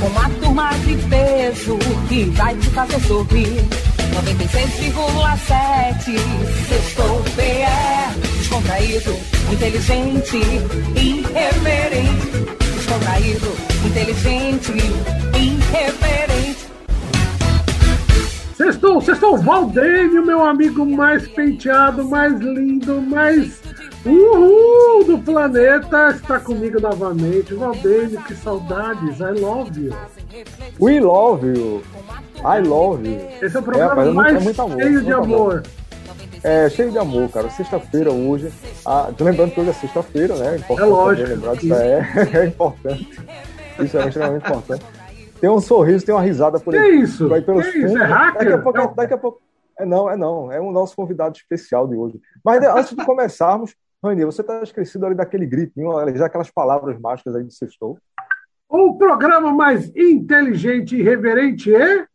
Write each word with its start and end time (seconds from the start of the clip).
com 0.00 0.06
uma 0.06 0.28
turma 0.40 0.70
de 0.84 0.94
peso 1.08 1.76
que 2.08 2.24
vai 2.30 2.54
te 2.56 2.70
fazer 2.70 3.00
sorrir. 3.00 3.68
96,7 4.10 6.18
Sextou 6.68 7.22
PE 7.36 8.18
Descontraído, 8.38 9.14
inteligente, 9.52 10.40
irreverente 10.96 12.26
Descontraído, 12.74 13.52
inteligente, 13.86 14.72
irreverente 15.38 16.66
Sextou, 18.56 19.00
sextou, 19.00 19.38
Valdênio, 19.38 20.26
meu 20.26 20.44
amigo 20.44 20.84
mais 20.84 21.28
penteado, 21.28 22.08
mais 22.08 22.32
lindo, 22.40 23.00
mais 23.00 23.60
uhul 24.04 25.04
do 25.04 25.18
planeta, 25.18 26.10
está 26.10 26.38
comigo 26.40 26.80
novamente. 26.80 27.54
Valdênio, 27.54 28.22
que 28.24 28.34
saudades, 28.34 29.18
I 29.20 29.40
love 29.40 29.78
you. 29.78 29.94
We 30.80 31.00
love 31.00 31.46
you. 31.46 31.82
I 32.38 32.66
love 32.66 33.06
you. 33.06 33.20
Esse 33.42 33.56
é 33.56 33.60
o 33.60 33.62
programa 33.62 34.06
é, 34.06 34.12
mais 34.12 34.36
é 34.36 34.40
muito, 34.40 34.62
amor, 34.62 34.80
cheio 34.80 35.02
de 35.02 35.12
amor. 35.12 35.24
amor. 35.24 35.62
É, 36.42 36.70
cheio 36.70 36.90
de 36.90 36.98
amor, 36.98 37.28
cara. 37.28 37.50
Sexta-feira 37.50 38.10
hoje. 38.10 38.50
Ah, 38.86 39.12
tô 39.16 39.24
lembrando 39.24 39.52
que 39.52 39.60
hoje 39.60 39.70
é 39.70 39.74
sexta-feira, 39.74 40.34
né? 40.36 40.54
É 40.54 40.56
importante 40.56 40.88
é 40.88 40.90
lógico. 40.90 41.28
Lembrar 41.28 41.56
disso 41.56 41.74
é, 41.74 42.08
é 42.32 42.46
importante. 42.46 43.20
Isso 43.78 43.98
é 43.98 44.08
extremamente 44.08 44.46
importante. 44.46 44.84
Tem 45.40 45.50
um 45.50 45.60
sorriso, 45.60 46.04
tem 46.04 46.14
uma 46.14 46.22
risada 46.22 46.58
por 46.58 46.74
aí. 46.74 46.80
Que 46.80 46.96
isso? 46.96 47.28
Vai 47.28 47.42
pelos 47.42 47.66
que 47.66 47.78
isso? 47.78 47.96
É 47.96 48.04
hacker? 48.04 48.38
Daqui 48.38 48.52
a 48.52 48.58
pouco. 48.58 48.94
Daqui 48.94 49.14
a 49.14 49.18
pouco 49.18 49.42
é, 49.78 49.86
não, 49.86 50.10
é 50.10 50.16
não. 50.16 50.52
É 50.52 50.60
um 50.60 50.70
nosso 50.70 50.94
convidado 50.94 51.36
especial 51.36 51.88
de 51.88 51.96
hoje. 51.96 52.20
Mas 52.44 52.62
antes 52.62 52.94
de 52.94 53.04
começarmos, 53.04 53.74
Rani, 54.02 54.24
você 54.24 54.40
está 54.40 54.62
esquecido 54.62 55.04
ali 55.04 55.14
daquele 55.14 55.44
gritinho, 55.44 55.92
já 56.16 56.26
aquelas 56.26 56.50
palavras 56.50 56.98
mágicas 56.98 57.34
aí 57.36 57.44
do 57.44 57.50
sextou. 57.50 57.98
O 58.68 58.96
programa 58.96 59.52
mais 59.52 59.94
inteligente 59.94 60.96
e 60.96 61.02
reverente 61.02 61.74
é? 61.74 62.06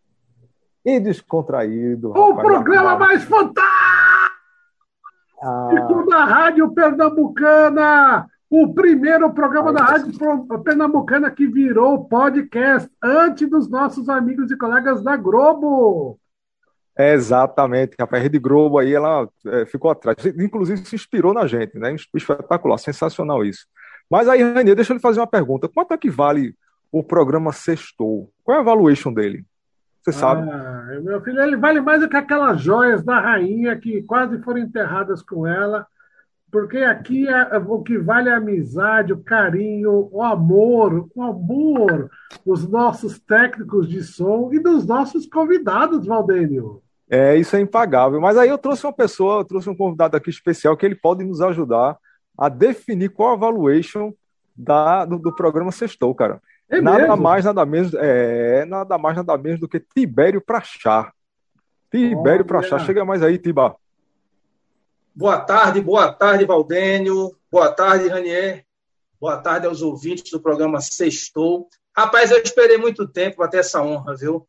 E 0.84 1.00
descontraído. 1.00 2.10
O 2.10 2.30
rapaz, 2.32 2.48
programa 2.48 2.90
rapaz. 2.92 3.10
mais 3.10 3.24
fantástico 3.24 3.66
ah. 5.42 6.06
da 6.10 6.26
Rádio 6.26 6.72
Pernambucana! 6.72 8.28
O 8.50 8.74
primeiro 8.74 9.34
programa 9.34 9.74
da 9.74 9.84
Rádio 9.84 10.14
Pernambucana 10.64 11.30
que 11.30 11.46
virou 11.48 12.06
podcast 12.06 12.90
antes 13.04 13.50
dos 13.50 13.70
nossos 13.70 14.08
amigos 14.08 14.50
e 14.50 14.58
colegas 14.58 15.04
da 15.04 15.18
Globo. 15.18 16.20
É, 16.98 17.14
exatamente, 17.14 17.96
a 18.00 18.18
Rede 18.18 18.40
Globo 18.40 18.78
aí, 18.78 18.94
ela 18.94 19.28
é, 19.48 19.66
ficou 19.66 19.92
atrás. 19.92 20.18
Inclusive, 20.26 20.86
se 20.86 20.96
inspirou 20.96 21.34
na 21.34 21.46
gente, 21.46 21.78
né? 21.78 21.96
Espetacular, 22.14 22.78
sensacional 22.78 23.44
isso. 23.44 23.66
Mas 24.10 24.28
aí, 24.28 24.42
Ranier, 24.42 24.76
deixa 24.76 24.94
eu 24.94 24.96
lhe 24.96 25.02
fazer 25.02 25.20
uma 25.20 25.28
pergunta. 25.28 25.68
Quanto 25.68 25.94
é 25.94 25.98
que 25.98 26.10
vale 26.10 26.56
o 26.92 27.04
programa 27.04 27.52
Sextou? 27.52 28.32
Qual 28.44 28.58
é 28.58 28.62
a 28.62 28.64
valuation 28.64 29.14
dele? 29.14 29.44
Você 30.02 30.12
sabe? 30.12 30.50
Ah, 30.50 31.00
meu 31.02 31.20
filho, 31.22 31.42
ele 31.42 31.58
vale 31.58 31.82
mais 31.82 32.00
do 32.00 32.08
que 32.08 32.16
aquelas 32.16 32.62
joias 32.62 33.04
da 33.04 33.20
rainha 33.20 33.76
que 33.76 34.04
quase 34.04 34.42
foram 34.44 34.60
enterradas 34.60 35.22
com 35.22 35.48
ela 35.48 35.86
porque 36.56 36.78
aqui 36.78 37.28
é, 37.28 37.58
o 37.58 37.82
que 37.84 37.98
vale 37.98 38.30
é 38.30 38.34
a 38.34 38.38
amizade, 38.38 39.12
o 39.12 39.22
carinho, 39.22 40.08
o 40.10 40.24
amor, 40.24 41.10
o 41.14 41.22
amor 41.22 42.10
dos 42.46 42.66
nossos 42.66 43.20
técnicos 43.20 43.90
de 43.90 44.02
som 44.02 44.50
e 44.54 44.60
dos 44.60 44.86
nossos 44.86 45.26
convidados, 45.26 46.08
Valdênio. 46.08 46.82
É, 47.10 47.36
isso 47.36 47.56
é 47.56 47.62
impagável. 47.62 48.20
Mas 48.20 48.38
aí 48.38 48.50
eu 48.50 48.58
trouxe 48.58 48.86
uma 48.86 48.94
pessoa, 48.94 49.40
eu 49.42 49.46
trouxe 49.46 49.70
um 49.70 49.76
convidado 49.76 50.18
aqui 50.18 50.30
especial 50.30 50.76
que 50.76 50.86
ele 50.86 50.96
pode 50.96 51.24
nos 51.24 51.42
ajudar 51.42 51.98
a 52.38 52.50
definir 52.50 53.10
qual 53.10 53.34
a 53.34 53.38
valuation 53.38 54.14
da, 54.56 55.06
do, 55.06 55.20
do 55.20 55.36
programa 55.36 55.72
Sextou, 55.72 56.14
cara. 56.16 56.42
É 56.70 56.82
nada 56.82 57.00
mesmo? 57.00 57.18
mais, 57.18 57.46
nada 57.46 57.66
menos, 57.66 57.94
é, 57.94 58.66
nada 58.66 58.98
mais, 58.98 59.16
nada 59.16 59.38
menos 59.38 59.60
do 59.60 59.68
que 59.68 59.80
Tibério 59.80 60.42
Prachá. 60.42 61.12
Tibério 61.92 62.44
Prachá, 62.44 62.80
chega 62.80 63.06
mais 63.06 63.22
aí, 63.22 63.38
Tiba. 63.38 63.76
Boa 65.14 65.40
tarde, 65.40 65.80
boa 65.80 66.12
tarde, 66.12 66.46
Valdênio. 66.46 67.36
Boa 67.52 67.72
tarde, 67.72 68.08
Ranier. 68.08 68.66
Boa 69.20 69.38
tarde 69.38 69.68
aos 69.68 69.82
ouvintes 69.82 70.30
do 70.32 70.42
programa 70.42 70.82
Sextou. 70.82 71.70
Rapaz, 71.96 72.32
eu 72.32 72.40
esperei 72.40 72.78
muito 72.78 73.08
tempo 73.08 73.38
para 73.38 73.48
ter 73.48 73.60
essa 73.60 73.82
honra, 73.82 74.16
viu? 74.16 74.46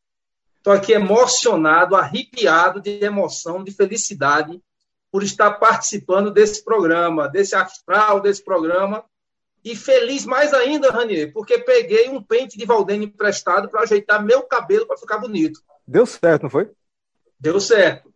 Estou 0.66 0.74
aqui 0.74 0.94
emocionado, 0.94 1.94
arrepiado 1.94 2.80
de 2.80 2.98
emoção, 3.04 3.62
de 3.62 3.70
felicidade 3.70 4.60
por 5.12 5.22
estar 5.22 5.52
participando 5.60 6.28
desse 6.28 6.64
programa, 6.64 7.28
desse 7.28 7.54
astral 7.54 8.20
desse 8.20 8.44
programa. 8.44 9.04
E 9.64 9.76
feliz 9.76 10.26
mais 10.26 10.52
ainda, 10.52 10.90
Ranier, 10.90 11.32
porque 11.32 11.58
peguei 11.58 12.08
um 12.08 12.20
pente 12.20 12.58
de 12.58 12.66
Valdênio 12.66 13.06
emprestado 13.06 13.68
para 13.68 13.82
ajeitar 13.82 14.20
meu 14.24 14.42
cabelo 14.42 14.88
para 14.88 14.96
ficar 14.96 15.18
bonito. 15.18 15.60
Deu 15.86 16.04
certo, 16.04 16.42
não 16.42 16.50
foi? 16.50 16.68
Deu 17.38 17.60
certo. 17.60 18.12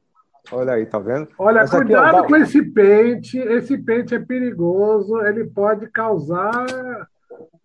Olha 0.50 0.72
aí, 0.72 0.86
tá 0.86 0.98
vendo? 0.98 1.28
Olha, 1.38 1.60
Essa 1.60 1.76
cuidado 1.76 2.16
aqui, 2.16 2.16
ó, 2.16 2.26
com 2.26 2.36
esse 2.36 2.62
pente. 2.64 3.38
Esse 3.38 3.78
pente 3.78 4.12
é 4.12 4.18
perigoso, 4.18 5.20
ele 5.20 5.44
pode 5.44 5.88
causar 5.92 6.66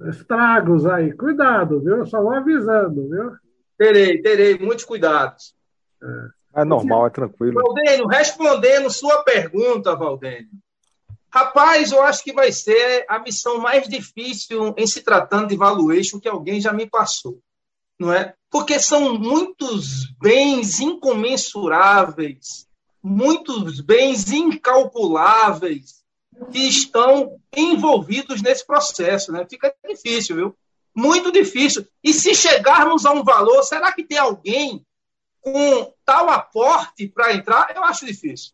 estragos 0.08 0.86
aí. 0.86 1.12
Cuidado, 1.12 1.82
viu? 1.82 1.98
Eu 1.98 2.06
só 2.06 2.22
vou 2.22 2.36
avisando, 2.36 3.10
viu? 3.10 3.45
Terei, 3.78 4.22
terei 4.22 4.58
muitos 4.58 4.86
cuidados. 4.86 5.54
É, 6.02 6.62
é 6.62 6.66
normal, 6.66 7.08
é 7.08 7.10
tranquilo. 7.10 7.62
Valdênio, 7.62 8.08
respondendo 8.08 8.90
sua 8.90 9.24
pergunta, 9.24 9.96
Valdênio. 9.96 10.50
Rapaz, 11.30 11.92
eu 11.92 12.02
acho 12.02 12.24
que 12.24 12.32
vai 12.32 12.52
ser 12.52 13.06
a 13.10 13.20
missão 13.20 13.58
mais 13.58 13.90
difícil 13.90 14.74
em 14.78 14.88
se 14.88 15.02
tratando 15.02 15.48
de 15.48 15.58
valuation 15.58 16.20
que 16.20 16.30
alguém 16.30 16.62
já 16.62 16.72
me 16.72 16.90
passou, 16.90 17.42
não 18.00 18.14
é? 18.14 18.34
Porque 18.50 18.80
são 18.80 19.20
muitos 19.20 20.06
bens 20.22 20.80
incomensuráveis 20.80 22.66
muitos 23.06 23.82
bens 23.82 24.32
incalculáveis 24.32 26.04
que 26.52 26.68
estão 26.68 27.40
envolvidos 27.56 28.42
nesse 28.42 28.66
processo. 28.66 29.32
Né? 29.32 29.46
Fica 29.48 29.74
difícil, 29.88 30.36
viu? 30.36 30.58
Muito 30.96 31.32
difícil. 31.32 31.86
E 32.04 32.14
se 32.14 32.34
chegarmos 32.34 33.06
a 33.06 33.12
um 33.12 33.24
valor, 33.24 33.62
será 33.64 33.92
que 33.92 34.04
tem 34.04 34.18
alguém 34.18 34.86
com 35.42 35.94
tal 36.06 36.30
aporte 36.30 37.08
para 37.08 37.34
entrar? 37.34 37.74
Eu 37.76 37.84
acho 37.84 38.06
difícil. 38.06 38.54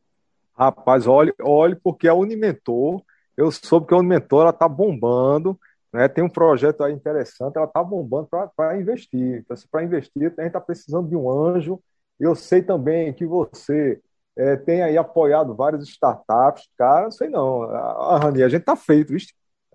Rapaz, 0.54 1.08
olhe, 1.08 1.34
olhe 1.42 1.76
porque 1.76 2.08
a 2.08 2.14
Unimentor, 2.14 3.02
eu 3.38 3.52
soube 3.52 3.88
que 3.88 3.94
a 3.94 3.98
Unimentor 3.98 4.50
está 4.50 4.68
bombando, 4.68 5.58
né? 5.94 6.08
tem 6.08 6.24
um 6.24 6.30
projeto 6.30 6.84
aí 6.84 6.94
interessante, 6.94 7.58
ela 7.58 7.66
está 7.66 7.84
bombando 7.84 8.28
para 8.56 8.78
investir. 8.78 9.40
Então, 9.40 9.56
para 9.72 9.84
investir, 9.84 10.24
a 10.26 10.42
gente 10.42 10.48
está 10.48 10.62
precisando 10.62 11.08
de 11.08 11.16
um 11.16 11.30
anjo. 11.30 11.80
Eu 12.20 12.36
sei 12.36 12.62
também 12.62 13.14
que 13.14 13.26
você 13.26 14.00
é, 14.36 14.56
tem 14.56 14.82
aí 14.82 14.98
apoiado 14.98 15.56
várias 15.56 15.84
startups, 15.88 16.68
cara, 16.78 17.12
sei 17.12 17.30
não. 17.30 17.64
A, 17.64 18.20
Rani, 18.20 18.44
a 18.44 18.50
gente 18.50 18.64
tá 18.64 18.76
feito, 18.76 19.10
viu? 19.10 19.20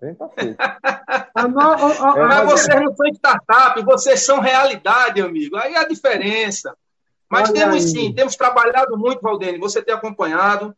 A 0.01 0.05
gente 0.05 0.17
tá 0.17 0.29
feito. 0.29 0.57
é, 0.61 2.27
mas 2.27 2.45
vocês 2.45 2.81
não 2.81 2.95
são 2.95 3.07
startup, 3.07 3.81
vocês 3.83 4.25
são 4.25 4.39
realidade, 4.39 5.21
amigo. 5.21 5.57
Aí 5.57 5.73
é 5.73 5.79
a 5.79 5.87
diferença. 5.87 6.75
Mas 7.29 7.51
temos 7.51 7.75
aí. 7.75 7.81
sim, 7.81 8.13
temos 8.13 8.35
trabalhado 8.35 8.97
muito, 8.97 9.21
Valdene. 9.21 9.57
Você 9.57 9.81
tem 9.81 9.93
acompanhado. 9.93 10.75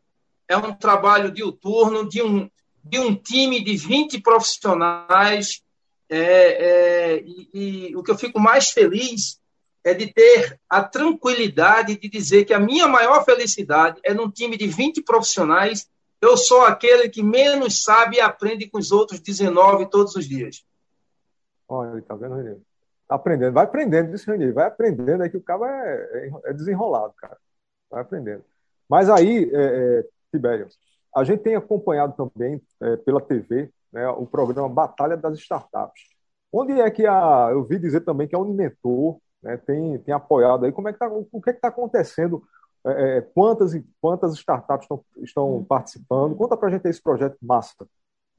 É 0.47 0.57
um 0.57 0.73
trabalho 0.73 1.31
diuturno 1.31 2.07
de 2.07 2.23
um, 2.23 2.49
de 2.83 2.97
um 2.97 3.13
time 3.13 3.63
de 3.63 3.77
20 3.77 4.21
profissionais. 4.21 5.61
É, 6.09 6.17
é, 6.19 7.23
e, 7.23 7.89
e 7.91 7.95
o 7.95 8.01
que 8.01 8.09
eu 8.09 8.17
fico 8.17 8.39
mais 8.39 8.71
feliz 8.71 9.39
é 9.83 9.93
de 9.93 10.11
ter 10.11 10.59
a 10.67 10.83
tranquilidade 10.83 11.99
de 11.99 12.09
dizer 12.09 12.45
que 12.45 12.53
a 12.53 12.59
minha 12.59 12.87
maior 12.87 13.23
felicidade 13.23 13.99
é 14.03 14.13
num 14.13 14.29
time 14.29 14.57
de 14.57 14.67
20 14.67 15.03
profissionais. 15.03 15.87
Eu 16.21 16.35
sou 16.35 16.61
aquele 16.61 17.09
que 17.09 17.23
menos 17.23 17.83
sabe 17.83 18.17
e 18.17 18.21
aprende 18.21 18.69
com 18.69 18.77
os 18.77 18.91
outros 18.91 19.19
19 19.19 19.89
todos 19.89 20.15
os 20.15 20.27
dias. 20.27 20.65
Olha, 21.67 22.01
tá 22.01 22.15
vendo, 22.15 22.35
Renê? 22.35 22.57
Tá 23.07 23.15
aprendendo, 23.15 23.53
vai 23.53 23.63
aprendendo, 23.63 24.11
disse 24.11 24.29
Renê, 24.29 24.51
vai 24.51 24.67
aprendendo 24.67 25.23
aí 25.23 25.29
que 25.29 25.37
o 25.37 25.43
cara 25.43 25.65
é, 25.65 26.31
é, 26.45 26.53
desenrolado, 26.53 27.13
cara. 27.17 27.37
Vai 27.89 28.01
aprendendo. 28.01 28.43
Mas 28.87 29.09
aí, 29.09 29.49
é, 29.53 29.99
é, 29.99 30.05
Tibério, 30.31 30.67
a 31.15 31.23
gente 31.23 31.41
tem 31.41 31.55
acompanhado 31.55 32.13
também 32.15 32.61
é, 32.81 32.97
pela 32.97 33.21
TV 33.21 33.71
né, 33.91 34.07
o 34.09 34.25
programa 34.25 34.69
Batalha 34.69 35.17
das 35.17 35.37
Startups. 35.39 36.03
Onde 36.51 36.79
é 36.79 36.89
que 36.89 37.05
a. 37.05 37.49
Eu 37.51 37.63
vi 37.63 37.77
dizer 37.77 38.01
também 38.01 38.27
que 38.27 38.35
a 38.35 38.39
Unimentor 38.39 39.19
né, 39.41 39.57
tem, 39.57 39.97
tem 39.99 40.13
apoiado 40.13 40.65
aí. 40.65 40.71
Como 40.71 40.87
é 40.87 40.93
que 40.93 40.99
tá, 40.99 41.07
o 41.07 41.41
que 41.41 41.49
é 41.49 41.53
está 41.53 41.67
acontecendo? 41.67 42.43
É, 42.85 43.17
é, 43.17 43.21
quantas 43.21 43.73
e 43.73 43.85
quantas 44.01 44.33
startups 44.33 44.85
estão, 44.85 45.05
estão 45.17 45.65
participando? 45.67 46.35
Conta 46.35 46.55
para 46.55 46.69
a 46.69 46.71
gente 46.71 46.87
esse 46.87 47.01
projeto 47.01 47.37
massa. 47.41 47.87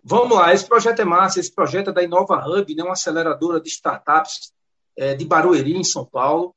Vamos 0.02 0.36
lá, 0.36 0.52
esse 0.52 0.66
projeto 0.66 1.00
é 1.00 1.04
massa. 1.04 1.40
Esse 1.40 1.54
projeto 1.54 1.90
é 1.90 1.92
da 1.92 2.02
Inova 2.02 2.36
Hub, 2.46 2.74
né, 2.74 2.82
uma 2.82 2.92
aceleradora 2.92 3.60
de 3.60 3.68
startups 3.68 4.52
é, 4.96 5.14
de 5.14 5.24
Barueri, 5.26 5.76
em 5.76 5.84
São 5.84 6.04
Paulo. 6.06 6.54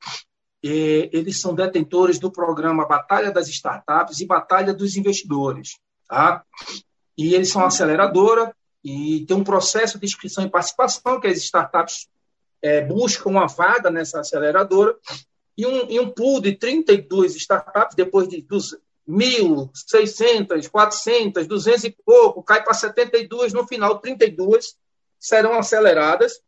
E 0.63 1.09
eles 1.11 1.41
são 1.41 1.53
detentores 1.53 2.19
do 2.19 2.31
programa 2.31 2.87
Batalha 2.87 3.31
das 3.31 3.49
Startups 3.49 4.21
e 4.21 4.25
Batalha 4.25 4.73
dos 4.73 4.95
Investidores. 4.95 5.77
Tá? 6.07 6.43
E 7.17 7.33
eles 7.33 7.51
são 7.51 7.61
uma 7.61 7.67
aceleradora 7.67 8.55
e 8.83 9.25
tem 9.27 9.35
um 9.35 9.43
processo 9.43 9.99
de 9.99 10.05
inscrição 10.05 10.43
e 10.43 10.49
participação 10.49 11.19
que 11.19 11.27
as 11.27 11.37
startups 11.37 12.07
é, 12.61 12.81
buscam 12.81 13.29
uma 13.29 13.47
vaga 13.47 13.89
nessa 13.89 14.21
aceleradora 14.21 14.97
e 15.57 15.65
um, 15.65 15.89
e 15.89 15.99
um 15.99 16.09
pool 16.09 16.41
de 16.41 16.55
32 16.55 17.35
startups, 17.35 17.95
depois 17.95 18.27
de 18.27 18.41
dos 18.41 18.75
1.600, 19.07 20.69
400, 20.69 21.47
200 21.47 21.83
e 21.83 21.97
pouco, 22.05 22.43
cai 22.43 22.63
para 22.63 22.73
72, 22.73 23.53
no 23.53 23.67
final 23.67 23.99
32 23.99 24.75
serão 25.19 25.57
aceleradas 25.57 26.41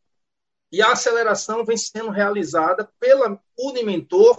e 0.72 0.82
a 0.82 0.92
aceleração 0.92 1.66
vem 1.66 1.78
sendo 1.78 2.10
realizada 2.10 2.90
pela 3.00 3.40
Unimentor 3.58 4.38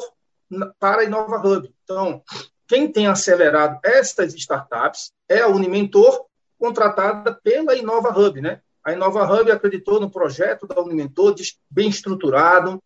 para 0.79 1.03
a 1.03 1.05
Inova 1.05 1.37
Hub. 1.37 1.73
Então, 1.85 2.23
quem 2.67 2.91
tem 2.91 3.07
acelerado 3.07 3.79
estas 3.85 4.35
startups 4.35 5.13
é 5.29 5.41
a 5.41 5.49
Unimentor, 5.49 6.27
contratada 6.59 7.33
pela 7.33 7.77
Inova 7.77 8.11
Hub, 8.11 8.41
né? 8.41 8.61
A 8.85 8.93
Inova 8.93 9.25
Hub 9.25 9.51
acreditou 9.51 10.01
no 10.01 10.11
projeto 10.11 10.67
da 10.67 10.81
Unimentor, 10.81 11.35
bem 11.71 11.89
estruturado, 11.89 12.83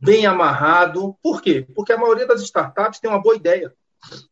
bem 0.00 0.26
amarrado. 0.26 1.16
Por 1.22 1.42
quê? 1.42 1.66
Porque 1.74 1.92
a 1.92 1.98
maioria 1.98 2.26
das 2.26 2.42
startups 2.42 3.00
tem 3.00 3.10
uma 3.10 3.20
boa 3.20 3.36
ideia. 3.36 3.72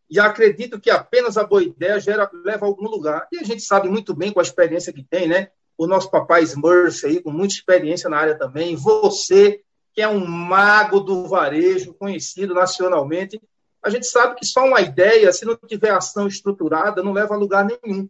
E 0.09 0.21
acredito 0.21 0.81
que 0.81 0.91
apenas 0.91 1.37
a 1.37 1.45
boa 1.45 1.63
ideia 1.63 1.99
gera, 1.99 2.31
leva 2.45 2.65
a 2.65 2.69
algum 2.69 2.89
lugar. 2.89 3.27
E 3.33 3.39
a 3.39 3.43
gente 3.43 3.63
sabe 3.63 3.89
muito 3.89 4.15
bem 4.15 4.33
com 4.33 4.41
a 4.41 4.43
experiência 4.43 4.93
que 4.93 5.03
tem, 5.03 5.27
né? 5.27 5.49
O 5.77 5.87
nosso 5.87 6.11
papai 6.11 6.43
Smurf 6.43 7.05
aí, 7.05 7.21
com 7.21 7.31
muita 7.31 7.55
experiência 7.55 8.09
na 8.09 8.17
área 8.17 8.39
também. 8.39 8.77
Você, 8.77 9.61
que 9.93 10.01
é 10.01 10.09
um 10.09 10.25
mago 10.25 11.01
do 11.01 11.27
varejo, 11.27 11.95
conhecido 11.95 12.55
nacionalmente. 12.55 13.41
A 13.83 13.91
gente 13.91 14.07
sabe 14.07 14.37
que 14.37 14.47
só 14.47 14.65
uma 14.65 14.81
ideia, 14.81 15.33
se 15.33 15.45
não 15.45 15.57
tiver 15.57 15.91
ação 15.91 16.27
estruturada, 16.27 17.03
não 17.03 17.13
leva 17.13 17.35
a 17.35 17.39
lugar 17.39 17.65
nenhum. 17.65 18.09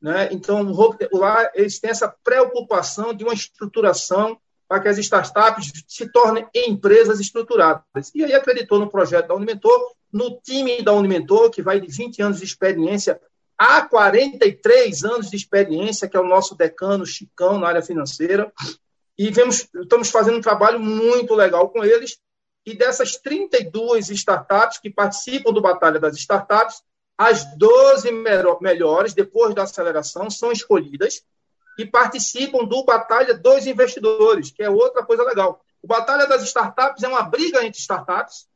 Né? 0.00 0.28
Então, 0.30 0.72
lá 1.12 1.50
eles 1.54 1.80
têm 1.80 1.90
essa 1.90 2.08
preocupação 2.22 3.12
de 3.12 3.24
uma 3.24 3.34
estruturação 3.34 4.38
para 4.68 4.80
que 4.80 4.88
as 4.88 4.98
startups 4.98 5.72
se 5.86 6.12
tornem 6.12 6.46
empresas 6.54 7.18
estruturadas. 7.18 8.12
E 8.14 8.22
aí 8.22 8.34
acreditou 8.34 8.78
no 8.78 8.90
projeto 8.90 9.28
da 9.28 9.34
Unimentor, 9.34 9.94
no 10.12 10.38
time 10.42 10.82
da 10.82 10.92
Unimentor, 10.92 11.50
que 11.50 11.62
vai 11.62 11.80
de 11.80 11.88
20 11.88 12.20
anos 12.20 12.38
de 12.38 12.44
experiência 12.44 13.18
a 13.56 13.82
43 13.82 15.04
anos 15.04 15.30
de 15.30 15.36
experiência, 15.36 16.06
que 16.06 16.16
é 16.16 16.20
o 16.20 16.28
nosso 16.28 16.54
decano 16.54 17.04
Chicão 17.04 17.58
na 17.58 17.68
área 17.68 17.82
financeira. 17.82 18.52
E 19.18 19.30
vemos, 19.30 19.66
estamos 19.74 20.10
fazendo 20.10 20.36
um 20.36 20.42
trabalho 20.42 20.78
muito 20.78 21.34
legal 21.34 21.68
com 21.70 21.82
eles. 21.82 22.18
E 22.64 22.76
dessas 22.76 23.16
32 23.16 24.10
startups 24.10 24.78
que 24.78 24.90
participam 24.90 25.52
do 25.52 25.60
Batalha 25.60 25.98
das 25.98 26.16
Startups, 26.16 26.82
as 27.16 27.44
12 27.56 28.12
melhores, 28.60 29.14
depois 29.14 29.54
da 29.54 29.64
aceleração, 29.64 30.30
são 30.30 30.52
escolhidas 30.52 31.24
e 31.78 31.86
participam 31.86 32.64
do 32.64 32.84
Batalha 32.84 33.34
dos 33.34 33.66
Investidores, 33.66 34.50
que 34.50 34.62
é 34.62 34.68
outra 34.68 35.04
coisa 35.04 35.22
legal. 35.22 35.64
O 35.80 35.86
Batalha 35.86 36.26
das 36.26 36.42
Startups 36.42 37.02
é 37.02 37.08
uma 37.08 37.22
briga 37.22 37.64
entre 37.64 37.78
startups, 37.78 38.48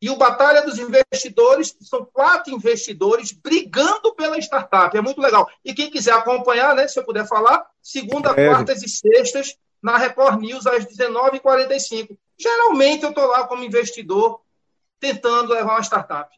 e 0.00 0.10
o 0.10 0.16
Batalha 0.16 0.62
dos 0.62 0.78
Investidores 0.78 1.76
são 1.80 2.04
quatro 2.04 2.54
investidores 2.54 3.32
brigando 3.32 4.14
pela 4.14 4.38
startup. 4.38 4.96
É 4.96 5.00
muito 5.00 5.20
legal. 5.20 5.48
E 5.64 5.74
quem 5.74 5.90
quiser 5.90 6.12
acompanhar, 6.12 6.74
né, 6.74 6.86
se 6.86 6.98
eu 6.98 7.04
puder 7.04 7.26
falar, 7.26 7.66
segunda, 7.82 8.30
é. 8.30 8.48
quartas 8.48 8.82
e 8.82 8.88
sextas, 8.88 9.56
na 9.82 9.96
Record 9.96 10.40
News, 10.40 10.66
às 10.66 10.84
19h45. 10.84 12.16
Geralmente 12.38 13.02
eu 13.04 13.10
estou 13.10 13.26
lá 13.26 13.46
como 13.46 13.64
investidor, 13.64 14.40
tentando 15.00 15.52
levar 15.52 15.74
uma 15.74 15.82
startup. 15.82 16.30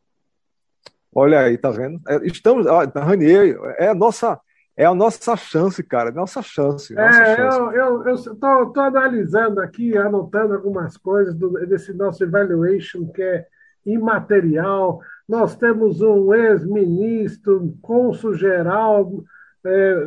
Olha 1.14 1.40
aí, 1.40 1.58
tá 1.58 1.70
vendo? 1.70 2.00
É, 2.08 2.18
estamos, 2.26 2.66
Ranier, 2.94 3.58
é 3.78 3.88
a 3.88 3.94
nossa, 3.94 4.40
é 4.80 4.86
a 4.86 4.94
nossa 4.94 5.36
chance, 5.36 5.82
cara, 5.82 6.08
é 6.08 6.12
nossa 6.12 6.40
chance. 6.40 6.94
Nossa 6.94 7.22
é, 7.22 7.36
chance. 7.36 7.76
eu 7.76 8.14
estou 8.14 8.72
analisando 8.82 9.60
aqui, 9.60 9.94
anotando 9.94 10.54
algumas 10.54 10.96
coisas 10.96 11.34
do, 11.34 11.50
desse 11.66 11.92
nosso 11.92 12.24
evaluation 12.24 13.06
que 13.08 13.22
é 13.22 13.46
imaterial. 13.84 15.02
Nós 15.28 15.54
temos 15.54 16.00
um 16.00 16.32
ex-ministro, 16.32 17.76
cônsul-geral, 17.82 19.22
é, 19.66 20.06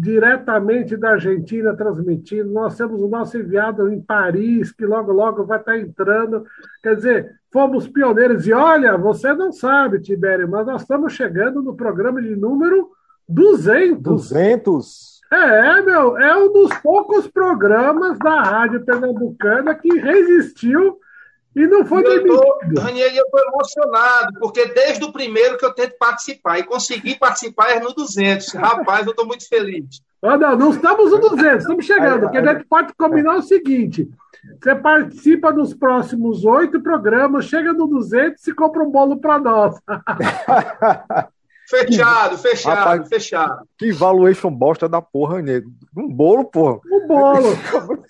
diretamente 0.00 0.96
da 0.96 1.10
Argentina 1.10 1.76
transmitindo. 1.76 2.50
Nós 2.50 2.74
temos 2.74 3.02
o 3.02 3.08
nosso 3.08 3.36
enviado 3.36 3.92
em 3.92 4.00
Paris, 4.00 4.72
que 4.72 4.86
logo, 4.86 5.12
logo 5.12 5.44
vai 5.44 5.58
estar 5.58 5.78
entrando. 5.78 6.42
Quer 6.82 6.96
dizer, 6.96 7.38
fomos 7.52 7.86
pioneiros. 7.86 8.46
E 8.46 8.52
olha, 8.54 8.96
você 8.96 9.34
não 9.34 9.52
sabe, 9.52 10.00
Tibério, 10.00 10.48
mas 10.48 10.66
nós 10.66 10.80
estamos 10.80 11.12
chegando 11.12 11.60
no 11.60 11.76
programa 11.76 12.22
de 12.22 12.34
número 12.34 12.96
200. 13.28 14.00
200? 14.02 15.18
É, 15.30 15.82
meu, 15.82 16.16
é 16.16 16.34
um 16.36 16.50
dos 16.50 16.74
poucos 16.78 17.26
programas 17.28 18.18
da 18.18 18.42
Rádio 18.42 18.84
Pernambucana 18.84 19.74
que 19.74 19.88
resistiu 19.98 20.98
e 21.54 21.66
não 21.66 21.84
foi 21.84 22.02
demitido. 22.02 22.40
Daniel, 22.72 23.10
eu 23.10 23.24
estou 23.24 23.40
emocionado, 23.40 24.38
porque 24.40 24.66
desde 24.66 25.04
o 25.04 25.12
primeiro 25.12 25.58
que 25.58 25.64
eu 25.64 25.74
tento 25.74 25.98
participar 25.98 26.58
e 26.58 26.64
consegui 26.64 27.18
participar 27.18 27.72
é 27.72 27.80
no 27.80 27.92
200. 27.92 28.54
Rapaz, 28.54 29.04
eu 29.04 29.10
estou 29.10 29.26
muito 29.26 29.46
feliz. 29.46 30.00
Ah, 30.22 30.38
não, 30.38 30.56
não 30.56 30.70
estamos 30.70 31.10
no 31.10 31.18
200, 31.18 31.58
estamos 31.58 31.84
chegando. 31.84 32.22
Porque 32.22 32.38
a 32.38 32.54
gente 32.54 32.64
pode 32.64 32.92
combinar 32.94 33.36
o 33.36 33.42
seguinte: 33.42 34.08
você 34.60 34.74
participa 34.74 35.52
dos 35.52 35.74
próximos 35.74 36.44
oito 36.44 36.80
programas, 36.80 37.44
chega 37.44 37.72
no 37.72 37.86
200 37.86 38.46
e 38.46 38.54
compra 38.54 38.82
um 38.82 38.90
bolo 38.90 39.20
para 39.20 39.38
nós. 39.38 39.76
Fechado, 41.68 42.38
fechado, 42.38 42.78
Rapaz, 42.78 43.08
fechado. 43.08 43.68
Que 43.76 43.92
valuation 43.92 44.50
bosta 44.50 44.88
da 44.88 45.02
porra, 45.02 45.42
nego. 45.42 45.70
Um 45.96 46.08
bolo, 46.08 46.46
porra. 46.46 46.80
Um 46.90 47.06
bolo. 47.06 47.58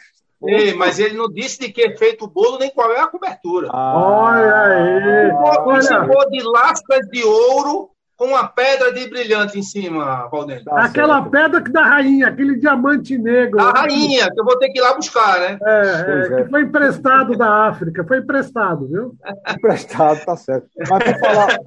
Ei, 0.46 0.72
mas 0.75 1.00
ele 1.00 1.16
não 1.16 1.28
disse 1.28 1.58
de 1.58 1.72
que 1.72 1.82
é 1.82 1.96
feito 1.96 2.25
o 2.25 2.28
bolo 2.28 2.58
nem 2.58 2.70
qual 2.70 2.93
é 2.93 3.00
a 3.00 3.08
cobertura. 3.08 3.69
Ah, 3.72 3.99
olha 3.99 4.62
aí. 4.62 5.64
Participou 5.64 6.30
de 6.30 6.42
lascas 6.44 7.09
de 7.09 7.25
ouro 7.25 7.90
com 8.16 8.26
uma 8.26 8.47
pedra 8.47 8.92
de 8.92 9.09
brilhante 9.09 9.59
em 9.59 9.62
cima, 9.62 10.28
Valdênio. 10.28 10.64
Tá 10.64 10.85
Aquela 10.85 11.18
certo. 11.18 11.30
pedra 11.30 11.62
que 11.62 11.73
da 11.73 11.85
rainha, 11.85 12.28
aquele 12.28 12.56
diamante 12.56 13.18
negro. 13.18 13.56
Da 13.56 13.71
rainha, 13.71 14.30
que 14.30 14.40
eu 14.40 14.44
vou 14.44 14.56
ter 14.59 14.71
que 14.71 14.78
ir 14.78 14.83
lá 14.83 14.94
buscar, 14.94 15.40
né? 15.40 15.59
É, 15.61 15.80
é, 15.80 16.40
é. 16.40 16.42
que 16.42 16.50
foi 16.50 16.62
emprestado 16.62 17.37
da 17.37 17.68
África, 17.68 18.04
foi 18.04 18.18
emprestado, 18.18 18.88
viu? 18.88 19.14
emprestado, 19.56 20.25
tá 20.25 20.37
certo. 20.37 20.68
Mas 20.88 21.04
por 21.04 21.18
falar, 21.21 21.59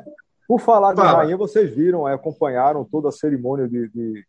por 0.52 0.60
falar 0.60 0.94
de 0.94 1.00
rainha, 1.00 1.38
vocês 1.38 1.74
viram, 1.74 2.06
é, 2.06 2.14
acompanharam 2.14 2.84
toda 2.84 3.08
a 3.08 3.12
cerimônia 3.12 3.70
de, 3.70 3.88
de, 3.88 4.26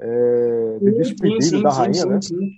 é, 0.00 0.78
de 0.80 0.90
despedida 0.94 1.42
sim, 1.42 1.56
sim, 1.58 1.62
da 1.62 1.70
rainha, 1.70 1.94
sim, 1.94 2.08
né? 2.08 2.20
Sim, 2.20 2.36
sim. 2.36 2.50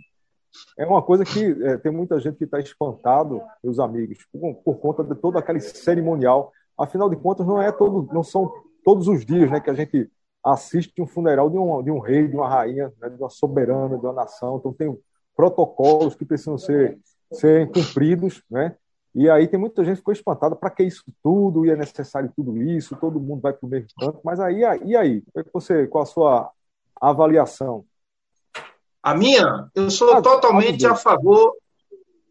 É 0.78 0.86
uma 0.86 1.02
coisa 1.02 1.22
que 1.22 1.44
é, 1.62 1.76
tem 1.76 1.92
muita 1.92 2.18
gente 2.18 2.38
que 2.38 2.44
está 2.44 2.58
espantado, 2.58 3.42
meus 3.62 3.78
amigos, 3.78 4.16
por, 4.32 4.54
por, 4.54 4.78
conta 4.78 5.04
de 5.04 5.14
todo 5.14 5.36
aquele 5.36 5.60
cerimonial. 5.60 6.52
Afinal 6.78 7.10
de 7.10 7.16
contas, 7.16 7.46
não 7.46 7.60
é 7.60 7.70
todo, 7.70 8.08
não 8.14 8.22
são 8.22 8.50
todos 8.82 9.06
os 9.08 9.26
dias, 9.26 9.50
né, 9.50 9.60
que 9.60 9.68
a 9.68 9.74
gente 9.74 10.10
assiste 10.42 11.02
um 11.02 11.06
funeral 11.06 11.50
de 11.50 11.58
um, 11.58 11.82
de 11.82 11.90
um 11.90 11.98
rei, 11.98 12.26
de 12.26 12.34
uma 12.34 12.48
rainha, 12.48 12.90
né, 12.98 13.10
de 13.10 13.22
uma 13.22 13.28
soberana, 13.28 13.98
de 13.98 14.06
uma 14.06 14.14
nação. 14.14 14.56
Então 14.56 14.72
tem 14.72 14.98
protocolos 15.36 16.14
que 16.14 16.24
precisam 16.24 16.56
ser 16.56 16.98
serem 17.30 17.66
cumpridos, 17.66 18.42
né? 18.50 18.74
E 19.14 19.28
aí 19.28 19.46
tem 19.46 19.60
muita 19.60 19.84
gente 19.84 19.94
que 19.94 20.00
ficou 20.00 20.12
espantada, 20.12 20.56
para 20.56 20.70
que 20.70 20.82
isso 20.82 21.04
tudo? 21.22 21.66
E 21.66 21.70
é 21.70 21.76
necessário 21.76 22.32
tudo 22.34 22.56
isso? 22.56 22.96
Todo 22.96 23.20
mundo 23.20 23.42
vai 23.42 23.52
para 23.52 23.66
o 23.66 23.68
mesmo 23.68 23.88
canto? 23.98 24.20
Mas 24.24 24.40
aí, 24.40 24.60
e 24.84 24.96
aí? 24.96 25.22
É 25.36 25.44
você, 25.52 25.86
qual 25.86 26.02
a 26.02 26.06
sua 26.06 26.50
avaliação? 27.00 27.84
A 29.02 29.14
minha, 29.14 29.68
eu 29.74 29.90
sou 29.90 30.14
ah, 30.14 30.22
totalmente 30.22 30.86
a 30.86 30.94
favor, 30.94 31.56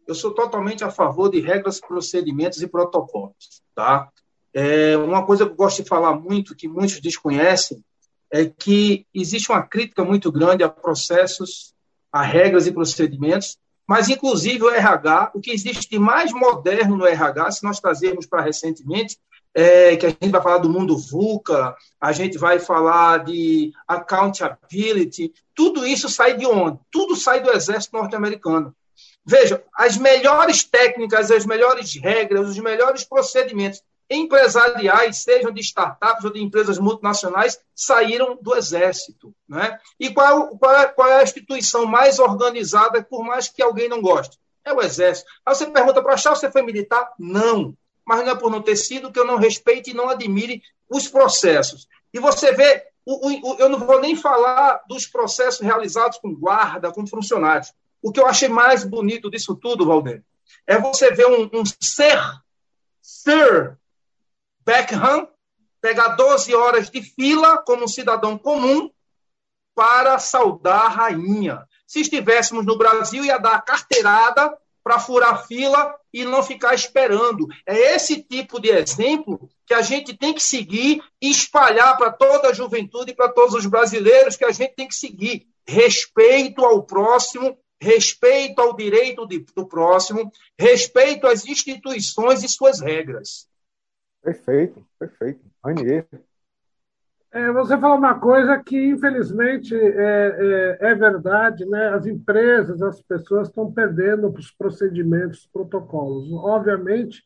eu 0.08 0.14
sou 0.14 0.32
totalmente 0.32 0.82
a 0.82 0.90
favor 0.90 1.30
de 1.30 1.38
regras, 1.38 1.78
procedimentos 1.80 2.62
e 2.62 2.66
protocolos, 2.66 3.62
tá? 3.74 4.08
É, 4.54 4.96
uma 4.96 5.24
coisa 5.24 5.44
que 5.44 5.52
eu 5.52 5.56
gosto 5.56 5.82
de 5.82 5.88
falar 5.88 6.14
muito, 6.18 6.56
que 6.56 6.66
muitos 6.66 7.00
desconhecem, 7.00 7.84
é 8.30 8.46
que 8.46 9.06
existe 9.14 9.52
uma 9.52 9.62
crítica 9.62 10.02
muito 10.02 10.32
grande 10.32 10.64
a 10.64 10.68
processos, 10.68 11.74
a 12.10 12.22
regras 12.22 12.66
e 12.66 12.72
procedimentos, 12.72 13.58
mas 13.88 14.08
inclusive 14.08 14.62
o 14.62 14.70
RH, 14.70 15.32
o 15.34 15.40
que 15.40 15.50
existe 15.50 15.88
de 15.88 15.98
mais 15.98 16.32
moderno 16.32 16.96
no 16.96 17.06
RH, 17.06 17.50
se 17.52 17.64
nós 17.64 17.80
trazermos 17.80 18.26
para 18.26 18.42
recentemente, 18.42 19.18
é, 19.54 19.96
que 19.96 20.06
a 20.06 20.08
gente 20.08 20.30
vai 20.30 20.42
falar 20.42 20.58
do 20.58 20.70
mundo 20.70 20.96
VUCA, 20.96 21.76
a 22.00 22.12
gente 22.12 22.38
vai 22.38 22.58
falar 22.58 23.24
de 23.24 23.72
accountability, 23.86 25.32
tudo 25.54 25.86
isso 25.86 26.08
sai 26.08 26.36
de 26.36 26.46
onde? 26.46 26.78
Tudo 26.90 27.14
sai 27.16 27.42
do 27.42 27.50
exército 27.50 27.96
norte-americano. 27.96 28.74
Veja, 29.24 29.62
as 29.76 29.96
melhores 29.96 30.64
técnicas, 30.64 31.30
as 31.30 31.46
melhores 31.46 31.94
regras, 31.94 32.48
os 32.48 32.58
melhores 32.58 33.04
procedimentos 33.04 33.82
empresariais, 34.12 35.22
sejam 35.22 35.52
de 35.52 35.60
startups 35.60 36.24
ou 36.24 36.32
de 36.32 36.42
empresas 36.42 36.78
multinacionais, 36.78 37.58
saíram 37.74 38.38
do 38.40 38.54
Exército. 38.54 39.34
Né? 39.48 39.78
E 39.98 40.10
qual, 40.10 40.56
qual, 40.58 40.76
é, 40.76 40.86
qual 40.86 41.08
é 41.08 41.20
a 41.20 41.22
instituição 41.22 41.86
mais 41.86 42.18
organizada, 42.18 43.02
por 43.02 43.24
mais 43.24 43.48
que 43.48 43.62
alguém 43.62 43.88
não 43.88 44.00
goste? 44.00 44.38
É 44.64 44.72
o 44.72 44.80
Exército. 44.80 45.28
Aí 45.44 45.54
você 45.54 45.66
pergunta 45.66 46.02
para 46.02 46.14
achar, 46.14 46.34
você 46.34 46.50
foi 46.50 46.62
militar? 46.62 47.12
Não. 47.18 47.76
Mas 48.04 48.24
não 48.24 48.32
é 48.32 48.34
por 48.34 48.50
não 48.50 48.62
ter 48.62 48.76
sido 48.76 49.12
que 49.12 49.18
eu 49.18 49.24
não 49.24 49.36
respeite 49.36 49.90
e 49.90 49.94
não 49.94 50.08
admire 50.08 50.62
os 50.88 51.08
processos. 51.08 51.88
E 52.12 52.18
você 52.18 52.52
vê, 52.52 52.84
o, 53.04 53.52
o, 53.52 53.56
eu 53.58 53.68
não 53.68 53.78
vou 53.78 54.00
nem 54.00 54.14
falar 54.14 54.82
dos 54.88 55.06
processos 55.06 55.60
realizados 55.60 56.18
com 56.18 56.34
guarda, 56.34 56.92
com 56.92 57.06
funcionários. 57.06 57.72
O 58.02 58.12
que 58.12 58.20
eu 58.20 58.26
achei 58.26 58.48
mais 58.48 58.84
bonito 58.84 59.30
disso 59.30 59.54
tudo, 59.54 59.86
Valdir, 59.86 60.22
é 60.66 60.78
você 60.78 61.10
ver 61.12 61.26
um, 61.26 61.48
um 61.52 61.62
ser, 61.80 62.20
Sir 63.00 63.76
Beckham, 64.64 65.28
pegar 65.80 66.10
12 66.10 66.54
horas 66.54 66.90
de 66.90 67.02
fila 67.02 67.58
como 67.58 67.84
um 67.84 67.88
cidadão 67.88 68.38
comum 68.38 68.90
para 69.74 70.18
saudar 70.18 70.86
a 70.86 70.88
rainha. 70.88 71.66
Se 71.86 72.00
estivéssemos 72.00 72.64
no 72.64 72.76
Brasil, 72.76 73.24
ia 73.24 73.38
dar 73.38 73.62
carteirada 73.62 74.56
para 74.82 74.98
furar 74.98 75.46
fila 75.46 75.94
e 76.12 76.24
não 76.24 76.42
ficar 76.42 76.74
esperando. 76.74 77.46
É 77.66 77.94
esse 77.94 78.22
tipo 78.22 78.60
de 78.60 78.70
exemplo 78.70 79.48
que 79.66 79.74
a 79.74 79.82
gente 79.82 80.16
tem 80.16 80.34
que 80.34 80.42
seguir 80.42 81.02
e 81.20 81.30
espalhar 81.30 81.96
para 81.96 82.12
toda 82.12 82.48
a 82.48 82.52
juventude 82.52 83.12
e 83.12 83.14
para 83.14 83.28
todos 83.28 83.54
os 83.54 83.66
brasileiros 83.66 84.36
que 84.36 84.44
a 84.44 84.50
gente 84.50 84.74
tem 84.74 84.88
que 84.88 84.94
seguir. 84.94 85.46
Respeito 85.66 86.64
ao 86.64 86.82
próximo, 86.82 87.56
respeito 87.80 88.60
ao 88.60 88.74
direito 88.74 89.26
de, 89.26 89.44
do 89.54 89.66
próximo, 89.66 90.30
respeito 90.58 91.26
às 91.26 91.46
instituições 91.46 92.42
e 92.42 92.48
suas 92.48 92.80
regras. 92.80 93.48
Perfeito, 94.22 94.86
perfeito. 94.98 95.40
Ranier. 95.64 96.06
É, 97.32 97.50
você 97.50 97.78
falou 97.78 97.96
uma 97.96 98.20
coisa 98.20 98.62
que, 98.62 98.76
infelizmente, 98.76 99.74
é, 99.74 100.76
é, 100.80 100.90
é, 100.90 100.94
verdade, 100.94 101.64
né? 101.64 101.88
As 101.88 102.06
empresas, 102.06 102.82
as 102.82 103.00
pessoas 103.00 103.48
estão 103.48 103.72
perdendo 103.72 104.28
os 104.28 104.50
procedimentos, 104.50 105.40
os 105.40 105.46
protocolos. 105.46 106.30
Obviamente, 106.32 107.24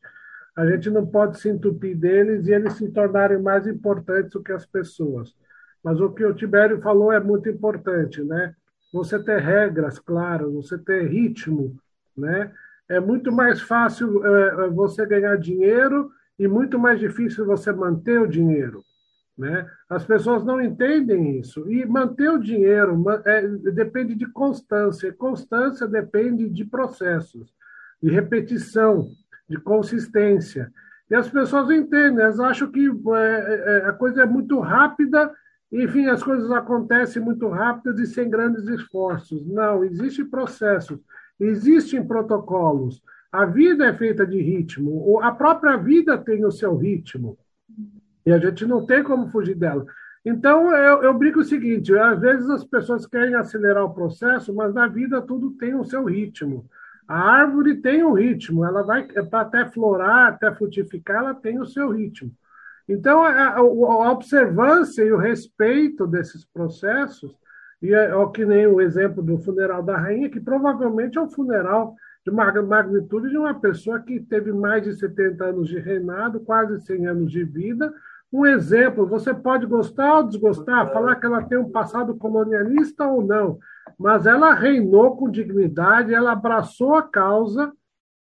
a 0.56 0.64
gente 0.64 0.88
não 0.90 1.04
pode 1.04 1.40
se 1.40 1.48
entupir 1.48 1.96
deles 1.98 2.46
e 2.46 2.52
eles 2.52 2.74
se 2.74 2.88
tornarem 2.90 3.42
mais 3.42 3.66
importantes 3.66 4.30
do 4.30 4.42
que 4.42 4.52
as 4.52 4.64
pessoas. 4.64 5.34
Mas 5.82 6.00
o 6.00 6.10
que 6.10 6.24
o 6.24 6.34
Tibério 6.34 6.80
falou 6.80 7.12
é 7.12 7.20
muito 7.20 7.48
importante, 7.48 8.22
né? 8.22 8.54
Você 8.92 9.18
ter 9.18 9.40
regras 9.40 9.98
claras, 9.98 10.52
você 10.52 10.78
ter 10.78 11.08
ritmo, 11.08 11.76
né? 12.16 12.52
É 12.88 13.00
muito 13.00 13.32
mais 13.32 13.60
fácil 13.60 14.24
é, 14.24 14.66
é 14.66 14.68
você 14.68 15.04
ganhar 15.04 15.36
dinheiro 15.36 16.10
e 16.38 16.46
muito 16.46 16.78
mais 16.78 16.98
difícil 16.98 17.46
você 17.46 17.72
manter 17.72 18.20
o 18.20 18.26
dinheiro. 18.26 18.82
Né? 19.36 19.68
As 19.88 20.04
pessoas 20.04 20.44
não 20.44 20.60
entendem 20.60 21.38
isso. 21.38 21.70
E 21.70 21.84
manter 21.84 22.30
o 22.30 22.38
dinheiro 22.38 23.04
é, 23.24 23.46
depende 23.72 24.14
de 24.14 24.26
constância. 24.26 25.12
Constância 25.12 25.86
depende 25.86 26.48
de 26.48 26.64
processos, 26.64 27.52
de 28.02 28.10
repetição, 28.10 29.08
de 29.48 29.58
consistência. 29.58 30.72
E 31.10 31.14
as 31.14 31.28
pessoas 31.28 31.70
entendem, 31.70 32.20
elas 32.20 32.40
acham 32.40 32.70
que 32.70 32.88
é, 32.88 33.82
é, 33.84 33.88
a 33.88 33.92
coisa 33.92 34.22
é 34.22 34.26
muito 34.26 34.58
rápida, 34.58 35.32
enfim, 35.70 36.06
as 36.06 36.22
coisas 36.22 36.50
acontecem 36.50 37.22
muito 37.22 37.48
rápidas 37.48 38.00
e 38.00 38.06
sem 38.06 38.30
grandes 38.30 38.66
esforços. 38.66 39.46
Não, 39.46 39.84
existem 39.84 40.24
processos, 40.24 40.98
existem 41.38 42.04
protocolos. 42.04 43.02
A 43.30 43.44
vida 43.44 43.86
é 43.86 43.94
feita 43.94 44.26
de 44.26 44.40
ritmo, 44.40 45.20
a 45.22 45.32
própria 45.32 45.76
vida 45.76 46.16
tem 46.16 46.44
o 46.44 46.50
seu 46.50 46.76
ritmo. 46.76 47.36
E 48.24 48.32
a 48.32 48.38
gente 48.38 48.66
não 48.66 48.84
tem 48.84 49.02
como 49.02 49.28
fugir 49.28 49.54
dela. 49.54 49.86
Então, 50.24 50.74
eu, 50.74 51.04
eu 51.04 51.14
brinco 51.14 51.40
o 51.40 51.44
seguinte: 51.44 51.96
às 51.96 52.20
vezes 52.20 52.50
as 52.50 52.64
pessoas 52.64 53.06
querem 53.06 53.36
acelerar 53.36 53.84
o 53.84 53.94
processo, 53.94 54.52
mas 54.52 54.74
na 54.74 54.88
vida 54.88 55.22
tudo 55.22 55.52
tem 55.52 55.74
o 55.74 55.84
seu 55.84 56.04
ritmo. 56.04 56.68
A 57.06 57.16
árvore 57.16 57.76
tem 57.76 58.02
um 58.02 58.12
ritmo, 58.12 58.64
ela 58.64 58.82
vai 58.82 59.06
até 59.32 59.64
florar, 59.66 60.32
até 60.32 60.52
frutificar, 60.52 61.18
ela 61.18 61.34
tem 61.34 61.60
o 61.60 61.66
seu 61.66 61.92
ritmo. 61.92 62.32
Então, 62.88 63.22
a, 63.22 63.30
a, 63.30 63.58
a 63.58 64.10
observância 64.10 65.02
e 65.02 65.12
o 65.12 65.16
respeito 65.16 66.06
desses 66.06 66.44
processos, 66.44 67.32
e 67.80 67.94
é, 67.94 68.10
é 68.10 68.28
que 68.34 68.44
nem 68.44 68.66
o 68.66 68.80
exemplo 68.80 69.22
do 69.22 69.38
funeral 69.38 69.82
da 69.82 69.96
rainha, 69.96 70.28
que 70.28 70.40
provavelmente 70.40 71.16
é 71.18 71.20
um 71.20 71.30
funeral 71.30 71.94
de 72.26 72.62
magnitude 72.62 73.30
de 73.30 73.38
uma 73.38 73.54
pessoa 73.54 74.00
que 74.00 74.18
teve 74.18 74.52
mais 74.52 74.82
de 74.82 74.94
70 74.94 75.44
anos 75.44 75.68
de 75.68 75.78
reinado, 75.78 76.40
quase 76.40 76.80
100 76.80 77.06
anos 77.06 77.30
de 77.30 77.44
vida, 77.44 77.94
um 78.32 78.44
exemplo, 78.44 79.06
você 79.06 79.32
pode 79.32 79.64
gostar 79.66 80.16
ou 80.16 80.24
desgostar, 80.24 80.92
falar 80.92 81.14
que 81.16 81.26
ela 81.26 81.44
tem 81.44 81.56
um 81.56 81.70
passado 81.70 82.16
colonialista 82.16 83.06
ou 83.06 83.24
não, 83.24 83.58
mas 83.96 84.26
ela 84.26 84.52
reinou 84.52 85.16
com 85.16 85.30
dignidade, 85.30 86.12
ela 86.12 86.32
abraçou 86.32 86.96
a 86.96 87.02
causa 87.02 87.72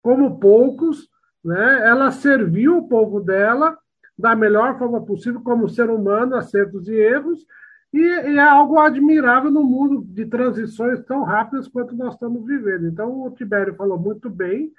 como 0.04 0.40
poucos, 0.40 1.10
né? 1.44 1.88
ela 1.88 2.12
serviu 2.12 2.78
o 2.78 2.88
povo 2.88 3.20
dela 3.20 3.78
da 4.18 4.36
melhor 4.36 4.78
forma 4.78 5.04
possível, 5.04 5.42
como 5.42 5.68
ser 5.68 5.90
humano, 5.90 6.36
acertos 6.36 6.88
e 6.88 6.94
erros, 6.94 7.46
e, 7.94 8.02
é 8.02 8.40
algo 8.40 8.80
admirável 8.80 9.50
no 9.50 9.64
mundo 9.64 10.04
de 10.06 10.26
transições 10.26 11.04
tão 11.06 11.24
rápidas 11.24 11.68
quanto 11.68 11.96
nós 11.96 12.14
estamos 12.14 12.46
vivendo. 12.46 12.88
Então, 12.88 13.24
o 13.24 13.32
Tibério 13.32 13.76
falou 13.76 13.98
muito 13.98 14.30
bem, 14.30 14.72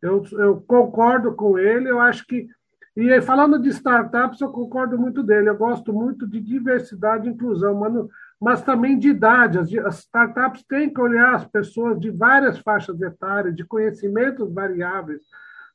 eu, 0.00 0.24
eu 0.32 0.60
concordo 0.66 1.34
com 1.34 1.58
ele, 1.58 1.88
eu 1.88 2.00
acho 2.00 2.26
que 2.26 2.48
e 2.94 3.22
falando 3.22 3.58
de 3.58 3.70
startups, 3.70 4.40
eu 4.40 4.50
concordo 4.50 4.98
muito 4.98 5.22
dele. 5.22 5.48
Eu 5.48 5.56
gosto 5.56 5.92
muito 5.92 6.26
de 6.26 6.40
diversidade 6.40 7.26
e 7.26 7.32
inclusão, 7.32 7.74
mas, 7.74 7.94
mas 8.38 8.62
também 8.62 8.98
de 8.98 9.08
idade. 9.08 9.58
As, 9.58 9.72
as 9.86 10.00
startups 10.00 10.62
têm 10.64 10.92
que 10.92 11.00
olhar 11.00 11.34
as 11.34 11.44
pessoas 11.46 11.98
de 11.98 12.10
várias 12.10 12.58
faixas 12.58 13.00
etárias, 13.00 13.56
de 13.56 13.64
conhecimentos 13.64 14.52
variáveis, 14.52 15.22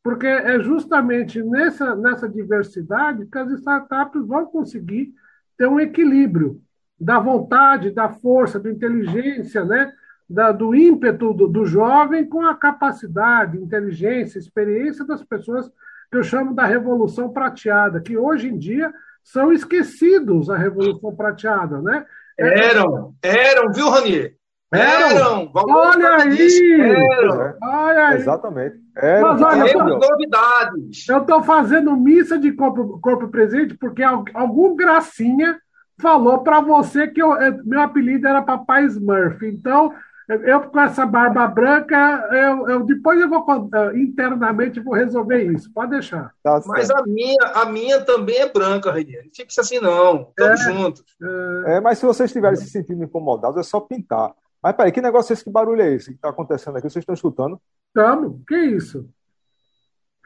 porque 0.03 0.27
é 0.27 0.59
justamente 0.59 1.41
nessa, 1.41 1.95
nessa 1.95 2.29
diversidade 2.29 3.25
que 3.25 3.37
as 3.37 3.51
startups 3.53 4.25
vão 4.27 4.45
conseguir 4.45 5.11
ter 5.57 5.67
um 5.67 5.79
equilíbrio 5.79 6.61
da 6.99 7.19
vontade, 7.19 7.91
da 7.91 8.09
força, 8.09 8.59
da 8.59 8.69
inteligência, 8.69 9.63
né? 9.63 9.91
Da, 10.29 10.51
do 10.51 10.75
ímpeto 10.75 11.33
do, 11.33 11.47
do 11.47 11.65
jovem 11.65 12.25
com 12.25 12.43
a 12.43 12.55
capacidade, 12.55 13.57
inteligência, 13.57 14.39
experiência 14.39 15.05
das 15.05 15.23
pessoas 15.23 15.69
que 16.11 16.17
eu 16.17 16.23
chamo 16.23 16.53
da 16.53 16.65
Revolução 16.65 17.29
Prateada, 17.29 18.01
que 18.01 18.17
hoje 18.17 18.49
em 18.49 18.57
dia 18.57 18.93
são 19.23 19.51
esquecidos 19.51 20.49
a 20.49 20.57
Revolução 20.57 21.15
Prateada, 21.15 21.81
né? 21.81 22.05
Eram, 22.37 23.15
eram, 23.21 23.71
viu, 23.71 23.89
Ranier? 23.89 24.35
Eram. 24.71 25.09
eram. 25.09 25.51
Olha 25.53 26.09
aí! 26.17 26.81
Eram. 26.81 27.53
Olha 27.63 28.07
aí! 28.07 28.15
Exatamente. 28.17 28.75
Eram. 28.95 29.33
Mas 29.33 29.41
olha, 29.41 29.65
Temos 29.65 30.07
novidades. 30.09 31.09
Eu 31.09 31.17
estou 31.19 31.43
fazendo 31.43 31.95
missa 31.95 32.37
de 32.37 32.51
corpo, 32.51 32.99
corpo 32.99 33.29
presente 33.29 33.75
porque 33.75 34.03
algum 34.03 34.75
gracinha 34.75 35.57
falou 35.99 36.39
para 36.39 36.61
você 36.61 37.07
que 37.07 37.21
eu, 37.21 37.35
meu 37.63 37.81
apelido 37.81 38.27
era 38.27 38.41
Papai 38.41 38.85
Smurf. 38.85 39.45
Então, 39.45 39.93
eu 40.27 40.61
com 40.61 40.79
essa 40.79 41.05
barba 41.05 41.47
branca, 41.47 41.95
eu, 42.33 42.67
eu 42.67 42.83
depois 42.83 43.19
eu 43.21 43.29
vou 43.29 43.45
eh, 43.73 43.97
internamente 43.97 44.81
vou 44.81 44.93
resolver 44.93 45.41
isso. 45.41 45.71
Pode 45.73 45.91
deixar. 45.91 46.33
Tá 46.43 46.61
mas 46.65 46.89
a 46.89 47.01
minha, 47.03 47.41
a 47.53 47.65
minha 47.65 48.01
também 48.01 48.37
é 48.39 48.51
branca, 48.51 48.91
Reinier. 48.91 49.23
Não 49.23 49.31
fique 49.33 49.57
assim, 49.57 49.79
não. 49.79 50.27
Estamos 50.29 50.61
é, 50.61 50.63
juntos. 50.63 51.17
É... 51.65 51.77
é... 51.77 51.79
mas 51.79 51.97
se 51.97 52.05
vocês 52.05 52.29
estiverem 52.29 52.57
se 52.57 52.69
sentindo 52.69 53.03
incomodados, 53.03 53.57
é 53.57 53.63
só 53.63 53.79
pintar. 53.79 54.33
Mas 54.61 54.75
peraí, 54.75 54.91
que 54.91 54.99
negócio 54.99 55.31
é 55.31 55.33
esse? 55.33 55.45
Que 55.45 55.49
barulho 55.49 55.81
é 55.81 55.93
esse 55.93 56.09
que 56.09 56.15
está 56.15 56.29
acontecendo 56.29 56.75
aqui? 56.75 56.89
Vocês 56.89 57.03
estão 57.03 57.15
escutando? 57.15 57.61
Estamos. 57.87 58.41
Que 58.45 58.57
isso? 58.57 59.09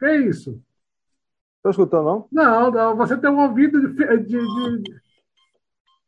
Que 0.00 0.16
isso? 0.16 0.60
Estão 1.58 1.70
escutando, 1.70 2.04
não? 2.04 2.26
Não, 2.32 2.70
não. 2.72 2.96
Você 2.96 3.16
tem 3.16 3.30
um 3.30 3.40
ouvido 3.40 3.80
de. 3.80 4.16
de, 4.18 4.26
de... 4.26 5.02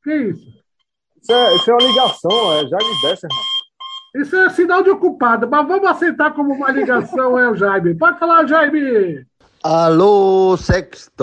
Que 0.05 0.15
isso? 0.15 0.47
Isso 1.23 1.33
é, 1.33 1.57
isso 1.57 1.71
é 1.71 1.75
uma 1.75 1.83
ligação, 1.83 2.53
é 2.53 2.67
Jaime 2.69 3.01
Besser, 3.03 3.31
irmão. 3.31 3.45
Isso 4.17 4.37
é 4.37 4.51
sinal 4.51 4.83
de 4.83 4.91
ocupado, 4.91 5.49
mas 5.51 5.67
vamos 5.67 5.89
aceitar 5.89 6.35
como 6.35 6.53
uma 6.53 6.71
ligação, 6.71 7.39
é 7.39 7.51
o 7.51 7.57
Jaime. 7.57 7.95
Pode 7.95 8.19
falar, 8.19 8.47
Jaime! 8.47 9.27
Alô, 9.63 10.59
sexto! 10.59 11.15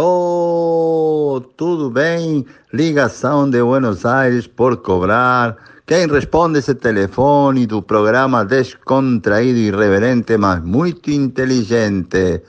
Tudo 1.56 1.92
bem? 1.92 2.44
Ligação 2.74 3.48
de 3.48 3.62
Buenos 3.64 4.04
Aires 4.04 4.48
por 4.48 4.78
cobrar. 4.78 5.56
Quem 5.86 6.08
responde 6.08 6.58
esse 6.58 6.74
telefone 6.74 7.68
do 7.68 7.84
programa 7.84 8.44
descontraído 8.44 9.60
irreverente, 9.60 10.36
mas 10.38 10.64
muito 10.64 11.12
inteligente? 11.12 12.42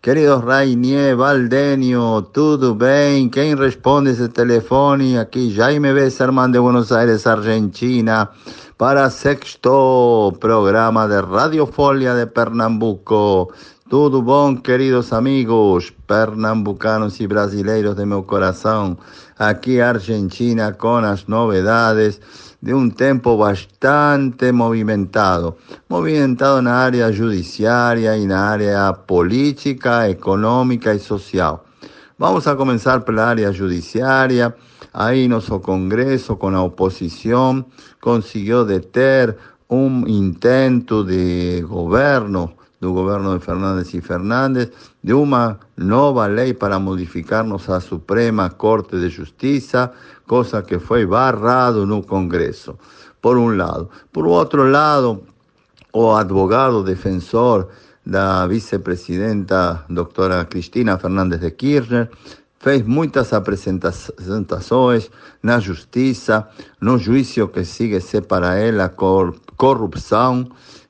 Queridos 0.00 0.44
Rainier, 0.44 1.16
Valdenio, 1.16 2.22
tudo 2.32 2.72
bem? 2.72 3.28
Quem 3.28 3.56
responde 3.56 4.10
esse 4.10 4.28
telefone? 4.28 5.18
Aqui 5.18 5.50
Jaime 5.50 5.92
Besserman 5.92 6.52
de 6.52 6.60
Buenos 6.60 6.92
Aires, 6.92 7.26
Argentina, 7.26 8.30
para 8.78 9.10
sexto 9.10 10.32
programa 10.38 11.08
de 11.08 11.20
Radiofolia 11.20 12.14
de 12.14 12.26
Pernambuco. 12.26 13.52
Tudo 13.90 14.22
bom, 14.22 14.56
queridos 14.56 15.12
amigos 15.12 15.92
pernambucanos 16.06 17.18
e 17.18 17.26
brasileiros 17.26 17.96
de 17.96 18.06
meu 18.06 18.22
coração? 18.22 18.96
Aqui 19.36 19.80
Argentina 19.80 20.72
com 20.74 20.98
as 20.98 21.26
novidades 21.26 22.20
de 22.60 22.74
un 22.74 22.90
tiempo 22.90 23.36
bastante 23.36 24.52
movimentado, 24.52 25.58
movimentado 25.88 26.58
en 26.58 26.64
la 26.64 26.84
área 26.84 27.06
judiciaria 27.16 28.16
y 28.16 28.24
en 28.24 28.30
la 28.30 28.52
área 28.52 28.92
política, 28.92 30.08
económica 30.08 30.92
y 30.92 30.98
social. 30.98 31.60
Vamos 32.18 32.48
a 32.48 32.56
comenzar 32.56 33.04
por 33.04 33.14
la 33.14 33.30
área 33.30 33.54
judiciaria. 33.56 34.56
Ahí 34.92 35.28
nuestro 35.28 35.62
Congreso, 35.62 36.36
con 36.36 36.54
la 36.54 36.62
oposición, 36.62 37.68
consiguió 38.00 38.64
deter 38.64 39.38
un 39.68 40.04
intento 40.08 41.04
de 41.04 41.62
gobierno 41.62 42.57
del 42.80 42.90
gobierno 42.90 43.34
de 43.34 43.40
Fernández 43.40 43.94
y 43.94 44.00
Fernández 44.00 44.72
de 45.02 45.14
una 45.14 45.58
nueva 45.76 46.28
ley 46.28 46.52
para 46.52 46.78
modificarnos 46.78 47.68
a 47.68 47.80
Suprema 47.80 48.50
Corte 48.50 48.96
de 48.96 49.10
Justicia 49.10 49.92
cosa 50.26 50.62
que 50.62 50.78
fue 50.78 51.04
barrado 51.04 51.82
en 51.82 51.92
un 51.92 52.02
Congreso, 52.02 52.78
por 53.20 53.36
un 53.36 53.58
lado. 53.58 53.90
Por 54.12 54.28
otro 54.28 54.68
lado, 54.68 55.22
o 55.92 56.16
advogado 56.16 56.84
defensor 56.84 57.68
la 58.04 58.46
vicepresidenta 58.46 59.84
doctora 59.88 60.48
Cristina 60.48 60.96
Fernández 60.98 61.40
de 61.40 61.54
Kirchner 61.54 62.10
fez 62.58 62.86
muitas 62.86 63.32
apresentações 63.32 65.10
na 65.42 65.60
justiça, 65.60 66.48
no 66.80 66.98
juízo 66.98 67.52
que 67.52 67.64
sigue-se 67.64 68.22
para 68.22 68.58
ela 68.58 68.94
corrupção, 69.56 70.48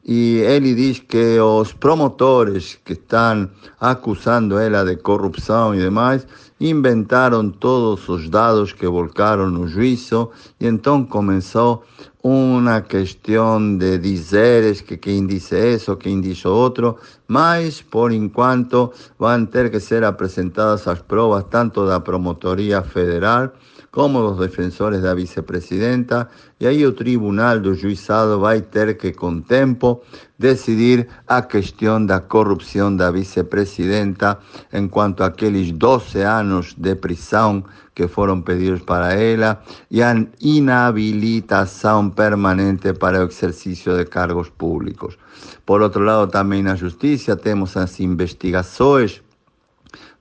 e 0.08 0.38
ele 0.38 0.74
diz 0.74 1.00
que 1.00 1.38
os 1.38 1.74
promotores 1.74 2.78
que 2.82 2.94
estão 2.94 3.50
acusando 3.78 4.58
ela 4.58 4.82
de 4.82 4.96
corrupção 4.96 5.74
e 5.74 5.80
demais 5.80 6.26
inventaram 6.58 7.50
todos 7.50 8.08
os 8.08 8.26
dados 8.30 8.72
que 8.72 8.88
volcaram 8.88 9.50
no 9.50 9.68
juízo 9.68 10.30
e 10.58 10.66
então 10.66 11.04
começou 11.04 11.84
uma 12.22 12.80
questão 12.80 13.76
de 13.76 13.98
dizeres 13.98 14.80
que 14.80 14.96
quem 14.96 15.26
disse 15.26 15.74
isso, 15.74 15.94
quem 15.96 16.22
disse 16.22 16.48
outro, 16.48 16.96
mas 17.28 17.82
por 17.82 18.10
enquanto 18.10 18.90
vão 19.18 19.44
ter 19.44 19.70
que 19.70 19.78
ser 19.78 20.04
apresentadas 20.04 20.88
as 20.88 21.02
provas 21.02 21.44
tanto 21.50 21.86
da 21.86 22.00
Promotoria 22.00 22.82
Federal 22.82 23.52
como 23.90 24.20
los 24.20 24.38
defensores 24.38 25.02
de 25.02 25.08
la 25.08 25.14
vicepresidenta, 25.14 26.28
y 26.58 26.66
ahí 26.66 26.82
el 26.82 26.94
tribunal 26.94 27.62
do 27.62 27.74
juizado 27.74 28.40
vai 28.40 28.60
ter 28.62 28.98
que, 28.98 29.12
con 29.12 29.42
tempo, 29.42 30.02
decidir 30.36 31.08
a 31.26 31.42
cuestión 31.48 32.06
da 32.06 32.20
corrupción 32.28 32.96
da 32.96 33.10
vicepresidenta 33.10 34.40
en 34.72 34.88
cuanto 34.88 35.24
a 35.24 35.28
aquellos 35.28 35.78
12 35.78 36.24
años 36.24 36.74
de 36.76 36.96
prisión 36.96 37.64
que 37.94 38.08
fueron 38.08 38.44
pedidos 38.44 38.82
para 38.82 39.18
ella 39.18 39.60
y 39.90 40.02
a 40.02 40.14
inhabilitación 40.38 42.12
permanente 42.12 42.94
para 42.94 43.22
el 43.22 43.28
ejercicio 43.28 43.94
de 43.96 44.06
cargos 44.06 44.50
públicos. 44.50 45.18
Por 45.64 45.82
otro 45.82 46.04
lado, 46.04 46.28
también 46.28 46.66
en 46.66 46.74
la 46.74 46.78
justicia 46.78 47.36
tenemos 47.36 47.74
las 47.74 47.98
investigaciones 48.00 49.22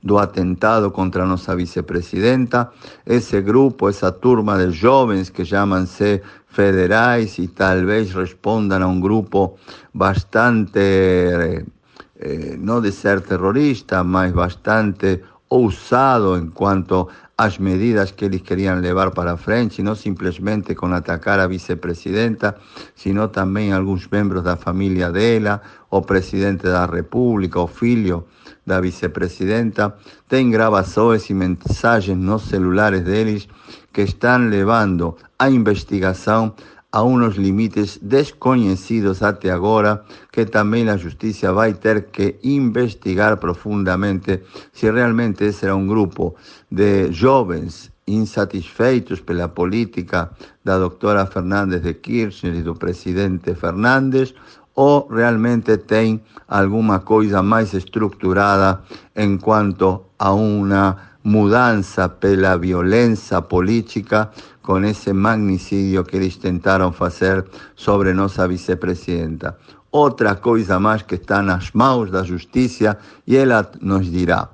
do 0.01 0.17
atentado 0.17 0.91
contra 0.91 1.25
nossa 1.25 1.55
vicepresidenta, 1.55 2.71
esse 3.05 3.41
grupo, 3.41 3.89
essa 3.89 4.11
turma 4.11 4.57
de 4.57 4.71
jovens 4.71 5.29
que 5.29 5.43
chamam-se 5.43 6.21
federais 6.47 7.37
e 7.39 7.47
talvez 7.47 8.13
respondam 8.13 8.83
a 8.83 8.87
um 8.87 8.99
grupo 8.99 9.57
bastante, 9.93 10.79
eh, 10.79 12.57
não 12.57 12.81
de 12.81 12.91
ser 12.91 13.21
terrorista, 13.21 14.03
mas 14.03 14.31
bastante 14.31 15.21
ousado 15.49 16.37
em 16.37 16.49
quanto 16.49 17.07
às 17.37 17.59
medidas 17.59 18.11
que 18.11 18.25
eles 18.25 18.41
queriam 18.41 18.79
levar 18.79 19.11
para 19.11 19.37
frente, 19.37 19.83
não 19.83 19.93
simplesmente 19.93 20.73
com 20.73 20.91
atacar 20.91 21.39
a 21.39 21.47
vicepresidenta, 21.47 22.55
sino 22.95 23.27
também 23.27 23.71
alguns 23.71 24.07
membros 24.07 24.43
da 24.43 24.57
família 24.57 25.11
dela, 25.11 25.61
o 25.91 26.01
presidente 26.01 26.63
da 26.63 26.85
República, 26.85 27.59
o 27.59 27.67
filho 27.67 28.25
la 28.67 28.81
vicepresidenta, 28.81 29.95
ten 30.27 30.51
grabações 30.51 31.29
y 31.29 31.33
mensajes 31.33 32.17
no 32.17 32.37
celulares 32.37 33.05
deles 33.05 33.47
que 33.93 34.03
están 34.03 34.51
levando 34.51 35.15
a 35.39 35.49
investigación 35.49 36.53
a 36.97 37.03
unos 37.03 37.37
límites 37.37 37.99
desconocidos 38.01 39.21
hasta 39.21 39.53
ahora 39.53 40.03
que 40.31 40.47
también 40.47 40.87
la 40.87 40.97
justicia 40.97 41.51
va 41.51 41.65
a 41.65 41.73
tener 41.75 42.07
que 42.07 42.39
investigar 42.41 43.39
profundamente 43.39 44.43
si 44.71 44.89
realmente 44.89 45.45
ese 45.45 45.67
era 45.67 45.75
un 45.75 45.87
grupo 45.87 46.33
de 46.71 47.15
jóvenes 47.15 47.91
insatisfeitos 48.07 49.21
la 49.27 49.53
política 49.53 50.31
la 50.63 50.77
doctora 50.77 51.27
Fernández 51.27 51.83
de 51.83 52.01
Kirchner 52.01 52.55
y 52.55 52.63
del 52.63 52.73
presidente 52.73 53.53
Fernández 53.53 54.33
o 54.73 55.07
realmente 55.07 55.77
tem 55.77 56.19
alguma 56.47 57.01
coisa 57.01 57.43
mais 57.43 57.75
estruturada 57.75 58.81
em 59.15 59.37
quanto 59.37 60.07
a 60.17 60.33
uma 60.33 61.16
mudança 61.23 62.07
pela 62.09 62.57
violência 62.57 63.41
política 63.41 64.29
com 64.61 64.83
esse 64.83 65.13
magnicidio 65.13 66.03
que 66.03 66.17
eles 66.17 66.35
tentaram 66.37 66.91
fazer 66.91 67.45
sobre 67.75 68.13
nossa 68.13 68.47
vicepresidenta. 68.47 69.57
Outra 69.91 70.35
coisa 70.35 70.79
mais 70.79 71.01
que 71.01 71.15
está 71.15 71.41
nas 71.41 71.71
mãos 71.71 72.11
da 72.11 72.23
justiça 72.23 72.97
e 73.25 73.37
ela 73.37 73.69
nos 73.81 74.11
dirá. 74.11 74.49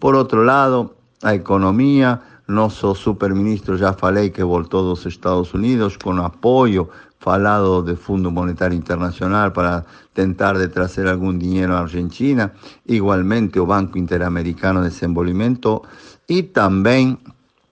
Por 0.00 0.14
outro 0.14 0.42
lado, 0.42 0.94
a 1.22 1.34
economia, 1.34 2.20
nosso 2.46 2.94
superministro 2.94 3.76
já 3.76 3.92
falei 3.92 4.30
que 4.30 4.42
voltou 4.42 4.82
dos 4.82 5.04
Estados 5.04 5.52
Unidos 5.52 5.96
com 5.96 6.12
apoio 6.22 6.88
falado 7.18 7.82
de 7.82 7.96
Fundo 7.96 8.30
Monetario 8.30 8.78
Internacional 8.78 9.50
para 9.50 9.84
tentar 10.14 10.56
de 10.56 10.68
traer 10.68 11.08
algún 11.08 11.38
dinero 11.38 11.74
a 11.74 11.80
Argentina, 11.80 12.52
igualmente 12.86 13.58
o 13.58 13.66
Banco 13.66 13.98
Interamericano 13.98 14.82
de 14.82 14.88
Desenvolvimento 14.88 15.82
y 16.28 16.42
también 16.44 17.18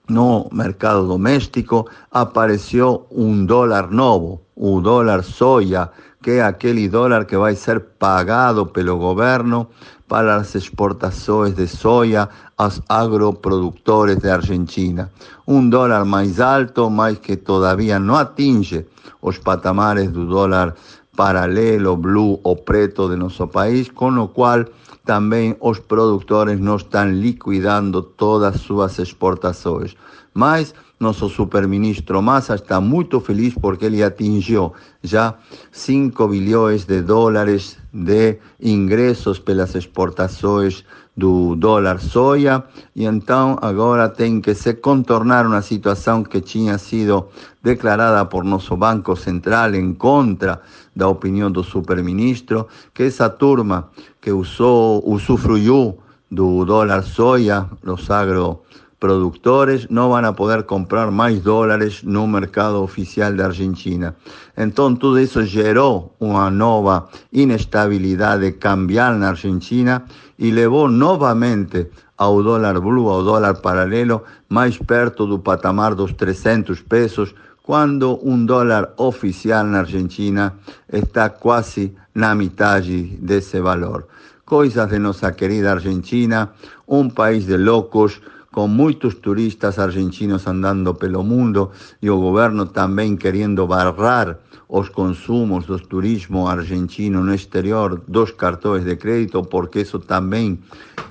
no 0.07 0.47
mercado 0.51 1.05
doméstico 1.05 1.85
apareció 2.11 3.05
un 3.11 3.45
dólar 3.45 3.91
nuevo, 3.91 4.41
un 4.55 4.83
dólar 4.83 5.23
soya, 5.23 5.91
que 6.21 6.37
é 6.37 6.41
aquele 6.41 6.89
dólar 6.89 7.27
que 7.27 7.37
vai 7.37 7.55
ser 7.55 7.79
pagado 7.79 8.73
pelo 8.73 8.97
governo 8.97 9.69
para 10.07 10.37
as 10.37 10.55
exportações 10.55 11.55
de 11.55 11.67
soja 11.67 12.27
aos 12.57 12.81
agroprodutores 12.89 14.17
de 14.17 14.29
Argentina. 14.29 15.11
Um 15.45 15.69
dólar 15.69 16.05
mais 16.05 16.39
alto, 16.39 16.89
mas 16.89 17.19
que 17.19 17.37
todavía 17.37 17.99
não 17.99 18.15
atinge 18.15 18.87
os 19.21 19.37
patamares 19.37 20.11
do 20.11 20.25
dólar 20.25 20.73
paralelo, 21.15 21.95
blue 21.95 22.39
ou 22.43 22.55
preto 22.55 23.07
de 23.09 23.15
nosso 23.15 23.47
país, 23.47 23.89
com 23.89 24.17
o 24.17 24.27
qual 24.29 24.65
também 25.07 25.55
os 25.61 25.79
produtores 25.79 26.59
não 26.59 26.75
estão 26.75 27.09
liquidando 27.09 28.03
todas 28.03 28.59
suas 28.61 28.99
exportações. 28.99 29.95
Mas 30.33 30.75
nosso 30.99 31.29
superministro 31.29 32.21
Massa 32.21 32.55
está 32.55 32.81
muito 32.81 33.19
feliz 33.21 33.53
porque 33.53 33.85
ele 33.85 34.03
atingiu 34.03 34.73
já 35.01 35.35
5 35.71 36.27
bilhões 36.27 36.85
de 36.85 37.01
dólares 37.01 37.77
de 37.93 38.37
ingressos 38.59 39.39
pelas 39.39 39.75
exportações 39.75 40.83
do 41.15 41.55
dólar 41.55 41.99
soja 41.99 42.63
e 42.95 43.05
então 43.05 43.57
agora 43.61 44.09
tem 44.09 44.41
que 44.41 44.53
se 44.53 44.75
contornar 44.75 45.47
uma 45.47 45.61
situação 45.61 46.23
que 46.23 46.41
tinha 46.41 46.77
sido 46.77 47.27
declarada 47.63 48.25
por 48.25 48.43
nosso 48.43 48.75
Banco 48.77 49.15
Central 49.15 49.73
em 49.73 49.93
contra 49.93 50.61
da 50.97 51.07
opinião 51.07 51.51
do 51.51 51.63
superministro, 51.63 52.67
que 52.93 53.03
essa 53.03 53.29
turma 53.29 53.89
que 54.19 54.31
usou, 54.31 55.03
usufruiu 55.05 55.99
do 56.29 56.65
dólar 56.65 57.03
soja, 57.03 57.69
os 57.85 58.09
agro 58.09 58.63
productores 58.99 59.91
no 59.91 60.09
van 60.09 60.25
a 60.25 60.33
poder 60.33 60.65
comprar 60.65 61.11
más 61.11 61.43
dólares 61.43 62.03
un 62.03 62.31
mercado 62.31 62.81
oficial 62.81 63.37
de 63.37 63.43
Argentina. 63.43 64.15
Entonces 64.55 64.99
todo 64.99 65.17
eso 65.19 65.45
generó 65.45 66.13
una 66.17 66.49
nueva 66.49 67.09
inestabilidad 67.31 68.39
de 68.39 68.57
cambiar 68.57 69.13
en 69.13 69.23
Argentina 69.23 70.05
y 70.37 70.51
llevó 70.51 70.87
nuevamente 70.87 71.91
al 72.17 72.43
dólar 72.43 72.79
blue, 72.79 73.13
al 73.13 73.23
dólar 73.23 73.61
paralelo, 73.61 74.23
más 74.49 74.79
perto 74.79 75.27
del 75.27 75.41
patamar 75.41 75.95
de 75.95 76.01
los 76.01 76.17
300 76.17 76.81
pesos, 76.81 77.35
cuando 77.67 78.17
un 78.19 78.45
dólar 78.45 78.93
oficial 78.95 79.67
en 79.67 79.75
Argentina 79.75 80.53
está 80.87 81.35
casi 81.35 81.93
la 82.13 82.33
mitad 82.33 82.81
de 82.81 83.37
ese 83.37 83.59
valor. 83.59 84.07
coisas 84.45 84.89
de 84.89 84.99
nossa 84.99 85.35
querida 85.35 85.73
Argentina, 85.73 86.53
um 86.87 87.09
país 87.09 87.45
de 87.45 87.57
loucos, 87.57 88.21
com 88.49 88.69
muitos 88.69 89.19
turistas 89.19 89.77
argentinos 89.77 90.47
andando 90.47 90.95
pelo 90.95 91.21
mundo 91.23 91.71
e 92.01 92.09
o 92.09 92.17
governo 92.17 92.67
também 92.67 93.17
querendo 93.17 93.67
barrar 93.67 94.39
os 94.69 94.87
consumos 94.87 95.65
do 95.65 95.77
turismo 95.77 96.47
argentino 96.47 97.21
no 97.21 97.33
exterior 97.33 98.01
dos 98.07 98.31
cartões 98.31 98.85
de 98.85 98.95
crédito, 98.95 99.43
porque 99.43 99.81
isso 99.81 99.99
também 99.99 100.57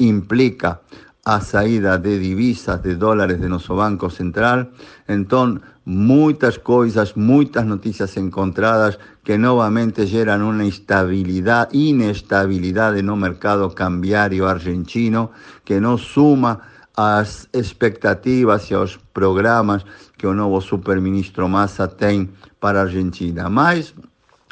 implica 0.00 0.80
a 1.26 1.40
saída 1.40 1.98
de 1.98 2.20
divisas, 2.20 2.80
de 2.80 2.94
dólares 2.94 3.40
de 3.40 3.48
nosso 3.48 3.74
Banco 3.74 4.08
Central. 4.08 4.68
Então, 5.08 5.58
muitas 5.84 6.56
coisas, 6.56 7.14
muitas 7.14 7.66
notícias 7.66 8.16
encontradas 8.16 8.96
que 9.24 9.36
novamente 9.36 10.06
geram 10.06 10.50
uma 10.50 10.64
instabilidade, 10.64 11.76
inestabilidade 11.76 13.02
no 13.02 13.16
mercado 13.16 13.68
cambiário 13.70 14.46
argentino, 14.46 15.30
que 15.64 15.80
não 15.80 15.98
suma 15.98 16.60
às 16.96 17.48
expectativas 17.52 18.70
e 18.70 18.74
aos 18.74 18.96
programas 19.12 19.84
que 20.16 20.28
o 20.28 20.32
novo 20.32 20.60
superministro 20.60 21.48
Massa 21.48 21.88
tem 21.88 22.30
para 22.60 22.82
Argentina. 22.82 23.50
Mas 23.50 23.92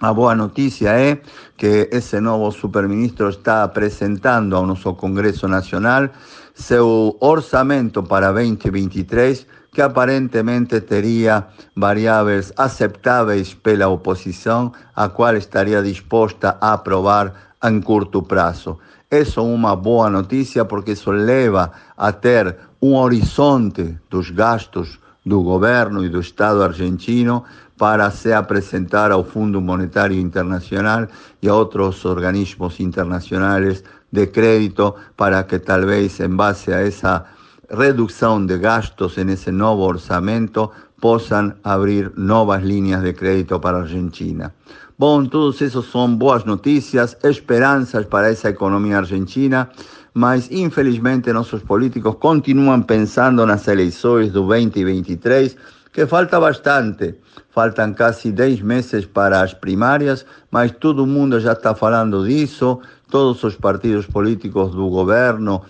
a 0.01 0.13
boa 0.13 0.35
notícia 0.35 0.89
é 0.89 1.21
que 1.57 1.89
esse 1.93 2.21
novo 2.21 2.51
superministro 2.51 3.29
está 3.29 3.63
apresentando 3.63 4.57
ao 4.57 4.67
nosso 4.67 4.93
Congresso 4.95 5.47
Nacional 5.47 6.11
seu 6.55 7.17
orçamento 7.21 8.03
para 8.03 8.33
2023, 8.33 9.47
que 9.73 9.83
aparentemente 9.83 10.81
teria 10.81 11.49
variáveis 11.75 12.53
aceitáveis 12.57 13.53
pela 13.53 13.89
oposição, 13.89 14.73
a 14.95 15.09
qual 15.09 15.37
estaria 15.37 15.83
disposta 15.83 16.57
a 16.61 16.75
aprovar 16.75 17.57
em 17.65 17.81
curto 17.81 18.23
prazo. 18.23 18.79
Isso 19.11 19.41
é 19.41 19.43
uma 19.43 19.75
boa 19.75 20.09
notícia 20.09 20.65
porque 20.65 20.93
isso 20.93 21.11
leva 21.11 21.73
a 21.97 22.13
ter 22.13 22.57
um 22.81 22.95
horizonte 22.95 23.99
dos 24.09 24.31
gastos 24.31 25.01
do 25.27 25.43
governo 25.43 26.05
e 26.05 26.09
do 26.09 26.21
Estado 26.21 26.63
argentino 26.63 27.45
para 27.77 28.11
se 28.11 28.33
apresentar 28.33 29.11
ao 29.11 29.25
Fundo 29.25 29.61
Monetário 29.61 30.19
Internacional 30.19 31.09
e 31.43 31.49
a 31.49 31.55
outros 31.55 32.05
organismos 32.05 32.79
internacionais 32.81 33.83
de 34.11 34.27
crédito 34.29 34.95
para 35.17 35.43
que 35.45 35.59
talvez 35.59 36.21
em 36.21 36.29
base 36.29 36.73
a 36.73 36.81
essa 36.81 37.25
redução 37.69 38.45
de 38.47 38.59
gastos 38.59 39.17
nesse 39.17 39.51
novo 39.51 39.83
orçamento 39.83 40.71
possam 41.01 41.55
abrir 41.65 42.13
novas 42.17 42.63
linhas 42.63 43.03
de 43.03 43.13
crédito 43.13 43.59
para 43.59 43.79
Argentina. 43.79 44.55
Bom, 44.97 45.27
todos 45.27 45.61
esses 45.61 45.85
são 45.87 46.15
boas 46.17 46.45
notícias, 46.45 47.17
esperanças 47.25 48.07
para 48.07 48.31
essa 48.31 48.51
economia 48.51 48.99
argentina, 48.99 49.69
mas 50.15 50.49
infelizmente 50.53 51.33
nossos 51.33 51.63
políticos 51.63 52.15
continuam 52.21 52.83
pensando 52.83 53.45
nas 53.45 53.67
eleições 53.67 54.31
do 54.31 54.47
2023 54.47 55.57
que 55.93 56.07
falta 56.07 56.39
bastante. 56.39 57.17
Faltam 57.55 57.95
quase 57.95 58.33
10 58.33 58.63
meses 58.63 59.07
para 59.07 59.41
as 59.41 59.55
primárias, 59.55 60.27
mas 60.51 60.73
todo 60.73 61.07
mundo 61.07 61.39
já 61.39 61.53
está 61.53 61.73
falando 61.73 62.27
disso. 62.27 62.81
Todos 63.09 63.45
os 63.45 63.55
partidos 63.55 64.07
políticos 64.07 64.73
do 64.73 64.89
governo, 64.89 65.63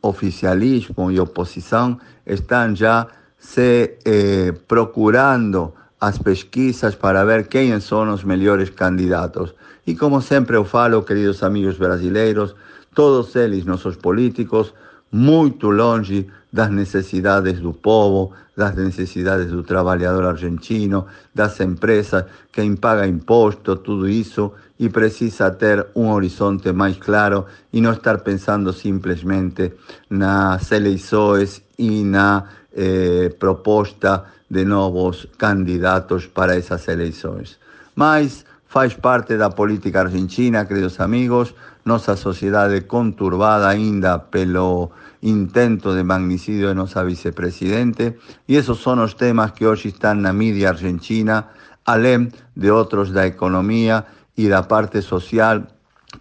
oficialismo 0.00 1.10
e 1.10 1.20
oposição, 1.20 1.98
estão 2.26 2.74
já 2.74 3.06
se 3.38 3.98
eh, 4.06 4.54
procurando 4.66 5.74
as 6.00 6.16
pesquisas 6.16 6.94
para 6.94 7.22
ver 7.26 7.48
quem 7.48 7.78
são 7.80 8.10
os 8.14 8.24
melhores 8.24 8.70
candidatos. 8.70 9.54
E 9.86 9.94
como 9.94 10.22
sempre 10.22 10.56
eu 10.56 10.64
falo, 10.64 11.02
queridos 11.02 11.42
amigos 11.42 11.76
brasileiros, 11.76 12.54
todos 12.94 13.36
eles, 13.36 13.66
nossos 13.66 13.96
políticos, 13.96 14.72
muito 15.12 15.68
longe 15.68 16.26
das 16.56 16.70
necessidades 16.70 17.60
do 17.60 17.74
povo, 17.74 18.32
das 18.56 18.74
necessidades 18.74 19.48
do 19.50 19.62
trabalhador 19.62 20.24
argentino, 20.24 21.04
das 21.34 21.60
empresas, 21.60 22.24
quem 22.50 22.74
paga 22.74 23.06
imposto, 23.06 23.76
tudo 23.76 24.08
isso, 24.08 24.52
e 24.80 24.88
precisa 24.88 25.50
ter 25.50 25.86
um 25.94 26.10
horizonte 26.10 26.72
mais 26.72 26.96
claro 26.96 27.44
e 27.70 27.82
não 27.82 27.92
estar 27.92 28.18
pensando 28.20 28.72
simplesmente 28.72 29.74
nas 30.08 30.72
eleições 30.72 31.62
e 31.78 32.02
na 32.02 32.44
eh, 32.74 33.28
proposta 33.38 34.24
de 34.48 34.64
novos 34.64 35.26
candidatos 35.36 36.24
para 36.26 36.56
essas 36.56 36.88
eleições. 36.88 37.58
Mas 37.94 38.46
faz 38.66 38.94
parte 38.94 39.36
da 39.36 39.50
política 39.50 40.00
argentina, 40.00 40.64
queridos 40.64 40.98
amigos, 41.00 41.54
nossa 41.84 42.16
sociedade 42.16 42.80
conturbada 42.82 43.68
ainda 43.68 44.18
pelo 44.18 44.90
intento 45.26 45.94
de 45.94 46.02
magnicidio 46.02 46.68
de 46.68 46.74
nossa 46.74 47.04
vicepresidente, 47.04 48.16
e 48.48 48.56
esses 48.56 48.78
são 48.78 49.02
os 49.02 49.14
temas 49.14 49.50
que 49.50 49.66
hoje 49.66 49.88
estão 49.88 50.14
na 50.14 50.32
mídia 50.32 50.70
argentina, 50.70 51.48
além 51.84 52.28
de 52.56 52.70
outros 52.70 53.10
da 53.10 53.26
economia 53.26 54.04
e 54.36 54.48
da 54.48 54.62
parte 54.62 55.02
social. 55.02 55.62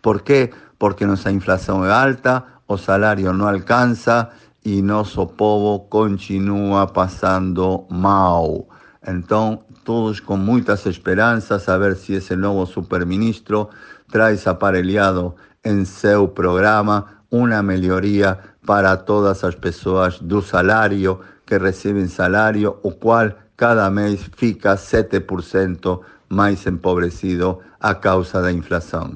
Por 0.02 0.22
quê? 0.22 0.50
Porque 0.80 1.06
nossa 1.06 1.32
inflação 1.32 1.86
é 1.86 1.92
alta, 1.92 2.44
o 2.68 2.78
salário 2.78 3.32
não 3.32 3.48
alcança 3.48 4.30
e 4.64 4.82
nosso 4.82 5.28
povo 5.28 5.86
continua 5.88 6.88
passando 6.88 7.86
mal. 7.90 8.68
Então, 9.08 9.62
todos 9.84 10.20
com 10.20 10.36
muitas 10.36 10.86
esperanças 10.88 11.70
a 11.70 11.78
ver 11.78 11.96
se 11.96 12.14
esse 12.14 12.36
novo 12.36 12.66
superministro 12.66 13.70
traz 14.10 14.48
aparelhado 14.48 15.36
em 15.64 15.86
seu 15.86 16.28
programa 16.28 17.06
uma 17.30 17.62
melhoria 17.62 18.40
para 18.66 18.98
todas 18.98 19.44
as 19.44 19.56
pessoas 19.56 20.20
do 20.20 20.42
salário 20.42 21.20
que 21.46 21.58
recebem 21.58 22.08
salário, 22.08 22.78
o 22.82 22.92
qual 22.92 23.32
cada 23.56 23.90
mês 23.90 24.22
fica 24.36 24.76
7% 24.76 26.00
mais 26.30 26.66
empobrecido 26.66 27.60
a 27.80 27.94
causa 27.94 28.42
da 28.42 28.52
inflação. 28.52 29.16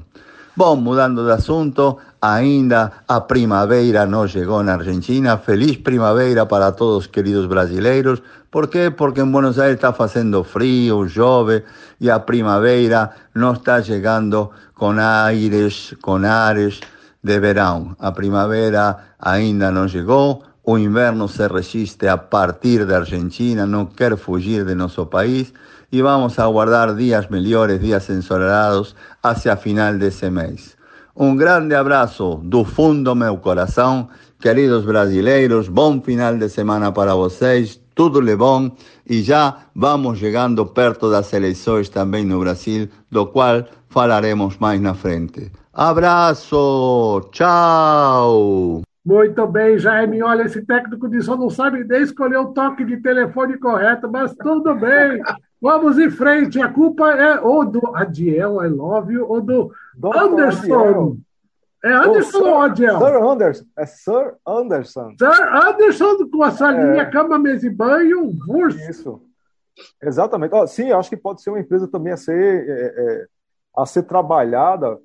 Bom, 0.56 0.76
mudando 0.76 1.24
de 1.24 1.32
assunto, 1.32 1.98
ainda 2.20 2.92
a 3.08 3.20
primavera 3.20 4.04
não 4.04 4.26
chegou 4.26 4.62
na 4.62 4.74
Argentina. 4.74 5.38
Feliz 5.38 5.76
primavera 5.76 6.44
para 6.44 6.72
todos 6.72 7.06
queridos 7.06 7.46
brasileiros. 7.46 8.22
Por 8.50 8.68
quê? 8.68 8.90
Porque 8.90 9.20
em 9.20 9.30
Buenos 9.30 9.58
Aires 9.58 9.76
está 9.76 9.92
fazendo 9.92 10.44
frio, 10.44 11.08
chove 11.08 11.64
e 12.00 12.10
a 12.10 12.18
primavera 12.18 13.10
não 13.34 13.52
está 13.52 13.80
chegando 13.82 14.50
com 14.74 14.90
aires, 14.98 15.94
com 16.02 16.16
ares 16.24 16.80
de 17.22 17.38
verão. 17.40 17.96
A 17.98 18.12
primavera 18.12 18.96
ainda 19.18 19.70
não 19.70 19.86
chegou, 19.86 20.42
o 20.64 20.78
inverno 20.78 21.28
se 21.28 21.46
resiste 21.48 22.06
a 22.08 22.16
partir 22.16 22.86
da 22.86 22.98
Argentina, 22.98 23.66
não 23.66 23.86
quer 23.86 24.16
fugir 24.16 24.64
de 24.64 24.74
nosso 24.74 25.06
país 25.06 25.52
e 25.92 26.02
vamos 26.02 26.38
aguardar 26.38 26.94
dias 26.94 27.28
melhores, 27.28 27.80
dias 27.80 28.08
ensolarados 28.10 28.94
hacia 29.22 29.56
final 29.56 29.94
desse 29.98 30.30
mês. 30.30 30.76
Um 31.16 31.36
grande 31.36 31.74
abraço 31.74 32.40
do 32.44 32.64
fundo 32.64 33.10
do 33.10 33.14
meu 33.16 33.36
coração, 33.38 34.08
queridos 34.38 34.84
brasileiros, 34.84 35.68
bom 35.68 36.00
final 36.00 36.36
de 36.36 36.48
semana 36.48 36.92
para 36.92 37.14
vocês, 37.14 37.80
tudo 37.94 38.22
de 38.22 38.36
bom 38.36 38.70
e 39.06 39.22
já 39.22 39.56
vamos 39.74 40.18
chegando 40.18 40.64
perto 40.66 41.10
das 41.10 41.32
eleições 41.32 41.88
também 41.88 42.24
no 42.24 42.40
Brasil, 42.40 42.88
do 43.10 43.26
qual 43.26 43.64
falaremos 43.88 44.56
mais 44.58 44.80
na 44.80 44.94
frente. 44.94 45.50
Abraço, 45.72 47.28
tchau! 47.30 48.82
Muito 49.06 49.46
bem, 49.46 49.78
Jaime. 49.78 50.20
Olha, 50.20 50.42
esse 50.42 50.62
técnico 50.62 51.08
de 51.08 51.22
som 51.22 51.36
não 51.36 51.48
sabe 51.48 51.84
nem 51.84 52.02
escolher 52.02 52.38
o 52.38 52.52
toque 52.52 52.84
de 52.84 52.96
telefone 52.96 53.56
correto, 53.56 54.10
mas 54.10 54.34
tudo 54.34 54.74
bem. 54.74 55.22
Vamos 55.62 55.96
em 55.96 56.10
frente. 56.10 56.60
A 56.60 56.68
culpa 56.68 57.12
é 57.12 57.40
ou 57.40 57.64
do 57.64 57.94
Adiel, 57.94 58.64
I 58.64 58.68
love 58.68 59.12
you, 59.12 59.24
ou 59.28 59.40
do 59.40 59.72
Anderson. 60.12 60.74
Adiel. 60.74 61.16
É 61.84 61.92
Anderson 61.92 62.38
ou 62.38 62.60
Adiel? 62.60 62.98
Sir 62.98 63.22
Anderson. 63.22 63.64
É 63.78 63.86
Sir 63.86 64.34
Anderson. 64.46 65.14
Sir 65.18 65.68
Anderson 65.68 66.28
com 66.30 66.42
a 66.42 66.50
sua 66.50 66.72
é. 66.72 67.04
cama, 67.06 67.38
mesa 67.38 67.66
e 67.66 67.70
banho, 67.70 68.28
Vurs. 68.46 68.74
Isso. 68.88 69.22
Exatamente. 70.02 70.52
Oh, 70.52 70.66
sim, 70.66 70.90
acho 70.90 71.08
que 71.08 71.16
pode 71.16 71.42
ser 71.42 71.50
uma 71.50 71.60
empresa 71.60 71.86
também 71.86 72.12
a 72.12 72.16
ser, 72.16 72.68
é, 72.68 72.94
é, 72.96 73.26
a 73.76 73.86
ser 73.86 74.02
trabalhada 74.02 74.98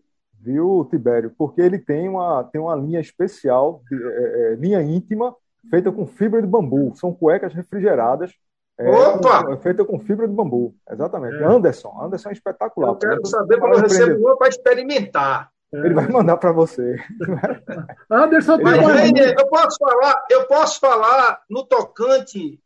viu, 0.46 0.88
Tibério? 0.90 1.34
Porque 1.36 1.60
ele 1.60 1.80
tem 1.80 2.08
uma, 2.08 2.44
tem 2.44 2.62
uma 2.62 2.76
linha 2.76 3.00
especial, 3.00 3.82
de, 3.90 3.96
é, 3.96 4.54
é, 4.54 4.56
linha 4.56 4.82
íntima, 4.82 5.36
feita 5.70 5.92
com 5.92 6.06
fibra 6.06 6.42
de 6.42 6.48
bambu. 6.48 6.94
São 6.96 7.12
cuecas 7.12 7.54
refrigeradas. 7.54 8.32
É, 8.78 8.90
Opa! 8.90 9.44
Com, 9.46 9.58
feita 9.58 9.84
com 9.84 10.00
fibra 10.00 10.28
de 10.28 10.34
bambu, 10.34 10.76
exatamente. 10.90 11.38
É. 11.38 11.46
Anderson, 11.46 11.98
Anderson 12.00 12.30
é 12.30 12.34
espetacular. 12.34 12.90
Eu 12.90 12.96
quero 12.98 13.26
saber 13.26 13.60
quando 13.60 13.74
eu 13.74 13.82
recebo 13.82 14.20
uma 14.20 14.38
para 14.38 14.50
experimentar. 14.50 15.50
Ele 15.74 15.94
vai 15.94 16.08
mandar 16.08 16.38
para 16.38 16.52
você. 16.52 16.96
Anderson, 18.10 18.58
Mas, 18.62 18.82
vai... 18.82 19.10
eu 19.10 19.48
posso 19.48 19.78
falar, 19.78 20.24
eu 20.30 20.46
posso 20.46 20.80
falar 20.80 21.42
no 21.50 21.66
tocante 21.66 22.60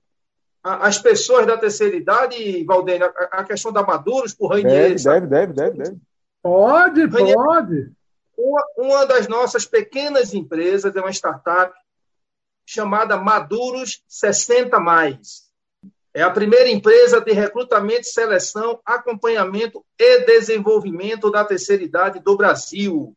às 0.64 1.00
pessoas 1.00 1.48
da 1.48 1.58
terceira 1.58 1.96
idade, 1.96 2.64
Valdênio, 2.66 3.08
a, 3.08 3.40
a 3.40 3.44
questão 3.44 3.72
da 3.72 3.82
Maduros 3.82 4.34
por 4.34 4.52
Rainier. 4.52 4.96
Deve, 4.96 5.28
deve, 5.28 5.28
deve, 5.28 5.54
deve, 5.54 5.78
deve. 5.78 6.09
Pode, 6.50 7.08
pode. 7.08 7.92
Uma, 8.36 8.64
uma 8.76 9.06
das 9.06 9.28
nossas 9.28 9.68
pequenas 9.68 10.34
empresas 10.34 10.96
é 10.96 11.00
uma 11.00 11.12
startup 11.12 11.78
chamada 12.66 13.18
Maduros 13.18 14.04
60 14.08 14.80
Mais. 14.80 15.48
É 16.12 16.24
a 16.24 16.32
primeira 16.32 16.68
empresa 16.68 17.22
de 17.22 17.32
recrutamento, 17.34 18.08
seleção, 18.08 18.82
acompanhamento 18.84 19.86
e 19.98 20.26
desenvolvimento 20.26 21.30
da 21.30 21.46
terceira 21.46 21.84
idade 21.84 22.20
do 22.20 22.36
Brasil. 22.36 23.16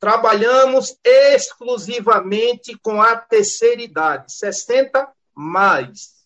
Trabalhamos 0.00 0.98
exclusivamente 1.04 2.76
com 2.82 3.00
a 3.00 3.16
terceira 3.16 3.80
idade, 3.80 4.32
60 4.32 5.08
mais. 5.32 6.16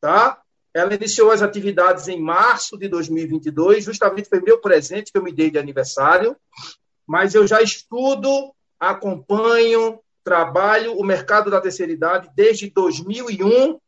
Tá? 0.00 0.40
Ela 0.76 0.94
iniciou 0.94 1.30
as 1.30 1.40
atividades 1.40 2.06
em 2.06 2.20
março 2.20 2.76
de 2.76 2.86
2022, 2.86 3.82
justamente 3.82 4.28
foi 4.28 4.42
meu 4.42 4.60
presente 4.60 5.10
que 5.10 5.16
eu 5.16 5.22
me 5.22 5.32
dei 5.32 5.50
de 5.50 5.58
aniversário, 5.58 6.36
mas 7.06 7.34
eu 7.34 7.46
já 7.46 7.62
estudo, 7.62 8.52
acompanho, 8.78 9.98
trabalho 10.22 10.92
o 10.92 11.02
mercado 11.02 11.50
da 11.50 11.62
terceira 11.62 11.90
idade 11.90 12.28
desde 12.36 12.68
2001, 12.68 13.78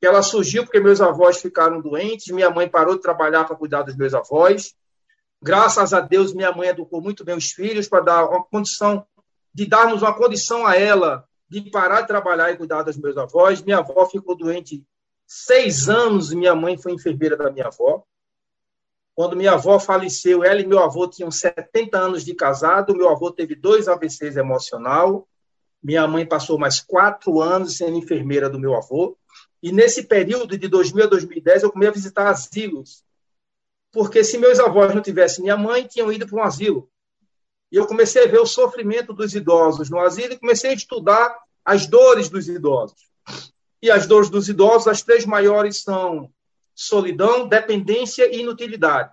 que 0.00 0.06
ela 0.08 0.22
surgiu 0.22 0.64
porque 0.64 0.80
meus 0.80 1.00
avós 1.00 1.40
ficaram 1.40 1.80
doentes, 1.80 2.34
minha 2.34 2.50
mãe 2.50 2.68
parou 2.68 2.96
de 2.96 3.02
trabalhar 3.02 3.44
para 3.44 3.54
cuidar 3.54 3.82
dos 3.82 3.94
meus 3.94 4.12
avós. 4.12 4.74
Graças 5.40 5.94
a 5.94 6.00
Deus, 6.00 6.34
minha 6.34 6.50
mãe 6.50 6.70
educou 6.70 7.00
muito 7.00 7.24
bem 7.24 7.36
os 7.36 7.52
filhos 7.52 7.86
para 7.86 8.00
dar 8.00 8.28
uma 8.28 8.42
condição, 8.42 9.06
de 9.54 9.66
darmos 9.66 10.02
uma 10.02 10.12
condição 10.12 10.66
a 10.66 10.74
ela 10.74 11.24
de 11.48 11.70
parar 11.70 12.00
de 12.00 12.08
trabalhar 12.08 12.50
e 12.50 12.56
cuidar 12.56 12.82
dos 12.82 12.96
meus 12.96 13.16
avós. 13.16 13.62
Minha 13.62 13.78
avó 13.78 14.04
ficou 14.06 14.36
doente 14.36 14.84
seis 15.26 15.88
anos, 15.88 16.32
minha 16.32 16.54
mãe 16.54 16.76
foi 16.76 16.92
enfermeira 16.92 17.36
da 17.36 17.50
minha 17.50 17.66
avó. 17.66 18.04
Quando 19.14 19.36
minha 19.36 19.52
avó 19.52 19.78
faleceu, 19.78 20.42
ela 20.42 20.60
e 20.60 20.66
meu 20.66 20.80
avô 20.80 21.06
tinham 21.06 21.30
70 21.30 21.96
anos 21.96 22.24
de 22.24 22.34
casado. 22.34 22.96
Meu 22.96 23.08
avô 23.08 23.30
teve 23.30 23.54
dois 23.54 23.86
AVCs 23.86 24.36
emocional. 24.36 25.28
Minha 25.82 26.06
mãe 26.08 26.26
passou 26.26 26.58
mais 26.58 26.80
quatro 26.80 27.40
anos 27.40 27.76
sendo 27.76 27.96
enfermeira 27.96 28.50
do 28.50 28.58
meu 28.58 28.74
avô. 28.74 29.16
E 29.62 29.70
nesse 29.70 30.02
período 30.02 30.58
de 30.58 30.66
2000 30.66 31.04
a 31.04 31.06
2010, 31.06 31.62
eu 31.62 31.70
comecei 31.72 31.90
a 31.90 31.94
visitar 31.94 32.26
asilos. 32.28 33.04
Porque 33.92 34.24
se 34.24 34.36
meus 34.36 34.58
avós 34.58 34.94
não 34.94 35.00
tivessem 35.00 35.44
minha 35.44 35.56
mãe, 35.56 35.86
tinham 35.86 36.12
ido 36.12 36.26
para 36.26 36.38
um 36.38 36.42
asilo. 36.42 36.90
E 37.70 37.76
eu 37.76 37.86
comecei 37.86 38.24
a 38.24 38.28
ver 38.28 38.38
o 38.38 38.46
sofrimento 38.46 39.12
dos 39.12 39.34
idosos 39.34 39.88
no 39.88 40.00
asilo 40.00 40.34
e 40.34 40.38
comecei 40.38 40.70
a 40.70 40.74
estudar 40.74 41.36
as 41.64 41.86
dores 41.86 42.28
dos 42.28 42.48
idosos. 42.48 43.08
E 43.84 43.90
as 43.90 44.06
dores 44.06 44.30
dos 44.30 44.48
idosos, 44.48 44.88
as 44.88 45.02
três 45.02 45.26
maiores 45.26 45.82
são 45.82 46.32
solidão, 46.74 47.46
dependência 47.46 48.34
e 48.34 48.40
inutilidade. 48.40 49.12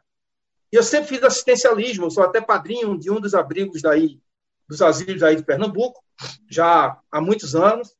E 0.71 0.77
eu 0.77 0.81
sempre 0.81 1.09
fiz 1.09 1.23
assistencialismo, 1.23 2.09
sou 2.09 2.23
até 2.23 2.39
padrinho 2.39 2.97
de 2.97 3.11
um 3.11 3.19
dos 3.19 3.33
abrigos 3.33 3.81
daí, 3.81 4.17
dos 4.69 4.81
asilos 4.81 5.23
aí 5.23 5.35
de 5.35 5.43
Pernambuco, 5.43 6.01
já 6.49 6.97
há 7.11 7.19
muitos 7.19 7.53
anos. 7.53 7.93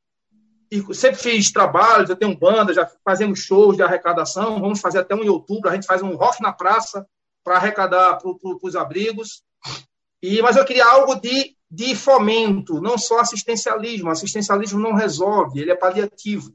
E 0.70 0.94
sempre 0.94 1.20
fiz 1.20 1.52
trabalhos, 1.52 2.08
eu 2.08 2.16
tenho 2.16 2.34
banda, 2.34 2.72
já 2.72 2.90
fazemos 3.04 3.40
shows 3.40 3.76
de 3.76 3.82
arrecadação, 3.82 4.58
vamos 4.58 4.80
fazer 4.80 5.00
até 5.00 5.14
um 5.14 5.22
em 5.22 5.28
outubro, 5.28 5.68
a 5.68 5.74
gente 5.74 5.86
faz 5.86 6.00
um 6.00 6.16
rock 6.16 6.40
na 6.40 6.54
praça 6.54 7.06
para 7.44 7.56
arrecadar 7.56 8.16
para 8.16 8.30
os 8.62 8.76
abrigos. 8.76 9.42
E, 10.22 10.40
mas 10.40 10.56
eu 10.56 10.64
queria 10.64 10.86
algo 10.86 11.16
de, 11.16 11.54
de 11.70 11.94
fomento, 11.94 12.80
não 12.80 12.96
só 12.96 13.20
assistencialismo. 13.20 14.08
Assistencialismo 14.08 14.80
não 14.80 14.94
resolve, 14.94 15.60
ele 15.60 15.70
é 15.70 15.76
paliativo. 15.76 16.50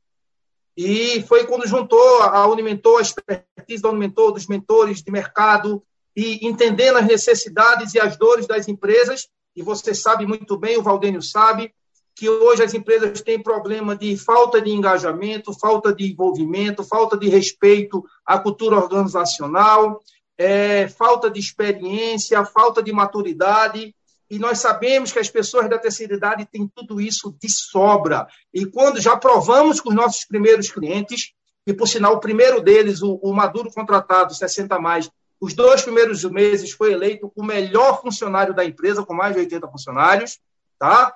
E 0.78 1.24
foi 1.24 1.46
quando 1.46 1.68
juntou 1.68 2.22
a 2.22 2.48
Unimentor, 2.48 3.00
a 3.00 3.02
expertise 3.02 3.82
da 3.82 3.90
Unimentor, 3.90 4.32
dos 4.32 4.46
mentores 4.46 5.02
de 5.02 5.12
mercado, 5.12 5.82
e 6.16 6.46
entendendo 6.48 6.98
as 6.98 7.08
necessidades 7.08 7.96
e 7.96 8.00
as 8.00 8.16
dores 8.16 8.46
das 8.46 8.68
empresas, 8.68 9.28
e 9.56 9.64
você 9.64 9.96
sabe 9.96 10.28
muito 10.28 10.56
bem, 10.56 10.78
o 10.78 10.84
Valdênio 10.84 11.22
sabe, 11.22 11.74
que 12.16 12.30
hoje 12.30 12.64
as 12.64 12.74
empresas 12.76 13.22
têm 13.22 13.42
problema 13.42 13.96
de 13.96 14.16
falta 14.18 14.62
de 14.62 14.72
engajamento, 14.72 15.52
falta 15.52 15.94
de 15.94 16.12
envolvimento, 16.12 16.84
falta 16.84 17.18
de 17.18 17.28
respeito 17.28 18.04
à 18.26 18.38
cultura 18.38 18.76
organizacional, 18.76 20.00
é, 20.38 20.88
falta 20.88 21.30
de 21.30 21.40
experiência, 21.40 22.46
falta 22.46 22.84
de 22.84 22.92
maturidade, 22.92 23.96
e 24.30 24.38
nós 24.40 24.60
sabemos 24.60 25.12
que 25.12 25.20
as 25.20 25.30
pessoas 25.30 25.70
da 25.70 25.78
terceira 25.78 26.16
idade 26.16 26.46
têm 26.46 26.68
tudo 26.68 27.00
isso 27.00 27.36
de 27.42 27.50
sobra. 27.52 28.28
E 28.54 28.66
quando 28.66 29.00
já 29.00 29.16
provamos 29.16 29.80
com 29.80 29.90
os 29.90 29.96
nossos 29.96 30.26
primeiros 30.26 30.70
clientes, 30.70 31.34
e 31.66 31.74
por 31.74 31.88
sinal, 31.88 32.16
o 32.16 32.20
primeiro 32.20 32.62
deles, 32.62 33.02
o, 33.02 33.16
o 33.16 33.34
Maduro 33.34 33.72
contratado, 33.72 34.34
60 34.34 34.80
mais, 34.80 35.10
os 35.40 35.54
dois 35.54 35.82
primeiros 35.82 36.24
meses 36.24 36.72
foi 36.72 36.94
eleito 36.94 37.32
o 37.36 37.44
melhor 37.44 38.02
funcionário 38.02 38.54
da 38.54 38.66
empresa, 38.66 39.06
com 39.06 39.14
mais 39.14 39.34
de 39.34 39.40
80 39.42 39.68
funcionários, 39.68 40.40
tá? 40.80 41.16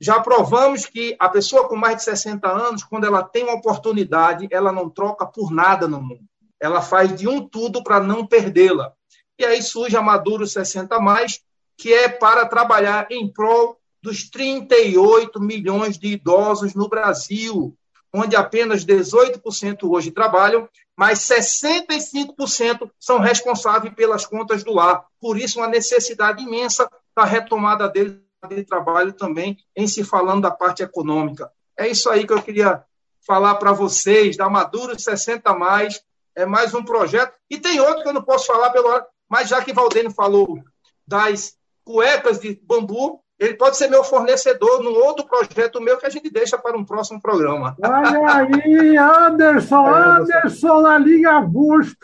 Já 0.00 0.20
provamos 0.20 0.84
que 0.84 1.16
a 1.18 1.28
pessoa 1.28 1.68
com 1.68 1.76
mais 1.76 1.96
de 1.96 2.02
60 2.04 2.48
anos, 2.48 2.82
quando 2.82 3.06
ela 3.06 3.22
tem 3.22 3.44
uma 3.44 3.54
oportunidade, 3.54 4.48
ela 4.50 4.72
não 4.72 4.90
troca 4.90 5.24
por 5.24 5.52
nada 5.52 5.86
no 5.86 6.02
mundo 6.02 6.26
ela 6.62 6.80
faz 6.80 7.14
de 7.16 7.26
um 7.26 7.46
tudo 7.46 7.82
para 7.82 7.98
não 7.98 8.24
perdê-la. 8.24 8.92
E 9.36 9.44
aí 9.44 9.60
surge 9.60 9.96
a 9.96 10.00
Maduro 10.00 10.46
60 10.46 10.96
mais, 11.00 11.40
que 11.76 11.92
é 11.92 12.08
para 12.08 12.46
trabalhar 12.46 13.06
em 13.10 13.30
prol 13.32 13.78
dos 14.02 14.28
38 14.28 15.40
milhões 15.40 15.98
de 15.98 16.08
idosos 16.08 16.74
no 16.74 16.88
Brasil, 16.88 17.76
onde 18.12 18.36
apenas 18.36 18.84
18% 18.84 19.78
hoje 19.84 20.10
trabalham, 20.10 20.68
mas 20.96 21.20
65% 21.20 22.90
são 22.98 23.18
responsáveis 23.18 23.94
pelas 23.94 24.26
contas 24.26 24.62
do 24.62 24.72
lar. 24.72 25.06
Por 25.20 25.38
isso, 25.38 25.58
uma 25.58 25.68
necessidade 25.68 26.42
imensa 26.42 26.88
da 27.16 27.24
retomada 27.24 27.88
deles 27.88 28.18
de 28.48 28.64
trabalho 28.64 29.12
também, 29.12 29.56
em 29.74 29.86
se 29.86 30.02
falando 30.02 30.42
da 30.42 30.50
parte 30.50 30.82
econômica. 30.82 31.50
É 31.78 31.88
isso 31.88 32.10
aí 32.10 32.26
que 32.26 32.32
eu 32.32 32.42
queria 32.42 32.84
falar 33.24 33.54
para 33.54 33.72
vocês, 33.72 34.36
da 34.36 34.50
Maduro 34.50 34.98
60 34.98 35.54
mais, 35.54 36.02
é 36.34 36.44
mais 36.44 36.74
um 36.74 36.82
projeto. 36.82 37.34
E 37.48 37.58
tem 37.58 37.80
outro 37.80 38.02
que 38.02 38.08
eu 38.08 38.12
não 38.12 38.22
posso 38.22 38.46
falar 38.46 38.70
pelo 38.70 39.02
mas 39.28 39.48
já 39.48 39.64
que 39.64 39.72
Valdênio 39.72 40.10
falou 40.10 40.62
das 41.06 41.56
cuecas 41.84 42.40
de 42.40 42.60
bambu, 42.62 43.20
ele 43.38 43.54
pode 43.54 43.76
ser 43.76 43.88
meu 43.88 44.04
fornecedor 44.04 44.82
num 44.82 44.94
outro 44.94 45.26
projeto 45.26 45.80
meu 45.80 45.98
que 45.98 46.06
a 46.06 46.10
gente 46.10 46.30
deixa 46.30 46.56
para 46.56 46.76
um 46.76 46.84
próximo 46.84 47.20
programa. 47.20 47.76
Olha 47.82 48.46
aí, 48.64 48.96
Anderson, 48.96 49.88
é, 49.88 50.04
Anderson 50.04 50.80
na 50.82 50.98
linha 50.98 51.40
Wurst. 51.40 51.98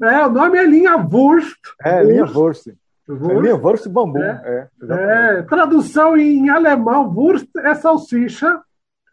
É, 0.00 0.26
o 0.26 0.30
nome 0.30 0.58
é 0.58 0.64
linha 0.64 0.96
Wurst. 0.96 1.58
É, 1.82 2.04
linha 2.04 2.24
Wurst. 2.24 2.68
Wurst. 3.08 3.30
É 3.30 3.40
linha 3.40 3.56
Wurst 3.56 3.88
bambu. 3.88 4.18
É, 4.18 4.68
é, 4.82 5.38
é, 5.38 5.42
tradução 5.42 6.16
em 6.16 6.50
alemão, 6.50 7.12
Wurst 7.12 7.48
é 7.56 7.74
salsicha. 7.74 8.60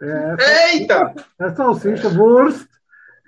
É, 0.02 0.74
Eita! 0.74 1.14
É 1.40 1.50
salsicha, 1.56 2.10
Wurst. 2.10 2.68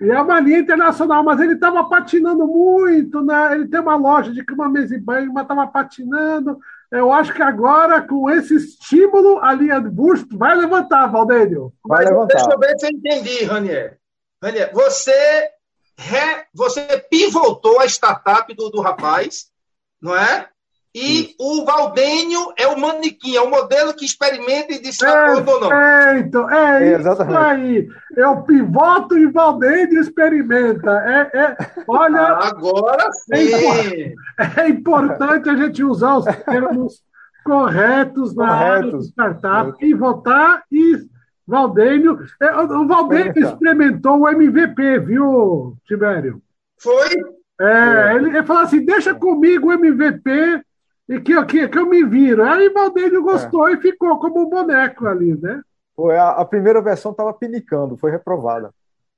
E 0.00 0.10
é 0.10 0.20
uma 0.20 0.38
linha 0.40 0.58
internacional, 0.58 1.24
mas 1.24 1.40
ele 1.40 1.54
estava 1.54 1.82
patinando 1.84 2.46
muito, 2.46 3.24
né? 3.24 3.54
Ele 3.54 3.66
tem 3.66 3.80
uma 3.80 3.96
loja 3.96 4.30
de 4.30 4.44
cama, 4.44 4.68
mesa 4.68 4.94
e 4.94 5.00
banho, 5.00 5.32
mas 5.32 5.44
estava 5.44 5.66
patinando. 5.66 6.58
Eu 6.90 7.12
acho 7.12 7.32
que 7.32 7.42
agora, 7.42 8.00
com 8.06 8.30
esse 8.30 8.54
estímulo, 8.54 9.40
a 9.40 9.52
linha 9.52 9.80
de 9.80 9.88
busto 9.88 10.36
vai 10.36 10.54
levantar, 10.56 11.08
Valdênio. 11.08 11.72
Vai 11.84 12.04
mas 12.04 12.10
levantar. 12.10 12.36
Deixa 12.36 12.50
eu 12.50 12.58
ver 12.58 12.78
se 12.78 12.86
eu 12.86 12.90
entendi, 12.90 13.44
Ranier. 13.44 13.98
Ranier, 14.42 14.72
você, 14.72 15.50
re, 15.98 16.46
você 16.54 16.98
pivotou 17.10 17.80
a 17.80 17.86
startup 17.86 18.52
do, 18.54 18.70
do 18.70 18.80
rapaz, 18.80 19.46
não 20.00 20.16
é? 20.16 20.48
E 20.98 21.34
o 21.38 21.62
Valdênio 21.66 22.54
é 22.56 22.66
o 22.66 22.80
manequim, 22.80 23.36
é 23.36 23.40
o 23.42 23.50
modelo 23.50 23.92
que 23.92 24.06
experimenta 24.06 24.72
e 24.72 24.80
diz 24.80 24.96
se 24.96 25.04
é, 25.04 25.30
ou 25.30 25.60
não. 25.60 25.68
Perfeito, 25.68 26.48
é, 26.48 26.94
é 26.94 26.98
isso 26.98 27.36
aí. 27.36 27.88
Eu 28.16 28.40
pivoto 28.40 29.18
e 29.18 29.26
Valdênio 29.26 30.00
experimenta. 30.00 30.90
É, 30.90 31.38
é, 31.38 31.56
olha. 31.86 32.38
Agora 32.38 33.10
é 33.30 33.36
sim. 33.36 33.52
É, 33.58 34.14
é 34.64 34.68
importante 34.70 35.50
a 35.50 35.56
gente 35.56 35.84
usar 35.84 36.16
os 36.16 36.24
termos 36.24 37.02
corretos 37.44 38.34
na 38.34 38.50
área 38.50 38.96
de 38.96 39.04
startup, 39.04 39.76
pivotar 39.76 40.64
e 40.72 40.96
Valdênio. 41.46 42.24
É, 42.40 42.56
o 42.56 42.88
Valdênio 42.88 43.38
experimentou 43.38 44.20
o 44.20 44.28
MVP, 44.30 45.00
viu, 45.00 45.76
Tibério? 45.86 46.40
Foi? 46.78 47.10
É, 47.60 48.14
ele, 48.14 48.30
ele 48.30 48.46
falou 48.46 48.62
assim: 48.62 48.82
deixa 48.82 49.14
comigo 49.14 49.68
o 49.68 49.72
MVP 49.74 50.64
e 51.08 51.20
que, 51.20 51.44
que, 51.44 51.68
que 51.68 51.78
eu 51.78 51.86
me 51.86 52.04
viro. 52.04 52.42
Aí 52.42 52.68
Valdênio 52.70 53.22
gostou 53.22 53.68
é. 53.68 53.72
e 53.72 53.80
ficou 53.80 54.18
como 54.18 54.42
um 54.42 54.48
boneco 54.48 55.06
ali, 55.06 55.34
né? 55.40 55.60
Foi, 55.94 56.16
a, 56.16 56.30
a 56.30 56.44
primeira 56.44 56.80
versão 56.80 57.12
estava 57.12 57.32
pinicando, 57.32 57.96
foi 57.96 58.10
reprovada. 58.10 58.70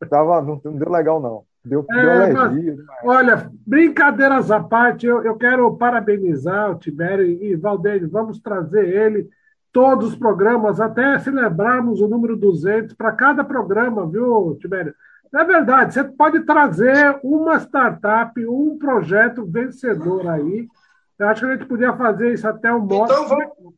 Tava, 0.09 0.41
não, 0.43 0.61
não 0.65 0.77
deu 0.77 0.91
legal, 0.91 1.21
não. 1.21 1.43
Deu, 1.65 1.85
é, 1.91 2.01
deu 2.01 2.11
alergia. 2.11 2.77
Mas, 2.77 3.17
olha, 3.17 3.51
brincadeiras 3.67 4.51
à 4.51 4.61
parte, 4.61 5.07
eu, 5.07 5.25
eu 5.25 5.37
quero 5.37 5.77
parabenizar 5.77 6.71
o 6.71 6.79
Tibério 6.79 7.25
e, 7.25 7.53
e 7.53 7.57
Valdênio, 7.57 8.09
vamos 8.09 8.39
trazer 8.39 8.87
ele 8.89 9.29
todos 9.73 10.11
os 10.11 10.17
programas, 10.17 10.81
até 10.81 11.19
celebrarmos 11.19 12.01
o 12.01 12.09
número 12.09 12.37
200 12.37 12.95
para 12.95 13.13
cada 13.13 13.45
programa, 13.45 14.09
viu, 14.09 14.57
Tibério? 14.61 14.95
É 15.35 15.45
verdade, 15.45 15.93
você 15.93 16.05
pode 16.05 16.41
trazer 16.41 17.19
uma 17.23 17.57
startup, 17.59 18.47
um 18.47 18.79
projeto 18.79 19.45
vencedor 19.45 20.27
aí, 20.27 20.67
Eu 21.19 21.29
acho 21.29 21.41
que 21.41 21.47
a 21.47 21.57
gente 21.57 21.67
podia 21.67 21.97
fazer 21.97 22.33
isso 22.33 22.47
até 22.47 22.73
o 22.73 22.81
modo. 22.81 23.13
Então 23.13 23.29
vamos. 23.29 23.75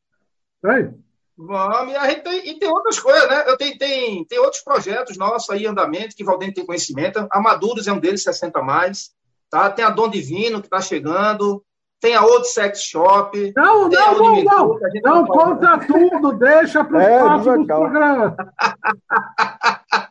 Oi? 0.64 0.94
Vamos, 1.42 1.96
a 1.96 2.10
gente 2.10 2.22
tem, 2.22 2.50
e 2.50 2.58
tem 2.58 2.68
outras 2.68 3.00
coisas, 3.00 3.26
né? 3.30 3.44
Eu 3.46 3.56
tenho, 3.56 3.78
tem, 3.78 4.24
tem 4.26 4.38
outros 4.38 4.62
projetos 4.62 5.16
nossos 5.16 5.48
aí 5.48 5.64
em 5.64 5.68
andamento 5.68 6.14
que 6.14 6.22
Valdente 6.22 6.54
tem 6.54 6.66
conhecimento. 6.66 7.26
A 7.30 7.40
Maduros 7.40 7.88
é 7.88 7.92
um 7.92 7.98
deles, 7.98 8.22
60 8.22 8.60
mais. 8.60 9.10
Tá? 9.48 9.70
Tem 9.70 9.82
a 9.82 9.88
Dom 9.88 10.10
Divino 10.10 10.60
que 10.60 10.66
está 10.66 10.82
chegando. 10.82 11.64
Tem 11.98 12.14
a 12.14 12.22
Old 12.22 12.46
Sex 12.46 12.82
Shop. 12.82 13.52
Não, 13.56 13.88
não, 13.88 14.18
não, 14.18 14.44
não. 14.44 14.78
Não 15.02 15.26
conta 15.26 15.78
tudo, 15.78 16.32
deixa 16.32 16.84
para 16.84 16.98
o 16.98 17.00
é, 17.00 17.18
próximo 17.18 17.66
programa. 17.66 18.36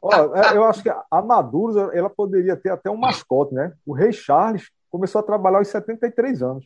eu 0.53 0.63
acho 0.65 0.81
que 0.81 0.89
a 0.89 1.21
Maduros 1.21 1.75
ela 1.93 2.09
poderia 2.09 2.55
ter 2.55 2.71
até 2.71 2.89
um 2.89 2.97
mascote, 2.97 3.53
né? 3.53 3.73
O 3.85 3.93
Rei 3.93 4.11
Charles 4.11 4.69
começou 4.89 5.19
a 5.19 5.23
trabalhar 5.23 5.59
aos 5.59 5.67
73 5.67 6.41
anos. 6.41 6.65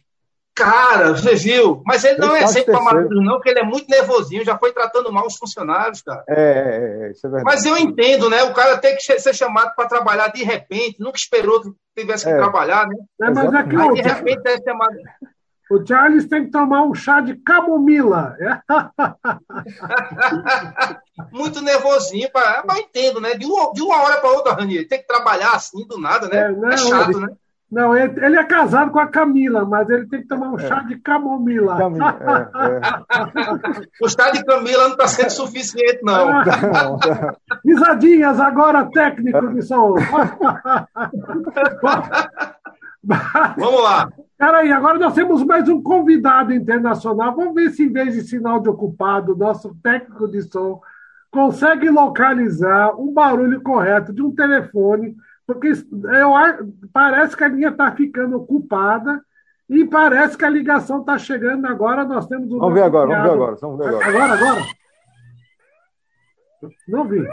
Cara, 0.56 1.14
você 1.14 1.36
viu? 1.36 1.82
Mas 1.84 2.04
ele 2.04 2.20
não 2.20 2.36
é 2.36 2.46
sempre 2.46 2.72
para 2.72 2.84
Maduro, 2.84 3.22
não, 3.22 3.34
porque 3.34 3.50
ele 3.50 3.60
é 3.60 3.64
muito 3.64 3.90
nervosinho, 3.90 4.46
já 4.46 4.58
foi 4.58 4.72
tratando 4.72 5.12
mal 5.12 5.26
os 5.26 5.36
funcionários, 5.36 6.04
cara. 6.04 6.24
É, 6.30 6.36
é, 6.36 7.08
é 7.08 7.12
isso 7.12 7.26
é 7.26 7.30
verdade. 7.30 7.44
Mas 7.44 7.66
eu 7.66 7.76
entendo, 7.76 8.30
né? 8.30 8.44
O 8.44 8.54
cara 8.54 8.78
tem 8.78 8.96
que 8.96 9.02
ser 9.02 9.34
chamado 9.34 9.74
para 9.76 9.88
trabalhar 9.88 10.28
de 10.28 10.44
repente, 10.44 11.00
nunca 11.00 11.18
esperou 11.18 11.62
que 11.62 11.72
tivesse 11.98 12.26
que 12.26 12.32
é. 12.32 12.38
trabalhar, 12.38 12.88
né? 12.88 12.96
É, 13.22 13.30
mas 13.32 13.54
aqui, 13.54 13.76
Aí, 13.76 13.94
de 13.94 14.02
repente 14.02 14.48
é 14.48 14.62
chamado. 14.62 14.96
O 15.72 15.84
Charles 15.84 16.28
tem 16.28 16.46
que 16.46 16.52
tomar 16.52 16.84
um 16.84 16.94
chá 16.94 17.20
de 17.20 17.36
camomila. 17.36 18.38
Muito 21.32 21.62
nervosinho, 21.62 22.30
pra... 22.32 22.64
mas 22.68 22.80
entendo, 22.80 23.20
né? 23.20 23.34
De 23.34 23.46
uma, 23.46 23.74
de 23.74 23.82
uma 23.82 24.04
hora 24.04 24.18
para 24.18 24.30
outra, 24.30 24.54
Ranier, 24.54 24.88
tem 24.88 25.00
que 25.00 25.08
trabalhar 25.08 25.54
assim 25.54 25.88
do 25.88 26.00
nada, 26.00 26.28
né? 26.28 26.38
É, 26.38 26.52
não, 26.52 26.70
é 26.70 26.78
chato, 26.78 27.20
né? 27.20 27.30
Não, 27.74 27.98
ele, 27.98 28.24
ele, 28.24 28.38
é 28.38 28.44
casado 28.44 28.92
com 28.92 29.00
a 29.00 29.08
Camila, 29.08 29.66
mas 29.66 29.90
ele 29.90 30.06
tem 30.06 30.22
que 30.22 30.28
tomar 30.28 30.52
um 30.52 30.60
chá 30.60 30.82
de 30.82 30.96
camomila. 30.98 31.76
Camila 31.76 32.52
é, 32.56 32.70
é. 32.70 33.88
o 34.06 34.08
chá 34.08 34.30
de 34.30 34.46
Camila 34.46 34.84
não 34.84 34.92
está 34.92 35.08
sendo 35.08 35.32
suficiente, 35.32 36.02
não. 36.04 36.44
Risadinhas 37.66 38.40
agora, 38.40 38.86
técnico 38.92 39.52
de 39.52 39.64
som. 39.64 39.96
Vamos 43.58 43.84
lá. 43.84 44.08
Peraí, 44.38 44.72
agora 44.72 45.00
nós 45.00 45.16
temos 45.16 45.44
mais 45.44 45.68
um 45.68 45.82
convidado 45.82 46.54
internacional. 46.54 47.36
Vamos 47.36 47.56
ver 47.56 47.72
se, 47.72 47.86
em 47.86 47.92
vez 47.92 48.14
de 48.14 48.22
sinal 48.22 48.60
de 48.60 48.70
ocupado, 48.70 49.36
nosso 49.36 49.76
técnico 49.82 50.28
de 50.28 50.44
som 50.44 50.80
consegue 51.32 51.90
localizar 51.90 52.96
um 53.00 53.12
barulho 53.12 53.60
correto 53.64 54.14
de 54.14 54.22
um 54.22 54.30
telefone 54.30 55.16
porque 55.46 55.68
eu, 55.68 56.34
parece 56.92 57.36
que 57.36 57.44
a 57.44 57.48
linha 57.48 57.70
está 57.70 57.92
ficando 57.92 58.38
ocupada 58.38 59.22
e 59.70 59.86
parece 59.86 60.38
que 60.38 60.46
a 60.46 60.50
ligação 60.50 61.02
está 61.02 61.18
chegando 61.18 61.66
agora. 61.66 62.04
Nós 62.04 62.28
temos 62.28 62.52
um. 62.52 62.60
Vamos 62.60 62.74
ver 62.74 62.84
agora, 62.84 63.08
vamos 63.08 63.24
ver 63.24 63.32
agora, 63.32 63.56
vamos 63.56 63.78
ver 63.78 63.88
agora. 63.88 64.08
Agora, 64.08 64.34
agora? 64.34 64.62
Não 66.88 67.08
vi. 67.08 67.28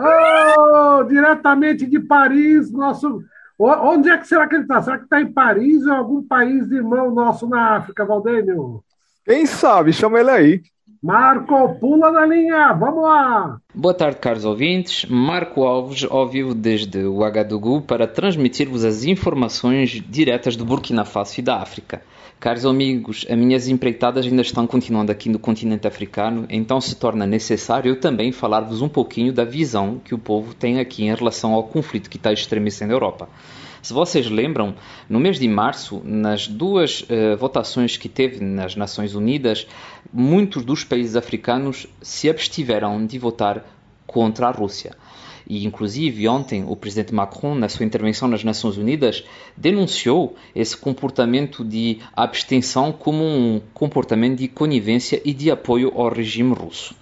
Oh, 0.00 1.04
diretamente 1.04 1.86
de 1.86 2.00
Paris, 2.00 2.70
nosso. 2.72 3.22
Onde 3.58 4.10
é 4.10 4.18
que 4.18 4.26
será 4.26 4.48
que 4.48 4.56
ele 4.56 4.62
está? 4.62 4.82
Será 4.82 4.98
que 4.98 5.04
está 5.04 5.20
em 5.20 5.32
Paris 5.32 5.82
ou 5.86 5.92
em 5.92 5.96
algum 5.96 6.22
país 6.26 6.70
irmão 6.70 7.10
nosso 7.12 7.48
na 7.48 7.76
África, 7.76 8.04
Valdênio? 8.04 8.82
Quem 9.24 9.46
sabe? 9.46 9.92
Chama 9.92 10.18
ele 10.18 10.30
aí. 10.30 10.62
Marco, 11.02 11.74
pula 11.80 12.12
na 12.12 12.24
linha, 12.24 12.72
vamos 12.74 13.02
lá! 13.02 13.60
Boa 13.74 13.92
tarde, 13.92 14.18
caros 14.18 14.44
ouvintes. 14.44 15.04
Marco 15.10 15.64
Alves, 15.64 16.06
ao 16.08 16.28
vivo 16.28 16.54
desde 16.54 17.04
o 17.04 17.24
Agadugu, 17.24 17.82
para 17.82 18.06
transmitir-vos 18.06 18.84
as 18.84 19.02
informações 19.02 20.00
diretas 20.08 20.54
do 20.54 20.64
Burkina 20.64 21.04
Faso 21.04 21.40
e 21.40 21.42
da 21.42 21.56
África. 21.56 22.02
Caros 22.38 22.64
amigos, 22.64 23.26
as 23.28 23.36
minhas 23.36 23.66
empreitadas 23.66 24.24
ainda 24.24 24.42
estão 24.42 24.64
continuando 24.64 25.10
aqui 25.10 25.28
no 25.28 25.40
continente 25.40 25.88
africano, 25.88 26.46
então 26.48 26.80
se 26.80 26.94
torna 26.94 27.26
necessário 27.26 27.88
eu 27.88 27.98
também 27.98 28.30
falar-vos 28.30 28.80
um 28.80 28.88
pouquinho 28.88 29.32
da 29.32 29.44
visão 29.44 30.00
que 30.04 30.14
o 30.14 30.18
povo 30.18 30.54
tem 30.54 30.78
aqui 30.78 31.04
em 31.04 31.12
relação 31.12 31.52
ao 31.52 31.64
conflito 31.64 32.08
que 32.08 32.16
está 32.16 32.32
estremecendo 32.32 32.92
a 32.92 32.94
Europa. 32.94 33.28
Se 33.82 33.92
vocês 33.92 34.30
lembram, 34.30 34.76
no 35.08 35.18
mês 35.18 35.40
de 35.40 35.48
março, 35.48 36.00
nas 36.04 36.46
duas 36.46 37.00
uh, 37.00 37.36
votações 37.36 37.96
que 37.96 38.08
teve 38.08 38.38
nas 38.38 38.76
Nações 38.76 39.16
Unidas, 39.16 39.66
muitos 40.12 40.64
dos 40.64 40.84
países 40.84 41.16
africanos 41.16 41.88
se 42.00 42.30
abstiveram 42.30 43.04
de 43.04 43.18
votar 43.18 43.66
contra 44.06 44.46
a 44.46 44.52
Rússia. 44.52 44.96
E, 45.48 45.66
inclusive, 45.66 46.28
ontem 46.28 46.64
o 46.64 46.76
presidente 46.76 47.12
Macron, 47.12 47.56
na 47.56 47.68
sua 47.68 47.84
intervenção 47.84 48.28
nas 48.28 48.44
Nações 48.44 48.76
Unidas, 48.76 49.24
denunciou 49.56 50.36
esse 50.54 50.76
comportamento 50.76 51.64
de 51.64 51.98
abstenção 52.14 52.92
como 52.92 53.24
um 53.24 53.60
comportamento 53.74 54.38
de 54.38 54.46
conivência 54.46 55.20
e 55.24 55.34
de 55.34 55.50
apoio 55.50 55.92
ao 55.96 56.08
regime 56.08 56.54
russo. 56.54 56.94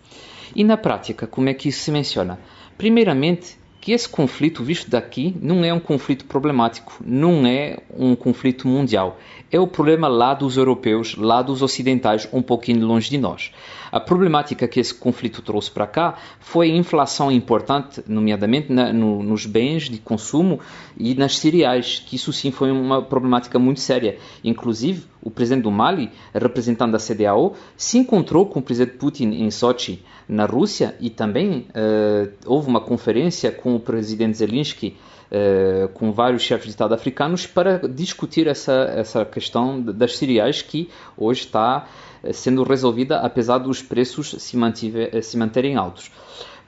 E 0.57 0.64
na 0.64 0.79
prática, 0.79 1.27
como 1.27 1.51
é 1.51 1.55
que 1.55 1.69
isso 1.69 1.81
se 1.81 1.90
menciona? 1.90 2.40
Primeiramente, 2.79 3.60
que 3.81 3.93
esse 3.93 4.09
conflito 4.09 4.62
visto 4.62 4.90
daqui 4.90 5.35
não 5.40 5.64
é 5.64 5.73
um 5.73 5.81
conflito 5.81 6.27
problemático, 6.27 7.03
não 7.05 7.47
é 7.47 7.79
um 7.97 8.14
conflito 8.14 8.69
mundial. 8.69 9.19
É 9.51 9.59
o 9.59 9.66
problema 9.66 10.07
lá 10.07 10.35
dos 10.35 10.57
europeus, 10.57 11.16
lá 11.16 11.40
dos 11.40 11.62
ocidentais, 11.62 12.29
um 12.33 12.43
pouquinho 12.43 12.87
longe 12.87 13.09
de 13.09 13.16
nós. 13.16 13.51
A 13.92 13.98
problemática 13.98 14.68
que 14.68 14.79
esse 14.79 14.94
conflito 14.94 15.42
trouxe 15.42 15.70
para 15.70 15.87
cá 15.87 16.18
foi 16.38 16.70
a 16.70 16.76
inflação 16.76 17.31
importante, 17.31 18.03
nomeadamente 18.07 18.72
na, 18.72 18.92
no, 18.92 19.22
nos 19.22 19.46
bens 19.46 19.88
de 19.88 19.98
consumo 19.98 20.61
e 20.96 21.14
nas 21.14 21.38
cereais, 21.38 22.03
que 22.07 22.16
isso 22.16 22.33
sim 22.33 22.50
foi 22.50 22.70
uma 22.70 23.03
problemática 23.03 23.59
muito 23.59 23.81
séria. 23.81 24.18
Inclusive, 24.44 25.05
o 25.22 25.31
presidente 25.31 25.64
do 25.64 25.70
Mali, 25.70 26.11
representante 26.35 26.92
da 26.92 26.98
CDAO, 26.98 27.55
se 27.76 27.98
encontrou 27.98 28.46
com 28.46 28.61
o 28.61 28.62
presidente 28.62 28.96
Putin 28.96 29.31
em 29.31 29.50
Sochi 29.50 30.03
na 30.29 30.46
Rússia 30.46 30.94
e 31.00 31.11
também 31.11 31.66
uh, 31.70 32.31
houve 32.46 32.68
uma 32.68 32.81
conferência 32.81 33.50
com 33.50 33.74
o 33.74 33.81
presidente 33.81 34.38
Zelensky, 34.38 34.96
uh, 35.31 35.88
com 35.88 36.12
vários 36.12 36.42
chefes 36.42 36.66
de 36.66 36.70
Estado 36.70 36.94
africanos, 36.94 37.46
para 37.46 37.79
discutir 37.88 38.46
essa, 38.46 38.92
essa 38.94 39.24
questão 39.24 39.81
das 39.81 40.16
cereais 40.16 40.62
que 40.62 40.88
hoje 41.16 41.40
está 41.40 41.87
sendo 42.33 42.63
resolvida 42.63 43.21
apesar 43.21 43.59
dos 43.59 43.83
preços 43.83 44.35
se, 44.39 44.57
mantive, 44.57 45.23
se 45.23 45.37
manterem 45.37 45.77
altos. 45.77 46.11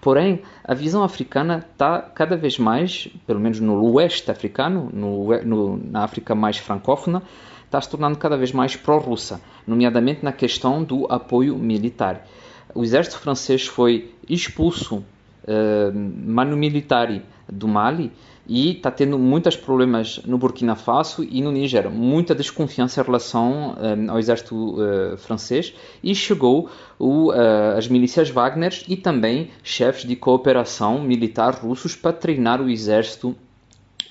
Porém, 0.00 0.42
a 0.64 0.74
visão 0.74 1.04
africana 1.04 1.64
está 1.72 2.00
cada 2.00 2.36
vez 2.36 2.58
mais, 2.58 3.08
pelo 3.26 3.38
menos 3.38 3.60
no 3.60 3.80
oeste 3.92 4.30
africano, 4.30 4.90
no, 4.92 5.28
no, 5.44 5.76
na 5.76 6.02
África 6.02 6.34
mais 6.34 6.58
francófona, 6.58 7.22
está 7.64 7.80
se 7.80 7.88
tornando 7.88 8.18
cada 8.18 8.36
vez 8.36 8.52
mais 8.52 8.74
pró-russa, 8.74 9.40
nomeadamente 9.66 10.24
na 10.24 10.32
questão 10.32 10.82
do 10.82 11.06
apoio 11.10 11.56
militar 11.56 12.26
o 12.74 12.82
exército 12.82 13.18
francês 13.18 13.66
foi 13.66 14.14
expulso 14.28 14.96
uh, 14.96 15.92
manu 15.94 16.56
militari 16.56 17.22
do 17.48 17.68
Mali 17.68 18.12
e 18.46 18.72
está 18.72 18.90
tendo 18.90 19.18
muitos 19.18 19.56
problemas 19.56 20.20
no 20.24 20.36
Burkina 20.36 20.74
Faso 20.74 21.24
e 21.24 21.40
no 21.40 21.52
Níger, 21.52 21.90
muita 21.90 22.34
desconfiança 22.34 23.00
em 23.00 23.04
relação 23.04 23.74
uh, 23.74 24.10
ao 24.10 24.18
exército 24.18 24.74
uh, 24.74 25.16
francês. 25.16 25.74
E 26.02 26.14
chegou 26.14 26.68
o, 26.98 27.30
uh, 27.30 27.76
as 27.76 27.88
milícias 27.88 28.30
Wagner 28.30 28.82
e 28.88 28.96
também 28.96 29.50
chefes 29.62 30.06
de 30.06 30.16
cooperação 30.16 31.00
militar 31.00 31.54
russos 31.54 31.94
para 31.94 32.12
treinar 32.12 32.60
o 32.60 32.68
exército 32.68 33.36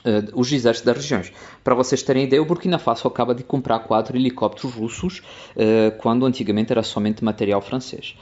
Uh, 0.04 0.32
os 0.34 0.52
exércitos 0.52 0.86
das 0.86 1.04
regiões. 1.04 1.32
Para 1.64 1.76
vocês 1.76 2.02
terem 2.02 2.24
ideia, 2.24 2.42
o 2.42 2.46
Burkina 2.46 2.80
Faso 2.80 3.08
acaba 3.08 3.36
de 3.36 3.44
comprar 3.44 3.78
quatro 3.82 4.18
helicópteros 4.18 4.74
russos, 4.74 5.20
uh, 5.20 5.96
quando 6.00 6.26
antigamente 6.26 6.72
era 6.72 6.82
somente 6.82 7.24
material 7.24 7.62
francês. 7.62 8.16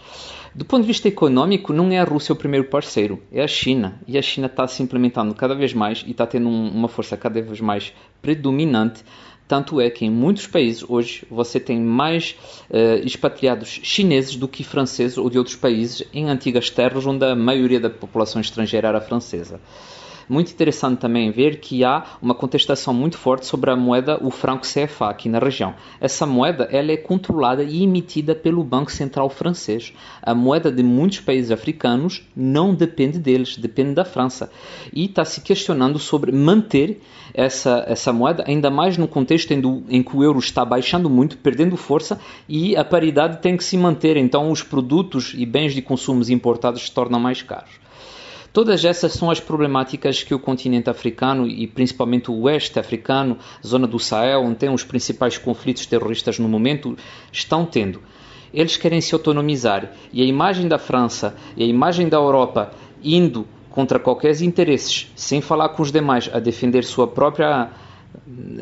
Do 0.54 0.66
ponto 0.66 0.82
de 0.82 0.88
vista 0.88 1.08
econômico, 1.08 1.72
não 1.72 1.92
é 1.92 2.00
a 2.00 2.04
Rússia 2.04 2.34
o 2.34 2.36
primeiro 2.36 2.68
parceiro, 2.68 3.22
é 3.32 3.42
a 3.42 3.48
China. 3.48 4.02
E 4.08 4.18
a 4.18 4.22
China 4.22 4.48
está 4.48 4.68
se 4.68 4.82
implementando 4.82 5.34
cada 5.36 5.54
vez 5.54 5.74
mais 5.74 6.04
e 6.06 6.12
está 6.12 6.26
tendo 6.26 6.50
um, 6.50 6.70
uma 6.70 6.88
força 6.88 7.16
cada 7.16 7.42
vez 7.42 7.62
mais 7.62 7.94
predominante. 8.22 9.04
Tanto 9.48 9.80
é 9.80 9.90
que 9.90 10.06
em 10.06 10.12
muitos 10.12 10.48
países 10.48 10.84
hoje 10.88 11.26
você 11.30 11.60
tem 11.60 11.80
mais 11.80 12.36
uh, 12.70 13.06
expatriados 13.06 13.68
chineses 13.68 14.36
do 14.36 14.48
que 14.48 14.64
franceses 14.64 15.18
ou 15.18 15.30
de 15.30 15.38
outros 15.38 15.56
países 15.56 16.04
em 16.14 16.30
antigas 16.30 16.70
terras 16.70 17.06
onde 17.06 17.26
a 17.26 17.36
maioria 17.36 17.80
da 17.80 17.90
população 17.90 18.42
estrangeira 18.42 18.88
era 18.90 19.02
francesa. 19.02 19.60
Muito 20.30 20.52
interessante 20.52 21.00
também 21.00 21.32
ver 21.32 21.60
que 21.60 21.84
há 21.84 22.06
uma 22.22 22.36
contestação 22.36 22.94
muito 22.94 23.18
forte 23.18 23.48
sobre 23.48 23.72
a 23.72 23.76
moeda, 23.76 24.24
o 24.24 24.30
franco 24.30 24.64
CFA, 24.64 25.10
aqui 25.10 25.28
na 25.28 25.40
região. 25.40 25.74
Essa 26.00 26.24
moeda 26.24 26.70
ela 26.72 26.92
é 26.92 26.98
controlada 26.98 27.64
e 27.64 27.82
emitida 27.82 28.36
pelo 28.36 28.64
Banco 28.64 28.92
Central 28.92 29.28
francês. 29.32 29.92
A 30.22 30.36
moeda 30.36 30.72
de 30.72 30.84
muitos 30.84 31.20
países 31.20 31.50
africanos 31.50 32.22
não 32.36 32.76
depende 32.76 33.18
deles, 33.18 33.58
depende 33.58 33.96
da 33.96 34.06
França. 34.06 34.52
E 34.94 35.06
está 35.06 35.26
se 35.26 35.42
questionando 35.42 35.98
sobre 35.98 36.32
manter 36.32 37.02
essa, 37.34 37.84
essa 37.88 38.14
moeda, 38.14 38.44
ainda 38.46 38.70
mais 38.70 38.98
no 38.98 39.08
contexto 39.08 39.52
em, 39.52 39.60
do, 39.60 39.84
em 39.90 40.04
que 40.04 40.16
o 40.16 40.24
euro 40.24 40.38
está 40.38 40.64
baixando 40.64 41.10
muito, 41.10 41.40
perdendo 41.40 41.76
força 41.76 42.20
e 42.48 42.78
a 42.78 42.86
paridade 42.86 43.42
tem 43.42 43.58
que 43.58 43.64
se 43.64 43.76
manter. 43.76 44.16
Então, 44.16 44.52
os 44.52 44.62
produtos 44.62 45.34
e 45.36 45.44
bens 45.44 45.74
de 45.74 45.82
consumo 45.82 46.22
importados 46.30 46.84
se 46.84 46.92
tornam 46.92 47.20
mais 47.20 47.42
caros. 47.42 47.89
Todas 48.60 48.84
essas 48.84 49.14
são 49.14 49.32
as 49.32 49.40
problemáticas 49.40 50.22
que 50.22 50.36
o 50.36 50.38
continente 50.38 50.90
africano 50.90 51.48
e 51.48 51.66
principalmente 51.66 52.30
o 52.30 52.42
oeste 52.42 52.78
africano, 52.78 53.38
zona 53.66 53.88
do 53.88 53.98
Sahel, 53.98 54.42
onde 54.42 54.58
tem 54.58 54.70
os 54.70 54.84
principais 54.84 55.38
conflitos 55.38 55.86
terroristas 55.86 56.38
no 56.40 56.50
momento, 56.50 56.98
estão 57.32 57.66
tendo. 57.66 58.02
Eles 58.54 58.76
querem 58.76 59.00
se 59.00 59.16
autonomizar 59.16 59.94
e 60.12 60.22
a 60.22 60.26
imagem 60.26 60.68
da 60.68 60.78
França 60.78 61.38
e 61.56 61.64
a 61.64 61.66
imagem 61.66 62.10
da 62.10 62.18
Europa 62.18 62.72
indo 63.02 63.48
contra 63.70 63.98
qualquer 63.98 64.42
interesses, 64.42 65.10
sem 65.16 65.40
falar 65.40 65.70
com 65.70 65.82
os 65.82 65.90
demais, 65.90 66.30
a 66.34 66.40
defender 66.42 66.84
sua 66.84 67.08
própria 67.08 67.70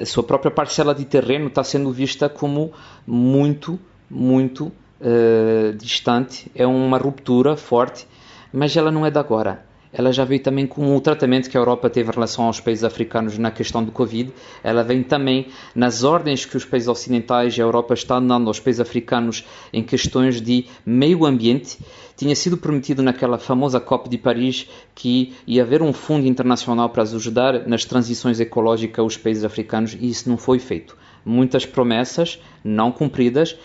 sua 0.05 0.21
própria 0.21 0.51
parcela 0.51 0.93
de 0.93 1.05
terreno 1.05 1.47
está 1.47 1.63
sendo 1.63 1.91
vista 1.91 2.29
como 2.29 2.71
muito, 3.07 3.79
muito 4.07 4.71
uh, 5.01 5.75
distante. 5.75 6.51
É 6.53 6.67
uma 6.67 6.99
ruptura 6.99 7.57
forte, 7.57 8.07
mas 8.53 8.77
ela 8.77 8.91
não 8.91 9.03
é 9.03 9.09
de 9.09 9.17
agora 9.17 9.65
ela 9.91 10.11
já 10.11 10.25
veio 10.25 10.41
também 10.41 10.67
com 10.67 10.95
o 10.95 11.01
tratamento 11.01 11.49
que 11.49 11.57
a 11.57 11.59
Europa 11.59 11.89
teve 11.89 12.09
em 12.09 12.13
relação 12.13 12.45
aos 12.45 12.59
países 12.59 12.83
africanos 12.83 13.37
na 13.37 13.51
questão 13.51 13.83
do 13.83 13.91
Covid. 13.91 14.31
Ela 14.63 14.83
vem 14.83 15.03
também 15.03 15.47
nas 15.73 16.03
ordens 16.03 16.45
que 16.45 16.57
os 16.57 16.65
países 16.65 16.89
ocidentais 16.89 17.57
e 17.57 17.61
a 17.61 17.63
Europa 17.63 17.93
estão 17.93 18.25
dando 18.25 18.47
aos 18.47 18.59
países 18.59 18.79
africanos 18.79 19.45
em 19.71 19.83
questões 19.83 20.41
de 20.41 20.65
meio 20.85 21.25
ambiente. 21.25 21.77
Tinha 22.15 22.35
sido 22.35 22.57
prometido 22.57 23.01
naquela 23.01 23.37
famosa 23.37 23.79
COP 23.79 24.09
de 24.09 24.17
Paris 24.17 24.67
que 24.93 25.33
ia 25.45 25.63
haver 25.63 25.81
um 25.81 25.93
fundo 25.93 26.27
internacional 26.27 26.89
para 26.89 27.03
ajudar 27.03 27.67
nas 27.67 27.85
transições 27.85 28.39
ecológicas 28.39 29.05
os 29.05 29.17
países 29.17 29.43
africanos 29.43 29.95
e 29.99 30.09
isso 30.09 30.29
não 30.29 30.37
foi 30.37 30.59
feito. 30.59 30.97
Muitas 31.23 31.65
promessas 31.65 32.41
não 32.63 32.91
cumpridas 32.91 33.57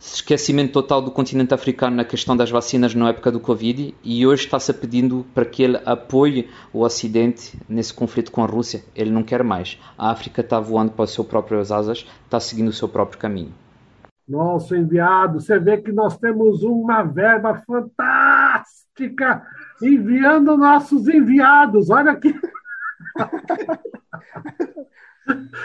esquecimento 0.00 0.72
total 0.72 1.02
do 1.02 1.10
continente 1.10 1.52
africano 1.52 1.96
na 1.96 2.04
questão 2.04 2.36
das 2.36 2.50
vacinas 2.50 2.94
na 2.94 3.08
época 3.08 3.32
do 3.32 3.40
Covid 3.40 3.94
e 4.02 4.26
hoje 4.26 4.44
está-se 4.44 4.72
pedindo 4.72 5.26
para 5.34 5.44
que 5.44 5.62
ele 5.62 5.80
apoie 5.84 6.48
o 6.72 6.82
Ocidente 6.82 7.58
nesse 7.68 7.92
conflito 7.92 8.30
com 8.30 8.42
a 8.42 8.46
Rússia. 8.46 8.84
Ele 8.94 9.10
não 9.10 9.22
quer 9.22 9.42
mais. 9.42 9.78
A 9.96 10.10
África 10.10 10.40
está 10.40 10.60
voando 10.60 10.92
para 10.92 11.04
as 11.04 11.10
suas 11.10 11.26
próprias 11.26 11.72
asas, 11.72 12.06
está 12.24 12.38
seguindo 12.38 12.68
o 12.68 12.72
seu 12.72 12.88
próprio 12.88 13.18
caminho. 13.18 13.52
Nosso 14.28 14.76
enviado, 14.76 15.40
você 15.40 15.58
vê 15.58 15.78
que 15.78 15.90
nós 15.90 16.16
temos 16.18 16.62
uma 16.62 17.02
verba 17.02 17.62
fantástica 17.66 19.42
enviando 19.82 20.56
nossos 20.56 21.08
enviados. 21.08 21.90
Olha 21.90 22.12
aqui. 22.12 22.34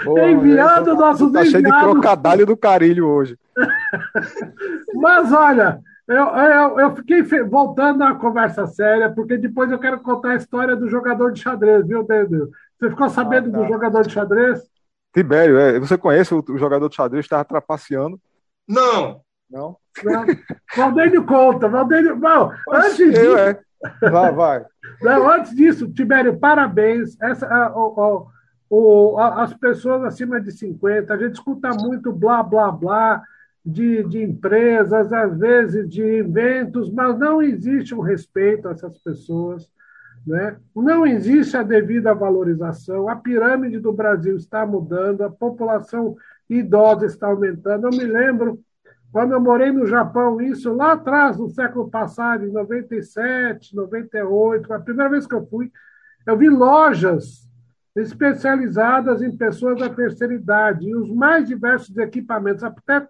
Boa, 0.04 0.30
enviando 0.30 0.96
nossos 0.96 1.32
tá 1.32 1.46
enviados. 1.46 1.52
cheio 1.52 1.64
de 1.64 1.70
trocadilho 1.70 2.46
do 2.46 2.58
carilho 2.58 3.08
hoje. 3.08 3.38
Mas 4.96 5.32
olha, 5.32 5.80
eu, 6.08 6.26
eu, 6.26 6.80
eu 6.80 6.96
fiquei 6.96 7.24
voltando 7.44 8.04
à 8.04 8.16
conversa 8.16 8.68
séria, 8.68 9.10
porque 9.10 9.38
depois 9.38 9.72
eu 9.72 9.80
quero 9.80 10.00
contar 10.00 10.32
a 10.32 10.36
história 10.36 10.76
do 10.76 10.90
jogador 10.90 11.32
de 11.32 11.42
xadrez, 11.42 11.88
viu, 11.88 12.04
Pedro? 12.04 12.50
Você 12.78 12.90
ficou 12.90 13.10
sabendo 13.10 13.50
ah, 13.50 13.52
tá. 13.52 13.58
do 13.60 13.68
jogador 13.68 14.02
de 14.04 14.14
xadrez? 14.14 14.62
Tibério, 15.14 15.58
é, 15.58 15.80
você 15.80 15.98
conhece 15.98 16.34
o, 16.34 16.44
o 16.50 16.58
jogador 16.58 16.90
de 16.90 16.96
xadrez 16.96 17.24
que 17.24 17.28
estava 17.28 17.46
trapaceando? 17.46 18.20
Não. 18.68 19.22
Não? 19.50 19.78
Não. 20.04 20.26
Valdênio 20.76 21.24
conta. 21.26 21.70
Valdênio. 21.70 22.16
Bom, 22.16 22.52
antes 22.72 23.00
eu, 23.00 23.12
disso. 23.12 23.38
É. 23.38 23.60
Vai, 24.10 24.32
vai. 24.32 24.66
Não, 25.02 25.30
antes 25.30 25.56
disso, 25.56 25.92
Tibério, 25.94 26.38
parabéns. 26.40 27.20
Essa, 27.22 27.46
a, 27.46 27.68
a, 27.68 28.24
o, 28.70 29.18
as 29.20 29.54
pessoas 29.54 30.04
acima 30.04 30.42
de 30.42 30.52
50, 30.52 31.14
a 31.14 31.18
gente 31.18 31.34
escuta 31.34 31.70
muito 31.70 32.12
blá, 32.12 32.42
blá, 32.42 32.72
blá 32.72 33.24
de, 33.66 34.04
de 34.04 34.22
empresas, 34.22 35.14
às 35.14 35.38
vezes 35.38 35.90
de 35.90 36.02
eventos, 36.02 36.92
mas 36.92 37.18
não 37.18 37.42
existe 37.42 37.96
um 37.96 38.02
respeito 38.02 38.68
a 38.68 38.72
essas 38.72 38.98
pessoas. 38.98 39.70
Né? 40.26 40.58
Não 40.76 41.06
existe 41.06 41.56
a 41.56 41.64
devida 41.64 42.14
valorização. 42.14 43.08
A 43.10 43.16
pirâmide 43.16 43.80
do 43.80 43.94
Brasil 43.94 44.36
está 44.36 44.66
mudando, 44.66 45.22
a 45.22 45.30
população 45.30 46.16
idosa 46.50 47.06
está 47.06 47.28
aumentando. 47.28 47.88
Eu 47.88 47.92
me 47.92 48.06
lembro, 48.06 48.60
quando 49.12 49.34
eu 49.34 49.40
morei 49.40 49.72
no 49.72 49.86
Japão, 49.86 50.42
isso 50.42 50.74
lá 50.74 50.94
atrás, 50.94 51.38
no 51.38 51.50
século 51.50 51.90
passado, 51.90 52.46
em 52.46 52.52
97, 52.52 53.76
98, 53.76 54.74
a 54.74 54.80
primeira 54.80 55.12
vez 55.12 55.28
que 55.28 55.36
eu 55.36 55.46
fui, 55.46 55.72
eu 56.26 56.38
vi 56.38 56.50
lojas 56.50 57.48
especializadas 57.96 59.22
em 59.22 59.36
pessoas 59.36 59.80
da 59.80 59.90
terceira 59.90 60.34
idade 60.34 60.88
e 60.88 60.96
os 60.96 61.12
mais 61.14 61.48
diversos 61.48 61.96
equipamentos, 61.98 62.64
até, 62.64 63.08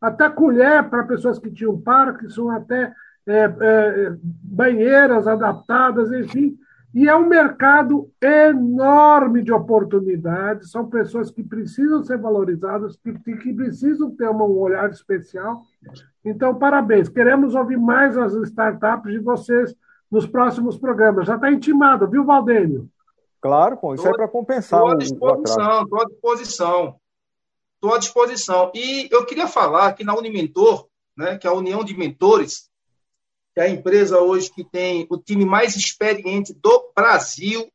até 0.00 0.28
colher 0.28 0.88
para 0.90 1.04
pessoas 1.04 1.38
que 1.38 1.50
tinham 1.50 1.80
Parkinson, 1.80 2.50
até 2.50 2.92
é, 3.26 3.54
é, 3.60 4.16
banheiras 4.22 5.26
adaptadas, 5.26 6.12
enfim. 6.12 6.58
E 6.94 7.06
é 7.06 7.14
um 7.14 7.28
mercado 7.28 8.10
enorme 8.20 9.42
de 9.42 9.52
oportunidades, 9.52 10.70
são 10.70 10.88
pessoas 10.88 11.30
que 11.30 11.42
precisam 11.42 12.02
ser 12.02 12.18
valorizadas, 12.18 12.96
que, 12.96 13.12
que 13.12 13.52
precisam 13.52 14.10
ter 14.10 14.28
um 14.28 14.40
olhar 14.58 14.90
especial. 14.90 15.62
Então, 16.24 16.54
parabéns. 16.54 17.08
Queremos 17.08 17.54
ouvir 17.54 17.78
mais 17.78 18.16
as 18.16 18.32
startups 18.34 19.12
de 19.12 19.18
vocês 19.18 19.74
nos 20.10 20.26
próximos 20.26 20.78
programas. 20.78 21.26
Já 21.26 21.34
está 21.34 21.50
intimado, 21.52 22.08
viu, 22.08 22.24
Valdênio? 22.24 22.88
Claro, 23.40 23.76
pô, 23.76 23.94
isso 23.94 24.02
tô, 24.02 24.10
é 24.10 24.12
para 24.12 24.28
compensar. 24.28 24.80
Estou 24.80 24.92
à 24.92 24.96
disposição, 24.96 25.82
estou 25.82 26.00
à 26.00 26.04
disposição. 26.04 27.00
Estou 27.74 27.94
à 27.94 27.98
disposição. 27.98 28.72
E 28.74 29.08
eu 29.12 29.24
queria 29.24 29.46
falar 29.46 29.92
que 29.92 30.02
na 30.02 30.16
Unimentor, 30.16 30.88
né, 31.16 31.38
que 31.38 31.46
é 31.46 31.50
a 31.50 31.54
União 31.54 31.84
de 31.84 31.96
Mentores, 31.96 32.68
que 33.54 33.60
é 33.60 33.64
a 33.64 33.68
empresa 33.68 34.18
hoje 34.18 34.50
que 34.52 34.64
tem 34.64 35.06
o 35.08 35.16
time 35.16 35.44
mais 35.44 35.76
experiente 35.76 36.52
do 36.52 36.92
Brasil, 36.94 37.70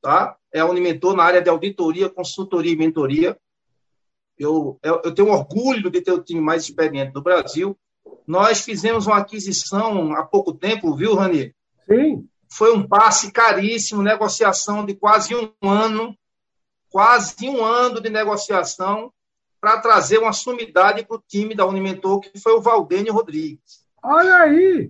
tá? 0.00 0.36
É 0.52 0.60
a 0.60 0.66
Unimentor 0.66 1.14
na 1.14 1.24
área 1.24 1.42
de 1.42 1.50
auditoria, 1.50 2.08
consultoria 2.08 2.72
e 2.72 2.76
mentoria. 2.76 3.36
Eu, 4.38 4.78
eu, 4.82 5.02
eu 5.04 5.14
tenho 5.14 5.30
orgulho 5.30 5.90
de 5.90 6.00
ter 6.00 6.12
o 6.12 6.22
time 6.22 6.40
mais 6.40 6.62
experiente 6.62 7.12
do 7.12 7.22
Brasil. 7.22 7.76
Nós 8.26 8.62
fizemos 8.62 9.06
uma 9.06 9.18
aquisição 9.18 10.14
há 10.14 10.24
pouco 10.24 10.54
tempo, 10.54 10.96
viu, 10.96 11.14
Rani? 11.14 11.54
Sim 11.86 12.26
foi 12.54 12.72
um 12.72 12.86
passe 12.86 13.32
caríssimo, 13.32 14.00
negociação 14.00 14.86
de 14.86 14.94
quase 14.94 15.34
um 15.34 15.68
ano, 15.68 16.16
quase 16.88 17.48
um 17.48 17.64
ano 17.64 18.00
de 18.00 18.08
negociação 18.08 19.12
para 19.60 19.80
trazer 19.80 20.18
uma 20.18 20.32
sumidade 20.32 21.04
para 21.04 21.16
o 21.16 21.22
time 21.26 21.52
da 21.52 21.66
Unimentor, 21.66 22.20
que 22.20 22.38
foi 22.38 22.52
o 22.52 22.60
Valdênio 22.60 23.12
Rodrigues. 23.12 23.84
Olha 24.00 24.36
aí! 24.36 24.88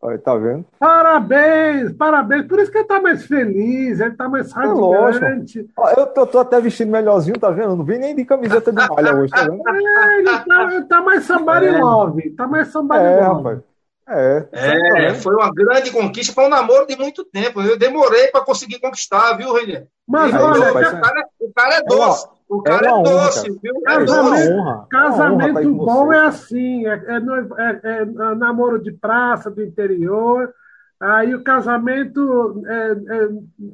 Olha, 0.00 0.18
tá 0.18 0.34
vendo? 0.34 0.64
Parabéns, 0.80 1.92
parabéns. 1.92 2.48
Por 2.48 2.58
isso 2.58 2.72
que 2.72 2.78
ele 2.78 2.88
tá 2.88 3.00
mais 3.00 3.24
feliz, 3.26 4.00
ele 4.00 4.16
tá 4.16 4.28
mais 4.28 4.50
é 4.50 4.54
radiante. 4.54 5.60
É 5.60 6.00
eu 6.00 6.06
tô, 6.08 6.26
tô, 6.26 6.40
até 6.40 6.60
vestindo 6.60 6.90
melhorzinho, 6.90 7.38
tá 7.38 7.50
vendo? 7.50 7.76
Não 7.76 7.84
vim 7.84 7.98
nem 7.98 8.16
de 8.16 8.24
camiseta 8.24 8.72
de 8.72 8.88
malha 8.88 9.14
hoje, 9.14 9.30
tá 9.30 9.44
vendo? 9.44 9.62
É, 9.68 10.18
ele, 10.18 10.38
tá, 10.44 10.74
ele 10.74 10.84
tá 10.86 11.00
mais 11.00 11.24
somebody 11.24 11.66
é. 11.66 11.80
love. 11.80 12.30
Tá 12.30 12.48
mais 12.48 12.68
somebody 12.68 13.04
é, 13.04 13.20
love. 13.20 13.44
Rapaz. 13.44 13.71
É, 14.08 14.48
é 14.52 15.14
foi 15.14 15.34
uma 15.34 15.52
grande 15.52 15.90
conquista, 15.90 16.32
foi 16.32 16.44
um 16.44 16.50
namoro 16.50 16.86
de 16.86 16.96
muito 16.96 17.24
tempo. 17.24 17.60
Eu 17.60 17.78
demorei 17.78 18.28
para 18.28 18.44
conseguir 18.44 18.80
conquistar, 18.80 19.34
viu, 19.34 19.52
Renê? 19.54 19.86
Mas 20.06 20.34
olha, 20.34 20.70
o, 20.70 20.74
cara, 20.74 21.28
o 21.40 21.52
cara 21.54 21.74
é 21.76 21.82
doce. 21.84 22.28
O 22.48 22.62
cara 22.62 22.86
é, 22.86 22.90
é 22.90 23.02
doce, 23.02 23.50
honra, 23.50 23.58
viu? 23.62 23.74
É 23.76 23.82
casamento, 23.82 24.52
honra, 24.52 24.86
casamento 24.90 25.58
honra 25.58 25.86
bom 25.86 26.12
é 26.12 26.26
assim: 26.26 26.86
é, 26.86 26.92
é, 26.92 27.82
é, 27.82 28.04
namoro 28.34 28.82
de 28.82 28.92
praça 28.92 29.50
do 29.50 29.62
interior. 29.62 30.52
Aí 31.00 31.34
o 31.34 31.42
casamento 31.42 32.62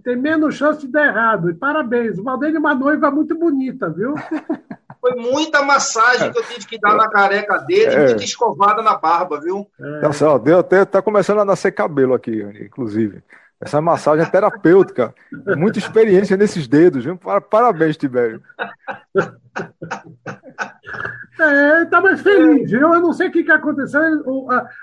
tem 0.03 0.17
menos 0.17 0.55
chance 0.55 0.81
de 0.81 0.89
dar 0.89 1.09
errado. 1.09 1.51
E 1.51 1.55
parabéns, 1.55 2.19
o 2.19 2.23
Valdeir 2.23 2.55
é 2.55 2.59
uma 2.59 2.75
noiva 2.75 3.11
muito 3.11 3.37
bonita, 3.37 3.91
viu? 3.91 4.15
Foi 5.01 5.15
muita 5.15 5.63
massagem 5.63 6.33
que 6.33 6.39
eu 6.39 6.45
tive 6.45 6.67
que 6.67 6.79
dar 6.79 6.95
na 6.95 7.09
careca 7.09 7.59
dele 7.59 7.95
é. 7.95 8.07
muita 8.07 8.25
escovada 8.25 8.83
na 8.83 8.97
barba, 8.97 9.41
viu? 9.41 9.67
É. 9.81 10.01
Nossa, 10.01 10.39
deu 10.39 10.59
até, 10.59 10.85
tá 10.85 11.01
começando 11.01 11.41
a 11.41 11.45
nascer 11.45 11.73
cabelo 11.73 12.15
aqui, 12.15 12.43
inclusive. 12.61 13.23
Essa 13.61 13.81
massagem 13.81 14.25
é 14.25 14.31
terapêutica. 14.31 15.13
Muita 15.57 15.79
experiência 15.79 16.37
nesses 16.37 16.69
dedos, 16.69 17.05
viu? 17.05 17.19
Parabéns, 17.51 17.97
Tibério. 17.97 18.41
É, 21.41 21.85
tá 21.85 22.01
mais 22.01 22.21
feliz, 22.21 22.71
viu? 22.71 22.93
Eu 22.93 23.01
não 23.01 23.13
sei 23.13 23.29
o 23.29 23.33
que, 23.33 23.45
que 23.45 23.51
aconteceu. 23.51 24.01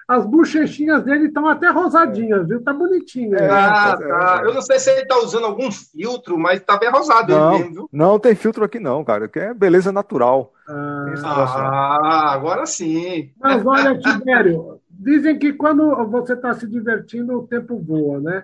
as 0.08 0.26
bochechinhas 0.26 1.04
dele 1.04 1.28
estão 1.28 1.48
até 1.48 1.70
rosadinhas, 1.70 2.48
viu? 2.48 2.64
Tá 2.64 2.74
bonitinho. 2.74 3.36
É, 3.36 3.50
ah, 3.50 3.98
tá. 3.98 4.42
Eu 4.44 4.54
não 4.54 4.62
sei 4.62 4.80
se 4.80 4.90
ele 4.90 5.06
tá 5.06 5.18
usando 5.20 5.46
algum 5.46 5.70
filtro, 5.72 6.38
mas 6.38 6.62
tá 6.62 6.78
bem 6.78 6.90
rosado 6.90 7.34
não, 7.34 7.56
ele 7.56 7.64
mesmo, 7.64 7.74
viu? 7.74 7.90
Não 7.92 8.18
tem 8.18 8.36
filtro 8.36 8.64
aqui, 8.64 8.80
não, 8.80 9.04
cara. 9.04 9.28
Que 9.28 9.40
é 9.40 9.54
beleza 9.54 9.92
natural. 9.92 10.54
Ah, 10.68 11.14
ah 11.26 12.34
agora 12.34 12.66
sim. 12.66 13.32
Mas 13.40 13.66
olha, 13.66 13.98
Tibério, 14.00 14.80
dizem 14.90 15.38
que 15.38 15.52
quando 15.52 15.94
você 16.08 16.34
está 16.34 16.54
se 16.54 16.68
divertindo, 16.68 17.38
o 17.38 17.48
tempo 17.48 17.78
voa, 17.78 18.22
né? 18.22 18.44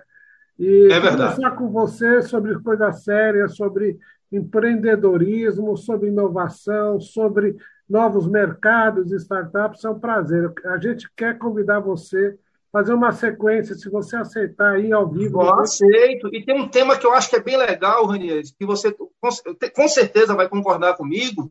E 0.62 0.92
é 0.92 1.00
verdade. 1.00 1.34
conversar 1.34 1.56
com 1.56 1.72
você 1.72 2.22
sobre 2.22 2.56
coisas 2.60 3.02
sérias, 3.02 3.56
sobre 3.56 3.98
empreendedorismo, 4.30 5.76
sobre 5.76 6.08
inovação, 6.08 7.00
sobre 7.00 7.56
novos 7.88 8.28
mercados 8.28 9.10
e 9.10 9.16
startups 9.16 9.84
é 9.84 9.90
um 9.90 9.98
prazer. 9.98 10.52
A 10.66 10.78
gente 10.78 11.10
quer 11.16 11.36
convidar 11.36 11.80
você 11.80 12.38
fazer 12.70 12.94
uma 12.94 13.10
sequência, 13.10 13.74
se 13.74 13.90
você 13.90 14.16
aceitar 14.16 14.74
aí 14.74 14.92
ao 14.92 15.10
vivo. 15.10 15.42
Eu 15.42 15.54
aceito. 15.60 16.28
E 16.32 16.44
tem 16.44 16.58
um 16.58 16.68
tema 16.68 16.96
que 16.96 17.04
eu 17.04 17.12
acho 17.12 17.28
que 17.28 17.36
é 17.36 17.42
bem 17.42 17.56
legal, 17.56 18.06
Ranier, 18.06 18.42
que 18.56 18.64
você 18.64 18.90
com 18.92 19.88
certeza 19.88 20.36
vai 20.36 20.48
concordar 20.48 20.96
comigo, 20.96 21.50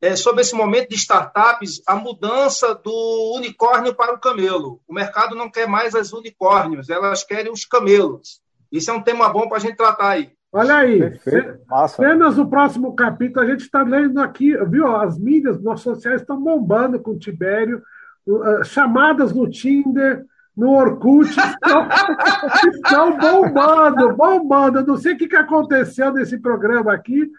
é 0.00 0.14
sobre 0.14 0.42
esse 0.42 0.54
momento 0.54 0.90
de 0.90 0.96
startups, 0.96 1.82
a 1.86 1.96
mudança 1.96 2.74
do 2.74 3.34
unicórnio 3.36 3.94
para 3.94 4.14
o 4.14 4.20
camelo. 4.20 4.80
O 4.86 4.94
mercado 4.94 5.34
não 5.34 5.50
quer 5.50 5.66
mais 5.66 5.94
as 5.94 6.12
unicórnios, 6.12 6.88
elas 6.88 7.24
querem 7.24 7.52
os 7.52 7.64
camelos. 7.64 8.40
Isso 8.70 8.90
é 8.90 8.94
um 8.94 9.02
tema 9.02 9.28
bom 9.28 9.48
para 9.48 9.56
a 9.56 9.60
gente 9.60 9.76
tratar 9.76 10.10
aí. 10.10 10.30
Olha 10.50 10.76
aí, 10.76 11.00
cenas 11.94 12.36
do 12.36 12.48
próximo 12.48 12.94
capítulo, 12.96 13.44
a 13.44 13.50
gente 13.50 13.60
está 13.60 13.82
lendo 13.82 14.18
aqui, 14.18 14.56
viu? 14.66 14.96
As 14.96 15.18
mídias 15.18 15.62
nossas 15.62 15.82
sociais 15.96 16.22
estão 16.22 16.40
bombando 16.40 16.98
com 17.00 17.10
o 17.10 17.18
Tibério, 17.18 17.82
uh, 18.26 18.64
chamadas 18.64 19.32
no 19.32 19.50
Tinder, 19.50 20.24
no 20.56 20.70
Orkut, 20.70 21.28
estão, 21.38 21.88
estão 22.72 23.18
bombando, 23.18 24.16
bombando. 24.16 24.78
Eu 24.78 24.86
não 24.86 24.96
sei 24.96 25.14
o 25.14 25.18
que, 25.18 25.28
que 25.28 25.36
aconteceu 25.36 26.12
nesse 26.14 26.38
programa 26.38 26.94
aqui, 26.94 27.30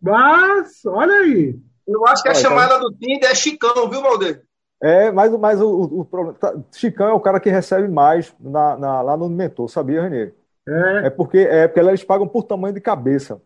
mas 0.00 0.84
olha 0.84 1.14
aí. 1.14 1.58
Eu 1.88 2.06
acho 2.06 2.22
que 2.22 2.28
a 2.28 2.32
ah, 2.32 2.34
chamada 2.34 2.74
então... 2.76 2.90
do 2.90 2.96
Tinder 2.96 3.30
é 3.30 3.34
Chicão, 3.34 3.88
viu, 3.88 4.02
Valdir? 4.02 4.42
É, 4.80 5.10
mas, 5.10 5.32
mas 5.32 5.60
o, 5.60 6.04
problema. 6.04 6.38
Tá, 6.38 6.54
Chicão 6.72 7.08
é 7.08 7.12
o 7.12 7.20
cara 7.20 7.40
que 7.40 7.50
recebe 7.50 7.88
mais 7.88 8.32
na, 8.38 8.76
na, 8.76 9.02
lá 9.02 9.16
no 9.16 9.28
mentor, 9.28 9.68
sabia, 9.68 10.02
Renê? 10.02 10.32
É. 10.68 11.06
é 11.06 11.10
porque 11.10 11.38
é 11.38 11.66
porque 11.66 11.80
eles 11.80 12.04
pagam 12.04 12.28
por 12.28 12.44
tamanho 12.44 12.74
de 12.74 12.80
cabeça. 12.80 13.40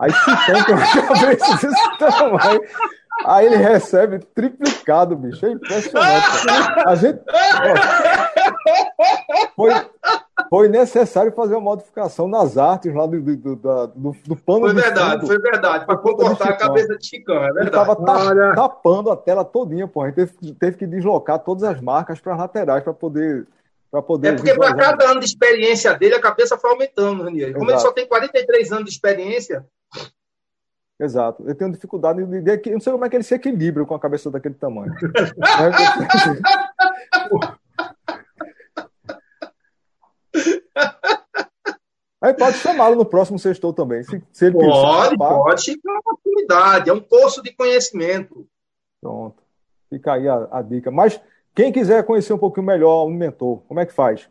Aí 0.00 0.10
Chicão 0.10 0.64
tem 0.64 0.74
uma 0.74 0.86
cabeça 1.08 1.66
desse 1.66 1.98
tamanho. 1.98 2.60
Aí 3.26 3.46
ele 3.46 3.56
recebe 3.56 4.20
triplicado, 4.20 5.16
bicho. 5.16 5.44
É 5.44 5.50
impressionante. 5.50 6.26
A 6.86 6.94
gente. 6.94 7.20
Ó, 7.28 8.17
foi, 9.54 9.70
foi 10.48 10.68
necessário 10.68 11.32
fazer 11.32 11.54
uma 11.54 11.60
modificação 11.60 12.28
nas 12.28 12.56
artes 12.56 12.94
lá 12.94 13.06
do, 13.06 13.20
do, 13.20 13.36
do, 13.36 13.56
do, 13.56 14.16
do 14.26 14.36
pano. 14.36 14.60
Foi 14.60 14.74
verdade, 14.74 15.26
foi 15.26 15.38
verdade. 15.38 15.86
Para 15.86 15.96
comportar 15.96 16.48
a 16.48 16.56
cabeça 16.56 16.96
de 16.96 17.06
Chicão, 17.06 17.36
é 17.36 17.52
verdade. 17.52 17.60
Ele 17.60 17.68
estava 17.68 17.96
ta, 17.96 18.54
tapando 18.54 19.10
a 19.10 19.16
tela 19.16 19.44
todinha, 19.44 19.86
pô. 19.86 20.02
A 20.02 20.06
gente 20.06 20.14
teve, 20.14 20.54
teve 20.54 20.76
que 20.76 20.86
deslocar 20.86 21.38
todas 21.38 21.64
as 21.64 21.80
marcas 21.80 22.20
para 22.20 22.34
as 22.34 22.38
laterais 22.38 22.84
para 22.84 22.94
poder 22.94 23.46
para 23.90 24.02
poder. 24.02 24.28
É 24.28 24.36
porque 24.36 24.54
para 24.54 24.74
cada 24.74 25.10
ano 25.10 25.20
de 25.20 25.26
experiência 25.26 25.94
dele, 25.94 26.14
a 26.14 26.20
cabeça 26.20 26.58
foi 26.58 26.70
aumentando, 26.70 27.24
Ranieri. 27.24 27.54
Como 27.54 27.70
ele 27.70 27.78
só 27.78 27.92
tem 27.92 28.06
43 28.06 28.72
anos 28.72 28.84
de 28.84 28.90
experiência. 28.90 29.64
Exato. 31.00 31.44
Eu 31.46 31.54
tenho 31.54 31.72
dificuldade 31.72 32.24
de, 32.24 32.40
de, 32.40 32.56
de, 32.56 32.70
não 32.72 32.80
sei 32.80 32.92
como 32.92 33.04
é 33.04 33.08
que 33.08 33.16
ele 33.16 33.22
se 33.22 33.34
equilibra 33.34 33.84
com 33.84 33.94
a 33.94 34.00
cabeça 34.00 34.30
daquele 34.30 34.54
tamanho. 34.54 34.92
Aí 42.20 42.34
pode 42.34 42.58
chamá-lo 42.58 42.96
no 42.96 43.04
próximo 43.04 43.38
sextou 43.38 43.72
também. 43.72 44.02
Se, 44.02 44.20
se 44.32 44.46
ele 44.46 44.54
pode, 44.54 45.16
pode. 45.16 45.70
É 45.70 45.74
uma 45.88 46.00
oportunidade, 46.00 46.90
é 46.90 46.92
um 46.92 47.00
curso 47.00 47.40
de 47.40 47.52
conhecimento. 47.52 48.44
Pronto. 49.00 49.40
Fica 49.88 50.14
aí 50.14 50.28
a, 50.28 50.48
a 50.50 50.60
dica. 50.60 50.90
Mas 50.90 51.20
quem 51.54 51.70
quiser 51.72 52.04
conhecer 52.04 52.32
um 52.32 52.38
pouquinho 52.38 52.66
melhor 52.66 53.04
o 53.04 53.06
Unimentor, 53.06 53.58
como 53.68 53.78
é 53.78 53.86
que 53.86 53.92
faz? 53.92 54.28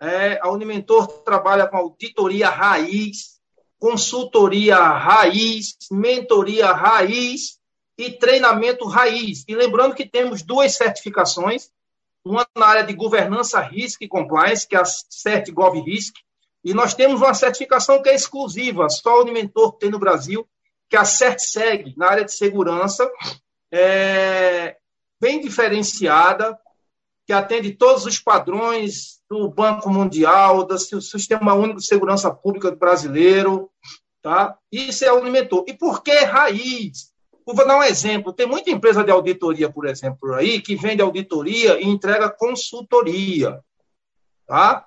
É, 0.00 0.38
a 0.42 0.50
Unimentor 0.50 1.06
trabalha 1.22 1.66
com 1.66 1.76
auditoria 1.76 2.48
raiz, 2.48 3.40
consultoria 3.78 4.76
raiz, 4.76 5.76
mentoria 5.90 6.72
raiz 6.72 7.58
e 7.96 8.10
treinamento 8.10 8.86
raiz. 8.86 9.44
E 9.48 9.54
lembrando 9.54 9.94
que 9.94 10.06
temos 10.06 10.42
duas 10.42 10.74
certificações, 10.74 11.70
uma 12.24 12.46
na 12.56 12.66
área 12.66 12.84
de 12.84 12.92
governança, 12.92 13.60
risk 13.60 14.02
e 14.02 14.08
compliance, 14.08 14.66
que 14.66 14.76
é 14.76 14.80
a 14.80 14.84
CertGov 14.84 15.80
Risk, 15.80 16.16
e 16.64 16.74
nós 16.74 16.94
temos 16.94 17.20
uma 17.20 17.32
certificação 17.32 18.02
que 18.02 18.08
é 18.08 18.14
exclusiva, 18.14 18.88
só 18.88 19.18
o 19.18 19.22
Unimentor 19.22 19.74
tem 19.74 19.88
no 19.88 20.00
Brasil, 20.00 20.46
que 20.90 20.96
é 20.96 20.98
a 20.98 21.04
CertSeg, 21.04 21.94
na 21.96 22.08
área 22.08 22.24
de 22.24 22.32
segurança, 22.32 23.08
é, 23.70 24.76
bem 25.20 25.40
diferenciada, 25.40 26.58
que 27.26 27.32
atende 27.32 27.72
todos 27.72 28.06
os 28.06 28.20
padrões 28.20 29.20
do 29.28 29.48
Banco 29.48 29.90
Mundial, 29.90 30.64
do 30.64 30.78
Sistema 30.78 31.54
Único 31.54 31.80
de 31.80 31.86
Segurança 31.86 32.30
Pública 32.32 32.70
brasileiro, 32.70 33.68
tá? 34.22 34.56
Isso 34.70 35.04
é 35.04 35.12
o 35.12 35.20
Unimentor. 35.20 35.64
E 35.66 35.74
por 35.74 36.02
que 36.02 36.16
raiz? 36.20 37.12
Vou 37.44 37.54
dar 37.54 37.78
um 37.78 37.82
exemplo. 37.82 38.32
Tem 38.32 38.46
muita 38.46 38.70
empresa 38.70 39.02
de 39.02 39.10
auditoria, 39.10 39.70
por 39.70 39.86
exemplo, 39.86 40.34
aí, 40.34 40.60
que 40.60 40.76
vende 40.76 41.02
auditoria 41.02 41.80
e 41.80 41.84
entrega 41.84 42.30
consultoria. 42.30 43.60
Tá? 44.46 44.86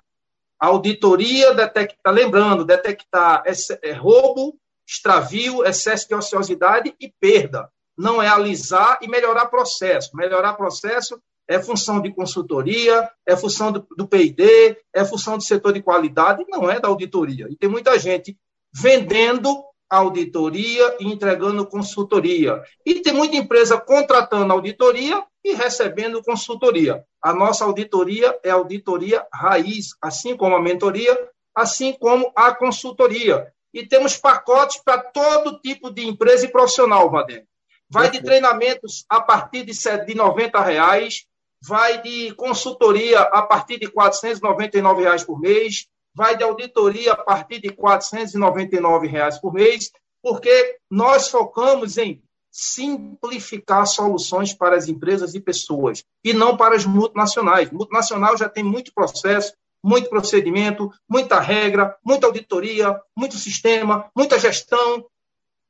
auditoria 0.60 1.54
detecta, 1.54 2.10
lembrando, 2.10 2.66
detectar 2.66 3.42
é, 3.46 3.92
roubo, 3.92 4.58
extravio, 4.86 5.64
excesso 5.64 6.06
de 6.06 6.14
ociosidade 6.14 6.94
e 7.00 7.12
perda. 7.18 7.70
Não 7.96 8.22
é 8.22 8.28
alisar 8.28 8.98
e 9.00 9.08
melhorar 9.08 9.46
processo. 9.46 10.14
Melhorar 10.14 10.52
processo 10.54 11.20
é 11.50 11.60
função 11.60 12.00
de 12.00 12.14
consultoria, 12.14 13.10
é 13.26 13.36
função 13.36 13.72
do, 13.72 13.84
do 13.96 14.06
PID, 14.06 14.76
é 14.94 15.04
função 15.04 15.36
do 15.36 15.42
setor 15.42 15.72
de 15.72 15.82
qualidade, 15.82 16.44
não 16.48 16.70
é 16.70 16.78
da 16.78 16.86
auditoria. 16.86 17.48
E 17.50 17.56
tem 17.56 17.68
muita 17.68 17.98
gente 17.98 18.38
vendendo 18.72 19.60
auditoria 19.90 20.96
e 21.00 21.08
entregando 21.08 21.66
consultoria. 21.66 22.62
E 22.86 23.00
tem 23.00 23.12
muita 23.12 23.34
empresa 23.34 23.76
contratando 23.76 24.52
auditoria 24.52 25.24
e 25.44 25.52
recebendo 25.52 26.22
consultoria. 26.22 27.04
A 27.20 27.34
nossa 27.34 27.64
auditoria 27.64 28.38
é 28.44 28.50
auditoria 28.50 29.26
raiz, 29.34 29.88
assim 30.00 30.36
como 30.36 30.54
a 30.54 30.62
mentoria, 30.62 31.18
assim 31.52 31.92
como 31.94 32.30
a 32.36 32.54
consultoria. 32.54 33.52
E 33.74 33.84
temos 33.84 34.16
pacotes 34.16 34.80
para 34.84 35.02
todo 35.02 35.58
tipo 35.58 35.90
de 35.90 36.06
empresa 36.06 36.46
e 36.46 36.52
profissional, 36.52 37.10
Vadem. 37.10 37.44
Vai 37.92 38.08
de 38.08 38.22
treinamentos 38.22 39.04
a 39.08 39.20
partir 39.20 39.64
de 39.64 40.14
90 40.14 40.60
reais, 40.60 41.26
vai 41.62 42.00
de 42.02 42.34
consultoria 42.34 43.20
a 43.20 43.42
partir 43.42 43.78
de 43.78 43.88
499 43.88 45.02
reais 45.02 45.24
por 45.24 45.38
mês, 45.38 45.86
vai 46.14 46.36
de 46.36 46.42
auditoria 46.42 47.12
a 47.12 47.16
partir 47.16 47.60
de 47.60 47.70
499 47.70 49.06
reais 49.06 49.38
por 49.38 49.52
mês, 49.52 49.90
porque 50.22 50.78
nós 50.90 51.28
focamos 51.28 51.98
em 51.98 52.22
simplificar 52.50 53.86
soluções 53.86 54.52
para 54.52 54.76
as 54.76 54.88
empresas 54.88 55.34
e 55.34 55.40
pessoas, 55.40 56.04
e 56.24 56.32
não 56.32 56.56
para 56.56 56.74
as 56.74 56.84
multinacionais. 56.84 57.70
Multinacional 57.70 58.36
já 58.36 58.48
tem 58.48 58.64
muito 58.64 58.92
processo, 58.92 59.54
muito 59.82 60.10
procedimento, 60.10 60.90
muita 61.08 61.40
regra, 61.40 61.96
muita 62.04 62.26
auditoria, 62.26 63.00
muito 63.16 63.36
sistema, 63.36 64.10
muita 64.14 64.38
gestão. 64.38 65.06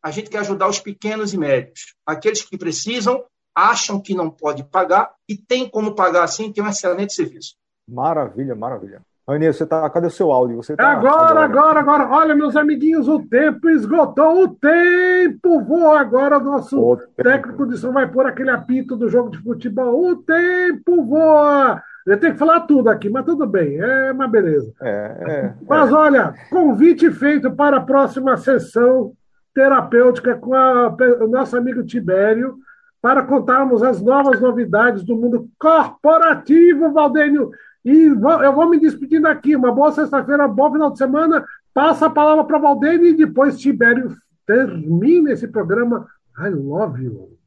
A 0.03 0.11
gente 0.11 0.31
quer 0.31 0.39
ajudar 0.39 0.69
os 0.69 0.81
pequenos 0.81 1.35
e 1.35 1.39
médios, 1.39 1.95
aqueles 2.07 2.43
que 2.43 2.57
precisam, 2.57 3.25
acham 3.55 4.01
que 4.01 4.15
não 4.15 4.31
pode 4.31 4.65
pagar 4.65 5.13
e 5.29 5.37
tem 5.37 5.69
como 5.69 5.95
pagar 5.95 6.25
assim, 6.25 6.53
tem 6.53 6.63
um 6.63 6.69
excelente 6.69 7.13
serviço. 7.13 7.55
Maravilha, 7.89 8.55
maravilha. 8.55 9.03
Aninha, 9.27 9.53
você 9.53 9.65
tá. 9.65 9.89
Cadê 9.91 10.09
o 10.09 10.11
seu 10.11 10.33
áudio? 10.33 10.57
Você 10.57 10.75
tá 10.75 10.91
agora, 10.91 11.45
agora, 11.45 11.81
agora, 11.81 12.09
Olha, 12.09 12.35
meus 12.35 12.57
amiguinhos, 12.57 13.07
o 13.07 13.21
tempo 13.21 13.69
esgotou. 13.69 14.43
O 14.43 14.49
tempo 14.49 15.61
voa 15.63 16.01
agora. 16.01 16.39
O 16.39 16.43
nosso 16.43 16.81
o 16.81 16.97
técnico 17.17 17.67
de 17.67 17.77
som 17.77 17.93
vai 17.93 18.11
pôr 18.11 18.27
aquele 18.27 18.51
apito 18.51 18.97
do 18.97 19.09
jogo 19.09 19.31
de 19.31 19.39
futebol. 19.39 20.11
O 20.11 20.17
tempo 20.17 21.05
voa. 21.05 21.81
Eu 22.07 22.19
tenho 22.19 22.33
que 22.33 22.39
falar 22.39 22.61
tudo 22.61 22.89
aqui, 22.89 23.09
mas 23.09 23.25
tudo 23.25 23.47
bem, 23.47 23.79
é 23.79 24.11
uma 24.11 24.27
beleza. 24.27 24.73
É, 24.81 24.89
é, 24.89 25.55
mas 25.69 25.91
é. 25.91 25.95
olha, 25.95 26.35
convite 26.49 27.11
feito 27.11 27.53
para 27.53 27.77
a 27.77 27.83
próxima 27.83 28.37
sessão 28.39 29.13
terapêutica 29.55 30.35
com 30.35 30.55
a, 30.55 30.89
o 31.21 31.29
nosso 31.29 31.57
amigo 31.57 31.85
Tibério 31.85 32.57
para 33.03 33.23
contarmos 33.23 33.83
as 33.83 34.01
novas 34.03 34.41
novidades 34.41 35.03
do 35.03 35.17
mundo 35.17 35.49
corporativo, 35.59 36.93
Valdênio. 36.93 37.51
E 37.85 38.07
eu 38.07 38.53
vou 38.53 38.69
me 38.69 38.79
despedindo 38.79 39.27
aqui. 39.27 39.57
Uma 39.57 39.73
boa 39.73 39.91
sexta-feira, 39.93 40.47
bom 40.47 40.71
final 40.71 40.91
de 40.91 40.99
semana. 40.99 41.45
Passa 41.73 42.07
a 42.07 42.11
palavra 42.11 42.45
para 42.45 42.59
Valdênio 42.59 43.07
e 43.07 43.17
depois 43.17 43.59
Tibério 43.59 44.17
termina 44.47 45.33
esse 45.33 45.49
programa. 45.49 46.07
I 46.39 46.49
love 46.51 47.03
you. 47.03 47.39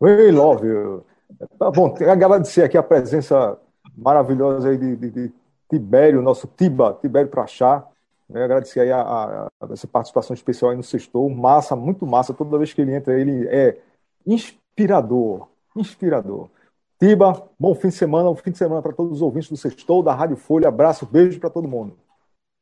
We 0.00 0.30
love 0.30 0.66
you. 0.66 1.04
Tá 1.58 1.70
bom, 1.70 1.94
agradecer 2.10 2.64
aqui 2.64 2.76
a 2.76 2.82
presença 2.82 3.56
maravilhosa 3.96 4.68
aí 4.68 4.76
de, 4.76 4.96
de, 4.96 5.10
de 5.10 5.32
Tibério, 5.70 6.20
nosso 6.20 6.46
Tiba, 6.46 6.98
Tibério 7.00 7.30
Prachá. 7.30 7.86
Né? 8.28 8.44
Agradecer 8.44 8.80
aí 8.80 8.92
a, 8.92 9.00
a, 9.00 9.46
a, 9.46 9.72
essa 9.72 9.86
participação 9.86 10.34
especial 10.34 10.70
aí 10.70 10.76
no 10.76 10.82
Sextou. 10.82 11.28
Massa, 11.30 11.74
muito 11.76 12.06
massa. 12.06 12.34
Toda 12.34 12.58
vez 12.58 12.72
que 12.72 12.80
ele 12.82 12.94
entra, 12.94 13.18
ele 13.18 13.46
é 13.48 13.78
inspirador. 14.26 15.48
Inspirador. 15.76 16.48
Tiba, 16.98 17.48
bom 17.58 17.74
fim 17.74 17.88
de 17.88 17.94
semana, 17.94 18.28
um 18.28 18.36
fim 18.36 18.50
de 18.50 18.58
semana 18.58 18.82
para 18.82 18.92
todos 18.92 19.12
os 19.12 19.22
ouvintes 19.22 19.48
do 19.48 19.56
Sextou, 19.56 20.02
da 20.02 20.14
Rádio 20.14 20.36
Folha. 20.36 20.68
Abraço, 20.68 21.06
beijo 21.06 21.40
para 21.40 21.48
todo 21.48 21.66
mundo. 21.66 21.98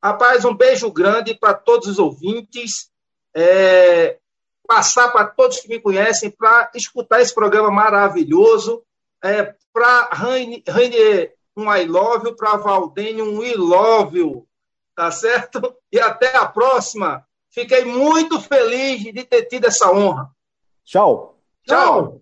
Rapaz, 0.03 0.45
um 0.45 0.55
beijo 0.55 0.91
grande 0.93 1.35
para 1.35 1.55
todos 1.55 1.89
os 1.89 1.99
ouvintes. 1.99 2.91
É, 3.35 4.19
passar 4.67 5.11
para 5.11 5.27
todos 5.27 5.59
que 5.59 5.69
me 5.69 5.81
conhecem 5.81 6.31
para 6.31 6.71
escutar 6.75 7.21
esse 7.21 7.35
programa 7.35 7.71
maravilhoso. 7.71 8.83
É, 9.25 9.55
para 9.73 10.11
Rainier, 10.13 11.35
um 11.57 11.75
I 11.75 11.85
love 11.87 12.29
you, 12.29 12.37
para 12.37 12.57
Valdênio, 12.57 13.25
um 13.25 13.43
I 13.43 13.55
love 13.55 14.19
you. 14.19 14.47
Tá 14.95 15.11
certo? 15.11 15.75
E 15.91 15.99
até 15.99 16.37
a 16.37 16.47
próxima. 16.47 17.27
Fiquei 17.51 17.85
muito 17.85 18.41
feliz 18.41 19.03
de 19.03 19.25
ter 19.25 19.47
tido 19.47 19.67
essa 19.67 19.91
honra. 19.91 20.31
Tchau. 20.85 21.38
Tchau. 21.69 22.21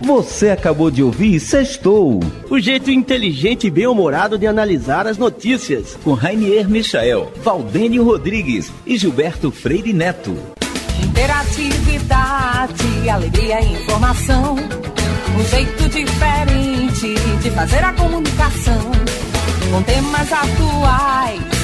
Você 0.00 0.50
acabou 0.50 0.90
de 0.90 1.02
ouvir 1.02 1.38
Sextou, 1.38 2.20
o 2.50 2.58
jeito 2.58 2.90
inteligente 2.90 3.66
e 3.66 3.70
bem-humorado 3.70 4.38
de 4.38 4.46
analisar 4.46 5.06
as 5.06 5.18
notícias, 5.18 5.98
com 6.02 6.14
Rainier 6.14 6.68
Michael, 6.68 7.30
Valdênio 7.36 8.04
Rodrigues 8.04 8.72
e 8.86 8.96
Gilberto 8.96 9.50
Freire 9.50 9.92
Neto. 9.92 10.34
Interatividade, 11.02 13.08
alegria 13.08 13.60
e 13.60 13.74
informação, 13.74 14.56
um 14.56 15.44
jeito 15.44 15.88
diferente 15.88 17.14
de 17.42 17.50
fazer 17.50 17.84
a 17.84 17.92
comunicação, 17.92 18.80
com 19.70 19.82
temas 19.82 20.32
atuais 20.32 21.63